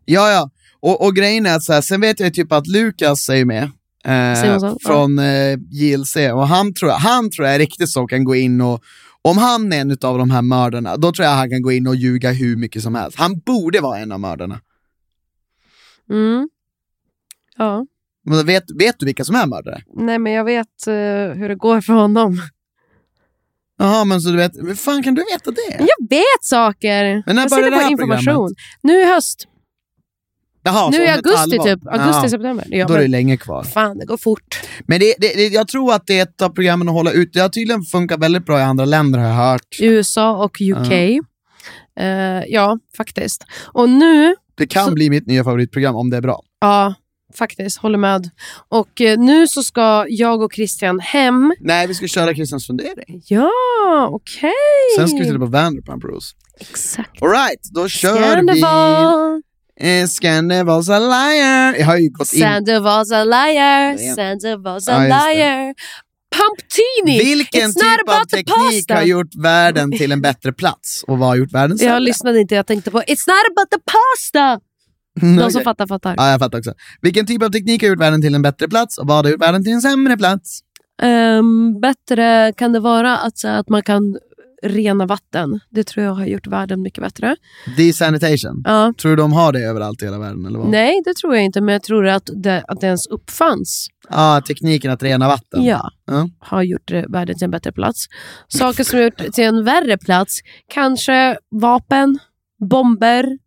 Ja, 0.05 0.31
ja. 0.31 0.49
Och, 0.79 1.05
och 1.05 1.15
grejen 1.15 1.45
är 1.45 1.55
att 1.55 1.63
så 1.63 1.73
här, 1.73 1.81
sen 1.81 2.01
vet 2.01 2.19
jag 2.19 2.33
typ 2.33 2.51
att 2.51 2.67
Lukas 2.67 3.29
är 3.29 3.45
med. 3.45 3.71
Eh, 4.05 4.75
från 4.85 5.19
eh, 5.19 5.57
JLC 5.71 6.15
och 6.33 6.47
han 6.47 6.73
tror, 6.73 6.89
han 6.89 7.31
tror 7.31 7.45
jag 7.47 7.55
är 7.55 7.59
riktigt 7.59 7.89
så 7.89 8.07
kan 8.07 8.23
gå 8.23 8.35
in 8.35 8.61
och 8.61 8.83
om 9.21 9.37
han 9.37 9.73
är 9.73 9.81
en 9.81 9.97
av 10.01 10.17
de 10.17 10.29
här 10.29 10.41
mördarna, 10.41 10.97
då 10.97 11.11
tror 11.11 11.25
jag 11.25 11.35
han 11.35 11.49
kan 11.49 11.61
gå 11.61 11.71
in 11.71 11.87
och 11.87 11.95
ljuga 11.95 12.31
hur 12.31 12.55
mycket 12.55 12.83
som 12.83 12.95
helst. 12.95 13.17
Han 13.17 13.39
borde 13.39 13.81
vara 13.81 13.99
en 13.99 14.11
av 14.11 14.19
mördarna. 14.19 14.59
Mm. 16.09 16.49
Ja. 17.59 17.85
Men 18.25 18.45
vet, 18.45 18.63
vet 18.79 18.95
du 18.99 19.05
vilka 19.05 19.23
som 19.23 19.35
är 19.35 19.45
mördare? 19.45 19.81
Nej 19.95 20.19
men 20.19 20.33
jag 20.33 20.43
vet 20.43 20.87
eh, 20.87 20.93
hur 21.39 21.49
det 21.49 21.55
går 21.55 21.81
för 21.81 21.93
honom. 21.93 22.41
Jaha, 23.77 24.05
men 24.05 24.21
så 24.21 24.29
du 24.29 24.37
vet, 24.37 24.51
hur 24.55 24.75
fan 24.75 25.03
kan 25.03 25.15
du 25.15 25.21
veta 25.33 25.51
det? 25.51 25.75
Jag 25.79 26.09
vet 26.09 26.41
saker. 26.43 27.23
Men 27.25 27.35
när 27.35 27.43
jag 27.43 27.51
sitter 27.51 27.71
det 27.71 27.77
på 27.77 27.91
information. 27.91 28.23
programmet? 28.25 28.53
Nu 28.81 28.93
i 29.01 29.05
höst. 29.05 29.47
Jaha, 30.63 30.89
nu 30.89 30.97
i 30.97 31.07
augusti 31.07 31.57
typ. 31.57 31.87
Augusti, 31.87 32.19
Ja, 32.23 32.29
september. 32.29 32.65
Ja, 32.69 32.87
Då 32.87 32.93
är 32.93 32.99
det 32.99 33.07
länge 33.07 33.37
kvar. 33.37 33.63
fan, 33.63 33.97
det 33.97 34.05
går 34.05 34.17
fort. 34.17 34.59
Men 34.87 34.99
det, 34.99 35.13
det, 35.19 35.33
det, 35.35 35.47
jag 35.47 35.67
tror 35.67 35.93
att 35.93 36.07
det 36.07 36.19
är 36.19 36.23
ett 36.23 36.41
av 36.41 36.49
programmen 36.49 36.87
att 36.89 36.93
hålla 36.93 37.11
ut. 37.11 37.33
Det 37.33 37.39
har 37.39 37.49
tydligen 37.49 37.81
funkat 37.83 38.19
väldigt 38.19 38.45
bra 38.45 38.59
i 38.59 38.61
andra 38.61 38.85
länder 38.85 39.19
har 39.19 39.27
jag 39.27 39.33
hört. 39.35 39.77
USA 39.81 40.43
och 40.43 40.57
UK. 40.61 40.91
Eh, 41.99 42.43
ja, 42.47 42.79
faktiskt. 42.97 43.43
Och 43.73 43.89
nu, 43.89 44.35
Det 44.55 44.67
kan 44.67 44.85
Så- 44.85 44.93
bli 44.93 45.09
mitt 45.09 45.27
nya 45.27 45.43
favoritprogram 45.43 45.95
om 45.95 46.09
det 46.09 46.17
är 46.17 46.21
bra. 46.21 46.41
ja, 46.61 46.93
faktiskt, 47.37 47.77
håller 47.77 47.97
med. 47.97 48.29
Och 48.69 49.01
eh, 49.01 49.19
nu 49.19 49.47
så 49.47 49.63
ska 49.63 50.05
jag 50.09 50.41
och 50.41 50.53
Christian 50.53 50.99
hem. 50.99 51.53
Nej, 51.59 51.87
vi 51.87 51.93
ska 51.93 52.07
köra 52.07 52.33
Christians 52.35 52.67
fundering. 52.67 53.21
Ja, 53.27 53.49
okej. 54.11 54.51
Sen 54.97 55.07
ska 55.07 55.17
vi 55.17 55.25
titta 55.25 55.39
på 55.39 55.45
Vanderpump 55.45 56.03
Rules. 56.03 56.31
Exakt. 56.59 57.21
Alright, 57.23 57.63
då 57.73 57.87
kör 57.87 58.15
Scandival. 58.31 59.41
vi. 59.79 59.99
Eh, 60.01 60.07
Scandivals 60.07 60.89
a 60.89 60.99
liar. 60.99 61.75
Jag 61.79 61.85
har 61.85 61.97
ju 61.97 62.09
gått 62.09 62.33
in. 62.33 62.43
Sandoval's 62.43 63.13
a 63.15 63.23
liar. 63.23 63.89
Ja. 63.99 64.15
Sandoval's 64.15 64.83
Ja, 64.87 64.93
a 64.93 65.07
just 65.07 65.25
det. 65.27 65.33
liar. 65.35 65.73
Pumptini. 66.35 67.19
Vilken 67.35 67.61
It's 67.61 67.65
not 67.67 67.75
typ 67.75 68.09
av 68.09 68.15
about 68.15 68.29
the 68.29 68.35
teknik 68.37 68.87
pasta. 68.87 68.93
har 68.95 69.01
gjort 69.03 69.35
världen 69.35 69.91
till 69.91 70.11
en 70.11 70.21
bättre 70.21 70.53
plats? 70.53 71.03
Och 71.07 71.17
vad 71.17 71.27
har 71.29 71.35
gjort 71.35 71.51
världen 71.53 71.77
Jag 71.77 71.87
sämre? 71.87 71.99
lyssnade 71.99 72.39
inte, 72.39 72.55
jag 72.55 72.67
tänkte 72.67 72.91
på 72.91 72.99
It's 73.01 73.27
not 73.27 73.45
about 73.57 73.69
the 73.71 73.77
pasta. 73.91 74.59
Mm, 75.21 75.37
De 75.37 75.51
som 75.51 75.61
fattar, 75.61 75.87
fattar. 75.87 76.13
Ja, 76.17 76.31
jag 76.31 76.39
fattar 76.39 76.57
också. 76.57 76.73
Vilken 77.01 77.25
typ 77.25 77.43
av 77.43 77.49
teknik 77.49 77.81
har 77.81 77.89
gjort 77.89 77.99
världen 77.99 78.21
till 78.21 78.35
en 78.35 78.41
bättre 78.41 78.67
plats 78.67 78.97
och 78.97 79.07
vad 79.07 79.25
har 79.25 79.31
gjort 79.31 79.41
världen 79.41 79.63
till 79.63 79.73
en 79.73 79.81
sämre 79.81 80.17
plats? 80.17 80.59
Ehm, 81.01 81.79
bättre 81.81 82.53
kan 82.57 82.73
det 82.73 82.79
vara 82.79 83.17
att, 83.17 83.45
att 83.45 83.69
man 83.69 83.83
kan 83.83 84.17
rena 84.63 85.05
vatten. 85.05 85.59
Det 85.69 85.83
tror 85.83 86.05
jag 86.05 86.13
har 86.13 86.25
gjort 86.25 86.47
världen 86.47 86.81
mycket 86.81 87.03
bättre. 87.03 87.35
Desanitation. 87.77 88.61
Ja. 88.65 88.93
Tror 89.01 89.09
du 89.09 89.15
de 89.15 89.33
har 89.33 89.53
det 89.53 89.59
överallt 89.59 90.01
i 90.01 90.05
hela 90.05 90.19
världen? 90.19 90.45
Eller 90.45 90.59
vad? 90.59 90.69
Nej, 90.69 91.01
det 91.05 91.13
tror 91.13 91.35
jag 91.35 91.45
inte, 91.45 91.61
men 91.61 91.73
jag 91.73 91.83
tror 91.83 92.07
att 92.07 92.29
det, 92.43 92.63
att 92.67 92.81
det 92.81 92.87
ens 92.87 93.07
uppfanns. 93.07 93.87
Ja, 94.09 94.41
tekniken 94.47 94.91
att 94.91 95.03
rena 95.03 95.27
vatten. 95.27 95.63
Ja, 95.63 95.89
Ja. 96.05 96.29
har 96.39 96.63
gjort 96.63 96.91
världen 96.91 97.37
till 97.37 97.45
en 97.45 97.51
bättre 97.51 97.71
plats. 97.71 98.05
Saker 98.47 98.83
som 98.83 98.97
har 98.99 99.03
gjort 99.03 99.33
till 99.33 99.43
en 99.43 99.63
värre 99.65 99.97
plats, 99.97 100.39
kanske 100.73 101.37
vapen, 101.61 102.19
bomber. 102.69 103.37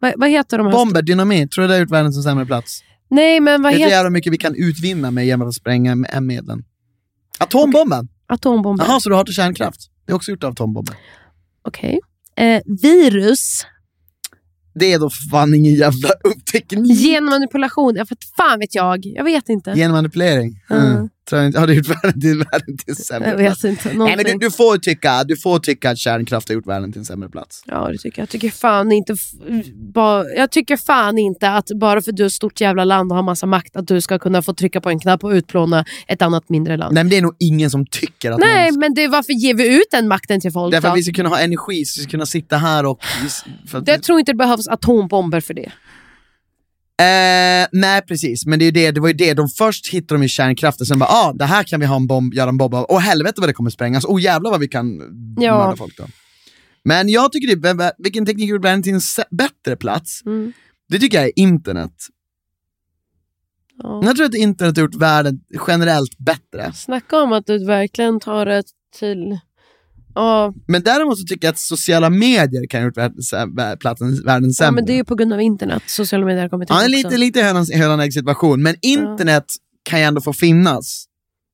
Vad, 0.00 0.12
vad 0.16 0.30
heter 0.30 0.58
de 0.58 0.66
här? 0.66 0.72
Bomber, 0.72 1.02
dynamit, 1.02 1.50
tror 1.50 1.62
du 1.62 1.68
det 1.68 1.74
har 1.74 1.80
gjort 1.80 1.90
världen 1.90 2.12
till 2.12 2.18
en 2.18 2.22
sämre 2.22 2.46
plats? 2.46 2.80
Nej, 3.10 3.40
men 3.40 3.62
vad 3.62 3.72
Vet 3.72 3.78
du 3.78 3.82
heter 3.84 3.96
jävla 3.96 4.10
mycket 4.10 4.32
vi 4.32 4.38
kan 4.38 4.54
utvinna 4.54 5.10
med 5.10 5.26
genom 5.26 5.48
att 5.48 5.54
spränga 5.54 5.92
M-medlen? 6.08 6.64
Atombomben! 7.38 8.08
atombomber? 8.26 8.84
Jaha, 8.86 9.00
så 9.00 9.08
du 9.08 9.14
hatar 9.14 9.32
kärnkraft? 9.32 9.80
Det 10.06 10.12
är 10.12 10.16
också 10.16 10.30
gjort 10.30 10.44
av 10.44 10.52
atombomber. 10.52 10.96
Okej. 11.62 12.00
Eh, 12.36 12.60
virus, 12.82 13.66
Det 14.74 14.92
är 14.92 14.98
då 14.98 15.10
för 15.10 15.30
fan 15.30 15.54
ingen 15.54 15.74
jävla 15.74 16.08
uppteknik. 16.24 17.00
genmanipulation, 17.00 17.94
ja, 17.96 18.06
för 18.06 18.16
fan 18.36 18.58
vet 18.58 18.74
jag. 18.74 19.06
Jag 19.06 19.24
vet 19.24 19.48
inte. 19.48 19.74
Genmanipulering. 19.74 20.60
Mm. 20.70 20.86
Mm. 20.86 21.08
Har 21.36 21.66
det 21.66 21.74
gjort 21.74 21.86
en 22.86 22.94
sämre 22.94 23.28
jag 23.30 23.36
vet 23.36 23.64
inte. 23.64 23.92
Nej, 23.92 24.16
men 24.16 24.24
du, 24.24 24.38
du, 24.38 24.50
får 24.50 24.78
tycka, 24.78 25.24
du 25.24 25.36
får 25.36 25.58
tycka 25.58 25.90
att 25.90 25.98
kärnkraft 25.98 26.48
har 26.48 26.54
gjort 26.54 26.66
världen 26.66 26.92
till 26.92 26.98
en 26.98 27.04
sämre 27.04 27.28
plats. 27.28 27.62
Ja, 27.66 27.88
det 27.92 27.98
tycker 27.98 28.18
jag. 28.18 28.22
Jag 28.22 28.28
tycker 28.28 28.50
fan 28.50 28.92
inte, 28.92 29.16
ba, 29.74 30.24
jag 30.24 30.50
tycker 30.50 30.76
fan 30.76 31.18
inte 31.18 31.50
att 31.50 31.68
bara 31.80 32.02
för 32.02 32.10
att 32.10 32.16
du 32.16 32.22
är 32.22 32.26
ett 32.26 32.32
stort 32.32 32.60
jävla 32.60 32.84
land 32.84 33.12
och 33.12 33.16
har 33.16 33.22
massa 33.22 33.46
makt 33.46 33.76
att 33.76 33.86
du 33.86 34.00
ska 34.00 34.18
kunna 34.18 34.42
få 34.42 34.54
trycka 34.54 34.80
på 34.80 34.88
en 34.88 35.00
knapp 35.00 35.24
och 35.24 35.30
utplåna 35.30 35.84
ett 36.06 36.22
annat 36.22 36.48
mindre 36.48 36.76
land. 36.76 36.94
Nej, 36.94 37.04
men 37.04 37.10
det 37.10 37.16
är 37.16 37.22
nog 37.22 37.36
ingen 37.38 37.70
som 37.70 37.86
tycker 37.86 38.30
att 38.30 38.40
Nej, 38.40 38.70
någon... 38.70 38.80
men 38.80 38.94
det, 38.94 39.08
varför 39.08 39.32
ger 39.32 39.54
vi 39.54 39.76
ut 39.76 39.88
den 39.90 40.08
makten 40.08 40.40
till 40.40 40.52
folk 40.52 40.72
Därför 40.72 40.88
att 40.88 40.96
vi 40.96 41.02
ska 41.02 41.12
kunna 41.12 41.28
ha 41.28 41.38
energi, 41.38 41.84
så 41.84 42.00
vi 42.00 42.02
ska 42.02 42.10
kunna 42.10 42.26
sitta 42.26 42.56
här 42.56 42.86
och... 42.86 43.00
För 43.66 43.78
att 43.78 43.88
Jag 43.88 44.02
tror 44.02 44.18
inte 44.18 44.32
det 44.32 44.36
behövs 44.36 44.68
atombomber 44.68 45.40
för 45.40 45.54
det. 45.54 45.72
Eh, 47.00 47.66
nej 47.72 48.02
precis, 48.08 48.46
men 48.46 48.58
det, 48.58 48.64
är 48.64 48.72
det, 48.72 48.90
det 48.90 49.00
var 49.00 49.08
ju 49.08 49.14
det, 49.14 49.34
de 49.34 49.48
först 49.48 49.88
hittade 49.88 50.18
de 50.18 50.22
ju 50.22 50.28
kärnkraften, 50.28 50.86
sen 50.86 50.98
bara 50.98 51.10
ah, 51.10 51.32
det 51.32 51.44
här 51.44 51.62
kan 51.64 51.80
vi 51.80 51.86
ha 51.86 51.96
en 51.96 52.06
bomb, 52.06 52.34
göra 52.34 52.48
en 52.48 52.56
bomb 52.58 52.74
av, 52.74 52.86
åh 52.88 52.98
helvete 52.98 53.40
vad 53.40 53.48
det 53.48 53.52
kommer 53.52 53.70
sprängas, 53.70 54.04
åh 54.04 54.22
jävlar 54.22 54.50
vad 54.50 54.60
vi 54.60 54.68
kan 54.68 54.98
Ja. 55.40 55.58
mörda 55.58 55.76
folk 55.76 55.96
då. 55.96 56.04
Men 56.84 57.08
jag 57.08 57.32
tycker 57.32 57.56
det, 57.56 57.92
vilken 57.98 58.26
teknik 58.26 58.48
gjorde 58.48 58.68
världen 58.68 58.82
till 58.82 58.94
en 58.94 59.00
bättre 59.30 59.76
plats? 59.76 60.22
Mm. 60.26 60.52
Det 60.88 60.98
tycker 60.98 61.18
jag 61.18 61.26
är 61.26 61.38
internet. 61.38 61.92
Ja. 63.82 64.00
Jag 64.04 64.16
tror 64.16 64.26
att 64.26 64.34
internet 64.34 64.76
har 64.76 64.82
gjort 64.82 64.94
världen 64.94 65.40
generellt 65.68 66.18
bättre. 66.18 66.72
Snacka 66.72 67.20
om 67.22 67.32
att 67.32 67.46
du 67.46 67.66
verkligen 67.66 68.20
tar 68.20 68.46
det 68.46 68.62
till... 68.98 69.38
Ja, 70.14 70.54
Men 70.66 70.82
däremot 70.82 71.18
så 71.18 71.24
tycker 71.24 71.46
jag 71.46 71.52
att 71.52 71.58
sociala 71.58 72.10
medier 72.10 72.66
kan 72.68 72.80
ha 72.80 72.86
gjort 72.86 72.94
platsen, 73.80 74.14
världen 74.24 74.48
ja, 74.48 74.52
sämre. 74.54 74.72
men 74.72 74.84
det 74.86 74.92
är 74.92 74.96
ju 74.96 75.04
på 75.04 75.14
grund 75.14 75.32
av 75.32 75.40
internet. 75.40 75.82
Sociala 75.86 76.26
medier 76.26 76.42
har 76.42 76.48
kommit 76.48 76.68
till 76.68 76.74
Ja, 76.74 76.80
också. 76.80 76.90
lite, 76.90 77.16
lite 77.16 77.42
hönan 77.78 78.00
ägg 78.00 78.12
situation, 78.12 78.62
men 78.62 78.74
internet 78.82 79.44
kan 79.82 79.98
ju 79.98 80.04
ändå 80.04 80.20
få 80.20 80.32
finnas. 80.32 81.04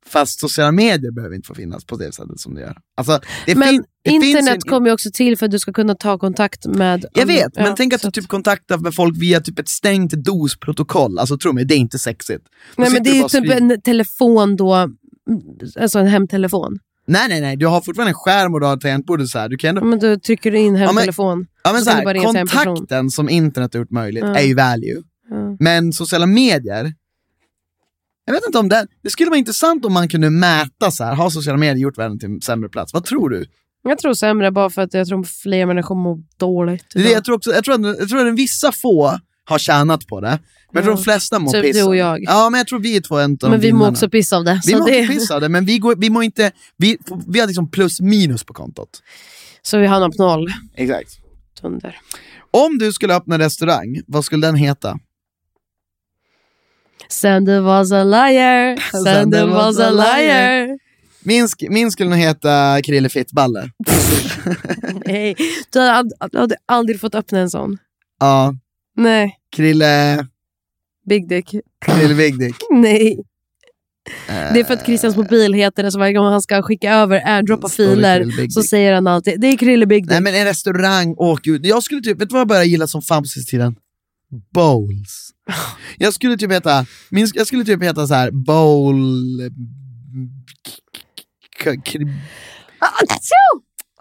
Fast 0.07 0.41
sociala 0.41 0.73
medier 0.73 1.11
behöver 1.13 1.37
inte 1.37 1.47
få 1.47 1.55
finnas 1.55 1.85
på 1.85 1.97
det 1.97 2.13
sättet 2.15 2.41
som 2.41 2.55
det 2.55 2.61
gör. 2.61 2.77
Alltså, 2.97 3.21
det 3.47 3.55
Men 3.55 3.69
fin- 3.69 3.85
det 4.05 4.11
finns 4.11 4.25
internet 4.25 4.55
en- 4.55 4.61
kommer 4.61 4.87
ju 4.89 4.95
också 4.95 5.11
till 5.15 5.39
för 5.39 5.47
att 5.47 5.53
du 5.53 5.59
ska 5.59 5.73
kunna 5.73 5.95
ta 5.95 6.19
kontakt 6.19 6.67
med... 6.67 7.05
Jag 7.15 7.27
vet, 7.27 7.57
men 7.57 7.65
ja, 7.65 7.75
tänk 7.77 7.93
att 7.95 8.03
du 8.03 8.11
typ 8.11 8.29
kontaktar 8.29 8.79
med 8.79 8.95
folk 8.95 9.17
via 9.23 9.41
typ 9.41 9.59
ett 9.59 9.69
stängt 9.69 10.13
DOS-protokoll. 10.13 11.19
Alltså 11.19 11.39
tro 11.39 11.53
mig, 11.53 11.65
det 11.65 11.75
är 11.75 11.79
inte 11.79 11.99
sexigt. 11.99 12.45
Nej, 12.77 12.91
men 12.91 13.03
det 13.03 13.19
är 13.19 13.29
typ 13.29 13.51
en 13.51 13.81
telefon 13.83 14.57
då, 14.57 14.89
alltså 15.81 15.99
en 15.99 16.07
hemtelefon. 16.07 16.79
Nej, 17.07 17.29
nej, 17.29 17.41
nej, 17.41 17.57
du 17.57 17.67
har 17.67 17.81
fortfarande 17.81 18.11
en 18.11 18.15
skärm 18.15 18.55
och 18.55 18.61
du 18.61 18.67
har 18.67 18.75
ett 18.75 18.81
tangentbord 18.81 19.21
och 19.21 19.29
så 19.29 19.39
här. 19.39 19.49
Du 19.49 19.57
kan 19.57 19.69
ändå... 19.69 19.81
Ja, 19.81 19.85
men 19.85 19.99
då 19.99 20.19
trycker 20.19 20.51
du 20.51 20.59
in 20.59 20.73
men- 20.73 20.83
hemtelefon. 20.83 21.47
Ja, 21.65 21.73
men 21.73 21.81
så 21.81 21.85
så 21.85 21.91
kan 21.91 21.95
här, 21.97 22.03
du 22.03 22.05
bara 22.05 22.15
ringa 22.15 22.31
till 22.31 22.41
en 22.41 22.47
person. 22.47 22.65
kontakten 22.77 23.11
som 23.11 23.29
internet 23.29 23.75
har 23.75 23.79
gjort 23.81 23.91
möjligt 23.91 24.25
Ja. 24.25 24.37
är 24.37 24.43
ju 24.43 24.55
value. 24.55 25.03
Ja. 25.31 25.57
Men 25.61 25.93
sociala 25.93 26.27
medier, 26.27 26.95
jag 28.25 28.35
vet 28.35 28.47
inte 28.47 28.59
om 28.59 28.69
det, 28.69 28.87
det 29.03 29.11
skulle 29.11 29.31
vara 29.31 29.39
intressant 29.39 29.85
om 29.85 29.93
man 29.93 30.09
kunde 30.09 30.31
mäta 30.31 30.91
så 30.91 31.05
här, 31.05 31.15
har 31.15 31.31
sociala 31.31 31.59
medier 31.59 31.83
gjort 31.83 31.99
världen 31.99 32.19
till 32.19 32.29
en 32.29 32.41
sämre 32.41 32.69
plats? 32.69 32.93
Vad 32.95 33.05
tror 33.05 33.29
du? 33.31 33.45
Jag 33.83 33.99
tror 33.99 34.15
sämre 34.15 34.51
bara 34.51 34.71
för 34.71 34.83
att 34.83 34.95
jag 34.95 35.07
tror 35.09 35.25
fler 35.25 35.67
människor 35.67 35.95
mår 35.95 36.19
dåligt. 36.37 36.85
Det 36.95 37.11
jag, 37.11 37.25
tror 37.25 37.37
också, 37.37 37.51
jag, 37.51 37.65
tror 37.65 37.75
att, 37.75 37.99
jag 37.99 38.09
tror 38.09 38.29
att 38.29 38.35
vissa 38.35 38.73
få 38.73 39.19
har 39.45 39.59
tjänat 39.59 40.07
på 40.07 40.21
det, 40.21 40.29
men 40.29 40.39
jag 40.75 40.85
tror 40.85 40.97
de 40.97 41.03
flesta 41.03 41.39
mår 41.39 41.53
Typ 41.53 41.63
piss. 41.63 41.77
du 41.77 41.83
och 41.83 41.97
jag. 41.97 42.19
Ja, 42.23 42.51
men 42.51 42.59
jag 42.59 42.67
tror 42.67 42.79
vi 42.79 42.97
är 42.97 43.01
två 43.01 43.19
en 43.19 43.39
Men 43.43 43.61
vi 43.61 43.73
mår 43.73 43.91
också 43.91 44.09
piss 44.09 44.33
av 44.33 44.45
det. 44.45 44.61
Vi 44.67 44.75
mår 44.75 44.91
det 44.91 45.07
piss 45.07 45.31
av 45.31 45.41
det, 45.41 45.49
men 45.49 45.65
vi, 45.65 45.79
går, 45.79 45.95
vi 45.97 46.11
mår 46.11 46.23
inte, 46.23 46.53
vi, 46.77 46.99
vi 47.27 47.41
har 47.41 47.47
liksom 47.47 47.71
plus 47.71 48.01
minus 48.01 48.45
på 48.45 48.53
kontot. 48.53 49.03
så 49.63 49.79
vi 49.79 49.87
hamnar 49.87 50.11
på 50.11 50.23
noll. 50.23 50.49
Exakt. 50.75 51.11
Tunder. 51.61 51.99
Om 52.51 52.79
du 52.79 52.93
skulle 52.93 53.15
öppna 53.15 53.35
en 53.35 53.41
restaurang, 53.41 54.01
vad 54.07 54.25
skulle 54.25 54.47
den 54.47 54.55
heta? 54.55 54.99
Sander 57.09 57.61
was 57.61 57.93
a 57.93 58.05
liar. 58.05 58.77
Sander 59.05 59.47
was 59.47 59.81
a 59.81 59.91
liar. 59.91 60.79
Min, 61.23 61.49
min 61.71 61.91
skulle 61.91 62.11
nog 62.11 62.19
heta 62.19 62.83
Krille 62.83 63.09
Fittballe. 63.09 63.71
Nej, 65.07 65.37
du 65.73 65.81
hade, 65.81 66.11
du 66.33 66.39
hade 66.39 66.57
aldrig 66.67 67.01
fått 67.01 67.15
öppna 67.15 67.39
en 67.39 67.51
sån. 67.51 67.79
Ja, 68.21 68.55
Nej, 68.97 69.39
Krille... 69.57 70.27
big 71.05 71.29
dick. 71.29 71.55
Krille 71.87 72.15
Big 72.15 72.39
Dick. 72.39 72.55
Nej. 72.71 73.19
Det 74.27 74.61
är 74.61 74.65
för 74.65 74.75
att 74.75 74.87
Christians 74.87 75.17
mobil 75.17 75.53
heter 75.53 75.83
det, 75.83 75.91
så 75.93 75.99
varje 75.99 76.13
gång 76.13 76.27
han 76.27 76.43
ska 76.43 76.63
skicka 76.63 76.95
över 76.95 77.23
airdroppa 77.29 77.69
filer 77.69 78.49
så 78.51 78.63
säger 78.63 78.95
han 78.95 79.07
alltid 79.07 79.41
det 79.41 79.47
är 79.47 79.57
Krille 79.57 79.87
Big 79.87 80.03
Dick. 80.03 80.11
Nej 80.11 80.21
men 80.21 80.35
en 80.35 80.45
restaurang, 80.45 81.15
åh 81.19 81.39
gud. 81.43 81.67
Jag 81.67 81.83
skulle 81.83 82.01
typ, 82.01 82.21
vet 82.21 82.29
du 82.29 82.33
vad 82.33 82.41
jag 82.41 82.49
började 82.49 82.67
gilla 82.67 82.87
som 82.87 83.03
fan 83.03 83.23
på 83.23 83.27
sista 83.27 83.51
tiden? 83.51 83.77
Bowls. 84.55 85.31
Jag 85.99 86.15
skulle 86.15 86.37
typ 86.37 86.53
heta, 86.53 86.87
min, 87.11 87.29
jag 87.35 87.47
skulle 87.47 87.65
typ 87.65 87.83
heta 87.83 88.07
så 88.07 88.15
här 88.15 88.31
bowl... 88.31 89.51
k- 91.65 91.71
kri- 91.85 92.13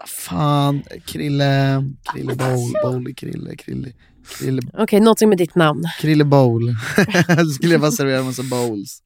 Fan, 0.06 0.82
Krille, 1.06 1.84
Krille 2.12 2.34
bowl, 2.34 2.72
bowl, 2.82 3.14
Krille, 3.14 3.56
Krille, 3.56 3.92
Krille, 4.28 4.62
Okej, 4.72 5.00
någonting 5.00 5.28
med 5.28 5.38
ditt 5.38 5.54
namn. 5.54 5.82
Krille 6.00 6.24
bowl. 6.24 6.62
Då 7.36 7.44
skulle 7.44 7.72
jag 7.72 7.80
bara 7.80 7.90
servera 7.90 8.18
en 8.18 8.24
massa 8.24 8.42
bowls. 8.42 9.02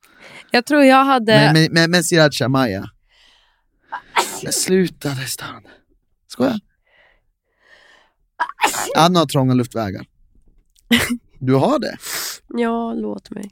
Jag 0.51 0.67
tror 0.67 0.85
jag 0.85 1.05
hade... 1.05 1.33
Med, 1.33 1.53
med, 1.53 1.73
med, 1.73 1.91
med 1.91 2.05
sriracha 2.05 2.49
maja. 2.49 2.91
Men 4.43 4.53
sluta 4.53 5.15
nästan. 5.15 5.63
Skoja. 6.29 6.59
Anna 8.97 9.19
har 9.19 9.27
trånga 9.27 9.55
luftvägar. 9.55 10.07
Du 11.39 11.55
har 11.55 11.79
det. 11.79 11.97
Ja, 12.49 12.95
låt 12.95 13.31
mig. 13.31 13.51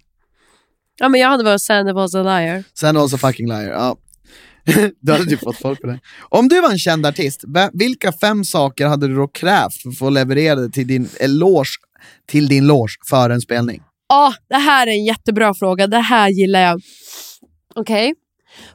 Ja, 0.97 1.09
men 1.09 1.21
jag 1.21 1.29
hade 1.29 1.45
varit 1.45 1.63
Sander 1.63 1.93
was 1.93 2.15
a 2.15 2.23
liar. 2.23 2.65
Sen 2.75 2.97
also 2.97 3.19
fucking 3.19 3.49
liar. 3.49 3.71
Ja. 3.71 3.97
Du 5.01 5.13
hade 5.13 5.25
typ 5.25 5.41
fått 5.41 5.57
folk 5.57 5.81
på 5.81 5.87
det. 5.87 6.01
Om 6.29 6.49
du 6.49 6.61
var 6.61 6.71
en 6.71 6.79
känd 6.79 7.07
artist, 7.07 7.45
vilka 7.73 8.13
fem 8.13 8.45
saker 8.45 8.87
hade 8.87 9.09
du 9.09 9.15
då 9.15 9.29
krävt 9.29 9.75
för 9.83 9.89
att 9.89 9.99
få 9.99 10.11
leverera 10.11 10.69
till 10.69 10.87
din 10.87 11.05
eh, 11.05 11.25
eloge, 11.25 11.69
till 12.27 12.49
din 12.49 12.67
loge 12.67 12.93
före 13.09 13.35
en 13.35 13.41
spelning? 13.41 13.83
Ja, 14.09 14.35
det 14.49 14.57
här 14.57 14.87
är 14.87 14.91
en 14.91 15.05
jättebra 15.05 15.55
fråga. 15.55 15.87
Det 15.87 15.99
här 15.99 16.29
gillar 16.29 16.61
jag. 16.61 16.81
Okej. 17.75 18.15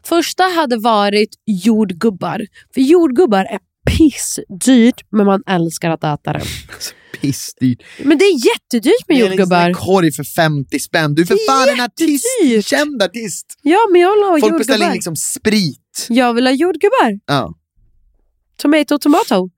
Första 0.04 0.44
hade 0.44 0.78
varit 0.78 1.30
jordgubbar. 1.46 2.46
För 2.74 2.82
jordgubbar 2.82 3.46
är 3.46 3.60
pissdyrt, 3.90 5.02
men 5.12 5.26
man 5.26 5.44
älskar 5.48 5.90
att 5.90 6.04
äta 6.04 6.34
det. 6.34 6.44
Pissdyrt. 7.22 7.84
Men 8.04 8.18
det 8.18 8.26
är 8.26 8.46
jättedyrt 8.54 9.08
med 9.08 9.18
Det 9.18 9.22
är 9.22 9.24
liksom 9.24 9.32
jordgubbar. 9.40 9.68
en 9.68 9.74
korg 9.74 10.12
för 10.12 10.24
50 10.24 10.80
spänn. 10.80 11.16
Du 11.16 11.22
är 11.22 11.26
för 11.26 11.34
är 11.34 11.46
fan 11.48 11.70
en 11.70 11.86
artist, 11.86 12.26
känd 12.70 13.04
artist. 13.04 13.46
Ja, 13.62 13.80
men 13.92 14.02
jag 14.02 14.14
vill 14.14 14.24
ha 14.24 14.40
Folk 14.40 14.58
beställer 14.58 14.76
in 14.78 14.82
jordgubbar. 14.82 14.94
liksom 14.94 15.16
sprit. 15.16 16.06
Jag 16.10 16.34
vill 16.34 16.48
ha 16.48 16.54
jordgubbar. 16.54 17.20
Ja. 17.26 17.54
Tomato, 18.62 18.98
tomato. 19.00 19.50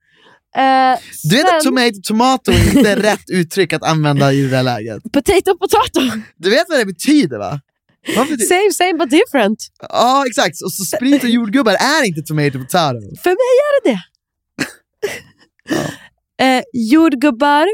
Eh, 0.56 0.98
Du 1.24 1.36
vet 1.36 1.44
att 1.44 1.62
sen- 1.62 1.70
tomato 1.72 2.00
tomato 2.02 2.52
inte 2.52 2.90
är 2.90 2.96
rätt 3.10 3.30
uttryck 3.30 3.72
att 3.72 3.82
använda 3.82 4.32
i 4.32 4.42
det 4.46 4.56
här 4.56 4.62
läget. 4.62 5.02
Potato, 5.12 5.58
potato. 5.58 6.00
Du 6.36 6.50
vet 6.50 6.64
vad 6.68 6.78
det 6.78 6.86
betyder 6.86 7.38
va? 7.38 7.60
Same, 8.48 8.72
same 8.72 8.92
but 8.94 9.10
different. 9.10 9.58
Ja 9.88 10.24
exakt, 10.28 10.62
och 10.64 10.72
så 10.72 10.84
sprit 10.84 11.22
och 11.24 11.30
jordgubbar 11.30 11.72
är 11.74 12.04
inte 12.06 12.22
tomato 12.22 12.58
potato. 12.58 13.00
För 13.22 13.30
mig 13.30 13.50
är 13.64 13.84
det 13.84 13.90
det. 13.90 14.00
eh, 16.40 16.62
jordgubbar. 16.72 17.66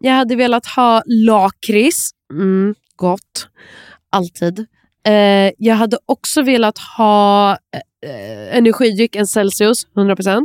Jag 0.00 0.12
hade 0.12 0.36
velat 0.36 0.66
ha 0.66 1.02
lakrits. 1.06 2.10
Mm, 2.32 2.74
gott. 2.96 3.48
Alltid. 4.10 4.66
Eh, 5.06 5.52
jag 5.58 5.74
hade 5.74 5.98
också 6.06 6.42
velat 6.42 6.78
ha 6.78 7.52
eh, 7.52 8.56
energidryck, 8.56 9.16
en 9.16 9.26
Celsius, 9.26 9.86
100%. 9.94 10.42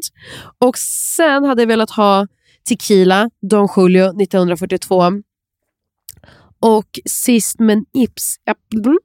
Och 0.60 0.78
sen 1.16 1.44
hade 1.44 1.62
jag 1.62 1.68
velat 1.68 1.92
ha 1.92 2.28
tequila, 2.68 3.30
Don 3.42 3.68
Julio 3.78 4.06
1942. 4.22 5.22
Och 6.60 7.00
sist 7.06 7.60
men 7.60 7.86
ips, 7.94 8.36
mm, 8.76 8.98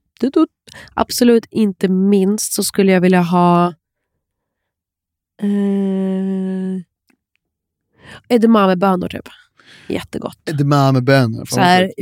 absolut 0.94 1.46
inte 1.50 1.88
minst 1.88 2.52
så 2.52 2.64
skulle 2.64 2.92
jag 2.92 3.00
vilja 3.00 3.22
ha 3.22 3.74
Eh, 5.42 6.82
edamamebönor 8.28 9.08
typ. 9.08 9.28
Jättegott. 9.88 10.48
Edamamebönor. 10.48 11.44
Så 11.44 11.60
här 11.60 11.92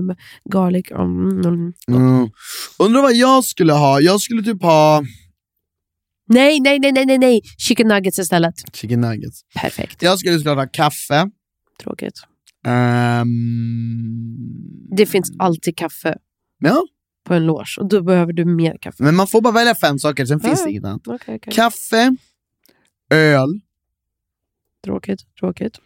med 0.00 0.16
garlic. 0.52 0.90
Mm, 0.90 1.40
mm. 1.40 1.72
Mm. 1.88 2.30
Undrar 2.78 3.02
vad 3.02 3.14
jag 3.14 3.44
skulle 3.44 3.72
ha? 3.72 4.00
Jag 4.00 4.20
skulle 4.20 4.42
typ 4.42 4.62
ha 4.62 5.02
Nej, 6.28 6.60
nej, 6.60 6.78
nej, 6.78 6.92
nej, 6.92 7.06
nej, 7.06 7.18
nej. 7.18 7.40
Chicken 7.58 7.88
nuggets 7.88 8.18
istället. 8.18 8.54
chicken 8.72 9.00
nuggets. 9.00 9.40
Perfekt. 9.60 10.02
Jag 10.02 10.18
skulle 10.18 10.36
såklart 10.38 10.56
ha 10.58 10.66
kaffe. 10.72 11.30
Tråkigt. 11.82 12.14
Ehm, 12.66 13.28
Det 14.96 15.06
finns 15.06 15.32
alltid 15.38 15.76
kaffe 15.76 16.16
ja, 16.58 16.82
på 17.26 17.34
en 17.34 17.46
loge 17.46 17.76
och 17.80 17.88
då 17.88 18.02
behöver 18.02 18.32
du 18.32 18.44
mer 18.44 18.76
kaffe. 18.80 19.02
men 19.02 19.14
man 19.16 19.26
får 19.26 19.40
bara 19.40 19.52
välja 19.54 19.74
fem 19.74 19.98
saker, 19.98 20.26
sen 20.26 20.40
finns 20.40 20.58
Ja. 20.60 20.64
det 20.64 20.70
inget 20.70 20.84
annat. 20.84 21.08
Okej, 21.08 21.36
okej. 21.36 21.52
Kaffe, 21.52 22.16
öl, 23.10 23.60
Tråkigt, 24.84 25.20
tråkigt. 25.40 25.78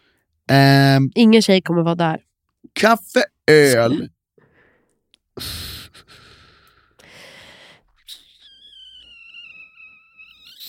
ehm, 0.49 1.11
Ingen 1.15 1.41
tjej 1.41 1.61
kommer 1.61 1.81
vara 1.81 1.95
där. 1.95 2.19
kaffe, 2.73 3.23
öl. 3.51 4.09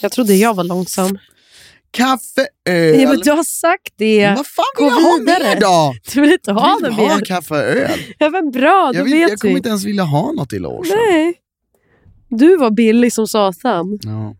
Jag 0.02 0.12
trodde 0.12 0.34
jag 0.34 0.54
var 0.54 0.64
långsam. 0.64 1.18
Kaffe, 1.90 2.46
öl. 2.64 3.00
Ja, 3.00 3.08
men 3.08 3.20
du 3.20 3.30
har 3.30 3.44
sagt 3.44 3.92
det. 3.96 4.26
Men 4.26 4.36
vad 4.36 4.46
fan 4.46 4.64
vill 4.78 4.84
Gå 4.88 4.90
jag 4.90 5.00
ha 5.00 5.18
mer 5.18 5.60
då? 5.60 5.94
Du 6.14 6.20
vill 6.20 6.32
inte 6.32 6.52
ha 6.52 6.78
Jag 6.82 6.88
vill 6.90 6.92
ha 7.08 7.16
mer? 7.16 7.24
kaffe 7.24 7.54
öl. 7.54 8.00
Ja, 8.18 8.30
men 8.30 8.50
bra, 8.50 8.90
Jag, 8.94 9.04
vill, 9.04 9.12
vet 9.12 9.30
jag 9.30 9.38
kommer 9.40 9.56
inte 9.56 9.68
ens 9.68 9.84
vilja 9.84 10.02
ha 10.04 10.32
något 10.32 10.52
i 10.52 10.58
logen. 10.58 10.92
Nej. 10.96 11.34
Du 12.28 12.56
var 12.56 12.70
billig 12.70 13.12
som 13.12 13.26
satan. 13.28 13.98
Ja. 14.02 14.36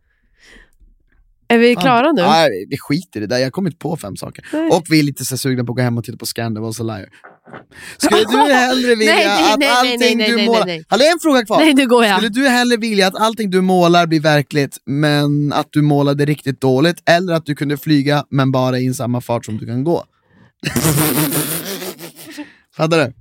Är 1.51 1.59
vi 1.59 1.77
klara 1.77 2.13
nu? 2.13 2.23
Nej, 2.23 2.67
vi 2.71 2.79
skiter 2.79 3.21
i 3.21 3.21
det 3.21 3.27
där. 3.27 3.39
Jag 3.39 3.47
har 3.47 3.51
kommit 3.51 3.79
på 3.79 3.97
fem 3.97 4.17
saker. 4.17 4.47
Nej. 4.53 4.71
Och 4.71 4.85
vi 4.91 4.99
är 4.99 5.03
lite 5.03 5.25
så 5.25 5.37
sugna 5.37 5.65
på 5.65 5.73
att 5.73 5.77
gå 5.77 5.83
hem 5.83 5.99
och 5.99 6.05
titta 6.05 6.19
på 6.19 6.27
Scandal 6.27 6.65
a 6.65 6.83
liar. 6.83 7.09
Skulle 7.97 8.25
du 8.31 8.53
hellre 8.53 8.95
vilja 8.95 9.15
Nej, 9.15 9.57
nej, 9.59 9.69
att 9.69 9.79
allting 9.79 10.19
du 10.19 10.47
målar... 10.47 10.85
Hallå, 10.89 11.05
en 11.13 11.19
fråga 11.23 11.45
kvar. 11.45 11.59
Nej, 11.59 11.75
nu 11.75 11.87
går 11.87 12.05
jag. 12.05 12.17
Skulle 12.17 12.29
du 12.43 12.49
hellre 12.49 12.77
vilja 12.77 13.07
att 13.07 13.21
allting 13.21 13.51
du 13.51 13.61
målar 13.61 14.07
blir 14.07 14.21
verkligt, 14.21 14.77
men 14.87 15.53
att 15.53 15.69
du 15.71 15.83
målade 15.83 16.25
riktigt 16.25 16.61
dåligt? 16.61 17.03
Eller 17.07 17.35
att 17.35 17.47
du 17.47 17.55
kunde 17.55 17.77
flyga, 17.77 18.25
men 18.31 18.53
bara 18.53 18.79
i 18.79 18.95
samma 18.95 19.21
fart 19.21 19.45
som 19.45 19.59
du 19.59 19.67
kan 19.67 19.85
gå? 19.85 20.05
Fattar 22.77 22.99
du? 22.99 23.13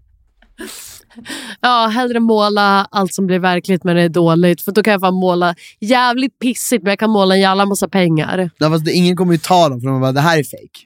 Ja, 1.62 1.88
hellre 1.94 2.20
måla 2.20 2.88
allt 2.92 3.14
som 3.14 3.28
blir 3.28 3.40
verkligt 3.40 3.84
men 3.84 3.96
det 3.96 4.02
är 4.02 4.10
dåligt. 4.10 4.62
För 4.62 4.72
då 4.72 4.84
kan 4.84 4.92
jag 4.92 5.02
fan 5.02 5.14
måla 5.14 5.56
jävligt 5.80 6.40
pissigt 6.40 6.84
men 6.84 6.90
jag 6.90 7.00
kan 7.00 7.10
måla 7.10 7.36
en 7.36 7.42
jävla 7.42 7.66
massa 7.66 7.88
pengar. 7.90 8.50
Ja, 8.58 8.70
fast 8.70 8.86
det, 8.86 8.92
ingen 8.92 9.16
kommer 9.16 9.34
ju 9.34 9.40
ta 9.40 9.70
dem, 9.70 9.82
för 9.82 9.88
de 9.88 10.02
bara, 10.02 10.12
det 10.12 10.22
här 10.22 10.40
är 10.40 10.44
fake. 10.44 10.80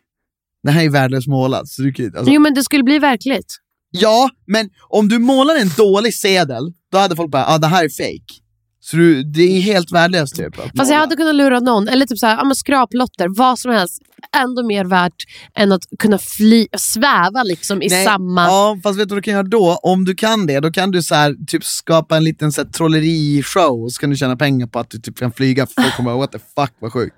Det 0.64 0.72
här 0.72 0.86
är 0.86 0.90
värdelöst 0.90 1.28
målat. 1.28 1.68
Så 1.68 1.82
du, 1.82 2.06
alltså, 2.06 2.34
Jo 2.34 2.42
men 2.42 2.54
det 2.54 2.64
skulle 2.64 2.84
bli 2.84 3.00
verkligt. 3.00 3.58
Ja, 3.92 4.30
men 4.48 4.70
om 4.90 5.10
du 5.10 5.20
målar 5.20 5.56
en 5.56 5.70
dålig 5.78 6.14
sedel, 6.14 6.74
då 6.92 6.98
hade 6.98 7.16
folk 7.16 7.32
bara, 7.32 7.46
ah, 7.46 7.58
det 7.58 7.68
här 7.68 7.86
är 7.86 7.90
fake. 7.90 8.43
Så 8.86 8.98
du, 8.98 9.24
det 9.24 9.42
är 9.42 9.62
helt 9.62 9.92
värdelöst 9.92 10.36
typ. 10.36 10.56
Fast 10.78 10.92
jag 10.92 11.00
hade 11.00 11.16
kunnat 11.16 11.36
lura 11.36 11.60
någon. 11.60 11.88
Eller 11.88 12.06
typ 12.06 12.20
så 12.20 12.26
här, 12.26 12.38
ja, 12.38 12.56
skraplotter, 12.56 13.28
vad 13.38 13.60
som 13.60 13.72
helst. 13.72 14.02
Ändå 14.38 14.66
mer 14.66 14.86
värt 14.86 15.24
än 15.56 15.72
att 15.72 15.82
kunna 16.00 16.18
fly, 16.18 16.68
sväva 16.78 17.44
liksom 17.44 17.82
i 17.82 17.88
Nej, 17.90 18.06
samma... 18.06 18.46
Ja, 18.46 18.80
fast 18.84 19.00
vet 19.00 19.10
du 19.10 19.16
vad 19.16 19.18
du 19.18 19.22
kan 19.22 19.34
göra 19.34 19.44
då? 19.44 19.80
Om 19.84 20.06
du 20.06 20.16
kan 20.16 20.48
det, 20.48 20.60
då 20.60 20.72
kan 20.72 20.92
du 20.92 21.04
så 21.04 21.16
här, 21.16 21.36
typ 21.48 21.64
skapa 21.64 22.18
en 22.18 22.24
liten 22.24 22.52
så 22.52 22.62
här, 22.62 22.70
trolleri-show, 22.70 23.84
och 23.84 23.92
så 23.92 24.00
kan 24.00 24.10
du 24.10 24.16
tjäna 24.16 24.36
pengar 24.36 24.68
på 24.68 24.80
att 24.80 24.90
du 24.90 25.00
typ 25.00 25.18
kan 25.18 25.32
flyga, 25.32 25.68
för 25.68 25.82
folk 25.82 25.96
kommer 25.96 26.12
bara 26.12 26.18
what 26.18 26.32
the 26.32 26.40
fuck 26.40 26.72
vad 26.80 26.94
sjukt. 26.94 27.16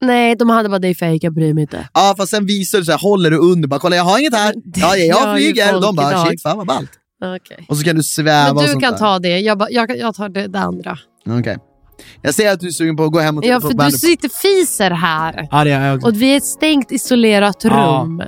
Nej, 0.00 0.36
de 0.36 0.50
hade 0.50 0.68
bara 0.68 0.88
är 0.88 0.94
fake, 0.94 1.18
jag 1.22 1.34
bryr 1.34 1.54
mig 1.54 1.62
inte. 1.62 1.88
Ja, 1.94 2.14
fast 2.16 2.30
sen 2.30 2.46
visar 2.46 2.78
du 2.78 2.84
så 2.84 2.90
här, 2.90 2.98
håller 2.98 3.30
du 3.30 3.38
under, 3.38 3.68
bara 3.68 3.80
kolla 3.80 3.96
jag 3.96 4.04
har 4.04 4.18
inget 4.18 4.34
här, 4.34 4.54
ja, 4.76 4.96
jag 4.96 5.40
ju 5.40 5.44
flyger, 5.44 5.80
de 5.80 5.96
bara 5.96 6.10
idag. 6.10 6.28
shit 6.28 6.42
fan 6.42 6.58
vad 6.58 6.66
ballt. 6.66 6.90
Okej. 7.20 7.66
Och 7.68 7.76
så 7.76 7.84
kan 7.84 7.96
du 7.96 8.02
sväva 8.02 8.44
Men 8.48 8.56
och 8.56 8.62
du 8.62 8.68
sånt 8.68 8.82
kan 8.82 8.92
där. 8.92 8.98
ta 8.98 9.18
det, 9.18 9.38
jag, 9.38 9.66
jag, 9.70 9.96
jag 9.98 10.14
tar 10.14 10.28
det, 10.28 10.46
det 10.46 10.58
andra. 10.58 10.98
Okej. 11.28 11.58
Jag 12.22 12.34
ser 12.34 12.52
att 12.52 12.60
du 12.60 12.66
är 12.66 12.70
sugen 12.70 12.96
på 12.96 13.04
att 13.04 13.12
gå 13.12 13.18
hem 13.20 13.36
och 13.36 13.42
titta 13.42 13.52
Ja, 13.52 13.56
på 13.60 13.66
för 13.66 13.68
du 13.68 13.74
bandet. 13.76 14.00
sitter 14.00 14.28
fiser 14.28 14.90
här. 14.90 15.48
Ja, 15.50 15.64
det 15.64 15.70
är 15.70 15.86
jag 15.86 15.96
också. 15.96 16.08
Och 16.08 16.22
vi 16.22 16.32
är 16.32 16.36
ett 16.36 16.44
stängt, 16.44 16.92
isolerat 16.92 17.56
Ja. 17.64 17.70
rum. 17.70 18.22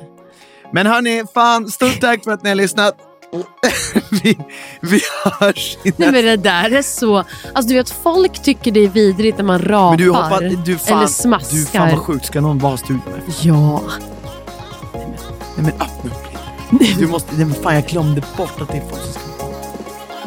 Men 0.73 0.87
hörni, 0.87 1.25
fan, 1.35 1.69
stort 1.69 2.01
tack 2.01 2.25
för 2.25 2.31
att 2.31 2.43
ni 2.43 2.49
har 2.49 2.57
lyssnat. 2.57 2.95
vi, 4.11 4.39
vi 4.81 5.01
hörs 5.25 5.77
i 5.85 5.93
Nej, 5.97 6.13
men 6.13 6.25
det 6.25 6.37
där 6.37 6.71
är 6.75 6.83
så... 6.83 7.17
Alltså 7.17 7.69
du 7.69 7.75
vet, 7.75 7.91
folk 7.91 8.43
tycker 8.43 8.71
det 8.73 8.81
är 8.81 8.89
vidrigt 8.89 9.37
när 9.39 9.45
man 9.45 9.59
rapar. 9.59 9.91
Men 9.91 9.99
du 9.99 10.11
hoppas, 10.11 10.65
du 10.65 10.79
fan, 10.79 10.99
eller 10.99 11.07
smaskar. 11.07 11.57
du 11.57 11.65
fan 11.67 11.91
vad 11.91 11.99
sjukt, 11.99 12.25
ska 12.27 12.41
någon 12.41 12.59
vara 12.59 12.75
i 12.75 12.79
studion 12.79 13.03
efter? 13.29 13.49
Ja. 13.49 13.83
Nej 14.93 15.13
men 15.57 15.67
öppna 15.67 16.11
upp 16.11 16.32
Du 16.99 17.07
måste, 17.07 17.35
nej 17.37 17.45
men 17.47 17.55
fan 17.63 17.75
jag 17.75 17.87
glömde 17.87 18.23
bort 18.37 18.61
att 18.61 18.69
det 18.69 18.77
är 18.77 18.83
folk 18.91 19.03
som 19.03 19.13
ska 19.13 19.21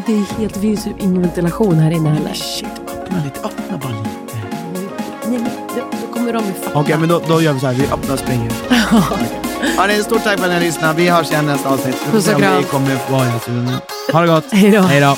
Det 0.05 0.13
är 0.13 0.39
helt... 0.39 0.53
Det 0.53 0.59
finns 0.59 0.87
ju 0.87 0.93
ingen 0.99 1.21
ventilation 1.21 1.75
här 1.79 1.91
inne 1.91 2.09
heller. 2.09 2.33
Shit, 2.33 2.65
öppna 2.87 3.23
lite, 3.23 3.39
öppna 3.39 3.77
bara 3.77 3.91
lite. 3.91 4.09
Nej, 5.27 5.39
men 5.39 5.49
då, 5.75 5.81
då 6.01 6.13
kommer 6.13 6.33
de 6.33 6.45
ju 6.45 6.53
fatta. 6.53 6.79
Okej, 6.79 6.97
men 6.97 7.09
då, 7.09 7.21
då 7.27 7.41
gör 7.41 7.53
vi 7.53 7.59
så 7.59 7.65
här, 7.67 7.73
vi 7.73 7.83
öppnar 7.85 8.13
och 8.13 8.19
springer. 8.19 8.51
Hörni, 9.77 10.03
stort 10.03 10.23
tack 10.23 10.37
för 10.39 10.45
att 10.45 10.49
ni 10.49 10.53
har 10.53 10.61
lyssnat. 10.61 10.95
Vi 10.97 11.09
hörs 11.09 11.31
igen 11.31 11.45
nästa 11.45 11.69
avsnitt. 11.69 11.95
Vi 11.95 11.99
får 11.99 12.11
Puss 12.11 12.17
och 12.17 12.29
se 12.29 12.35
om 12.35 12.41
kram. 12.41 12.57
vi 12.57 12.63
kommer 12.63 12.97
vara 13.11 13.27
i 13.27 13.39
studion. 13.41 13.69
Ha 14.13 14.21
det 14.21 14.27
gott. 14.27 14.45
Hej 14.51 14.71
då. 14.71 14.81
Hej 14.81 15.01
då. 15.01 15.17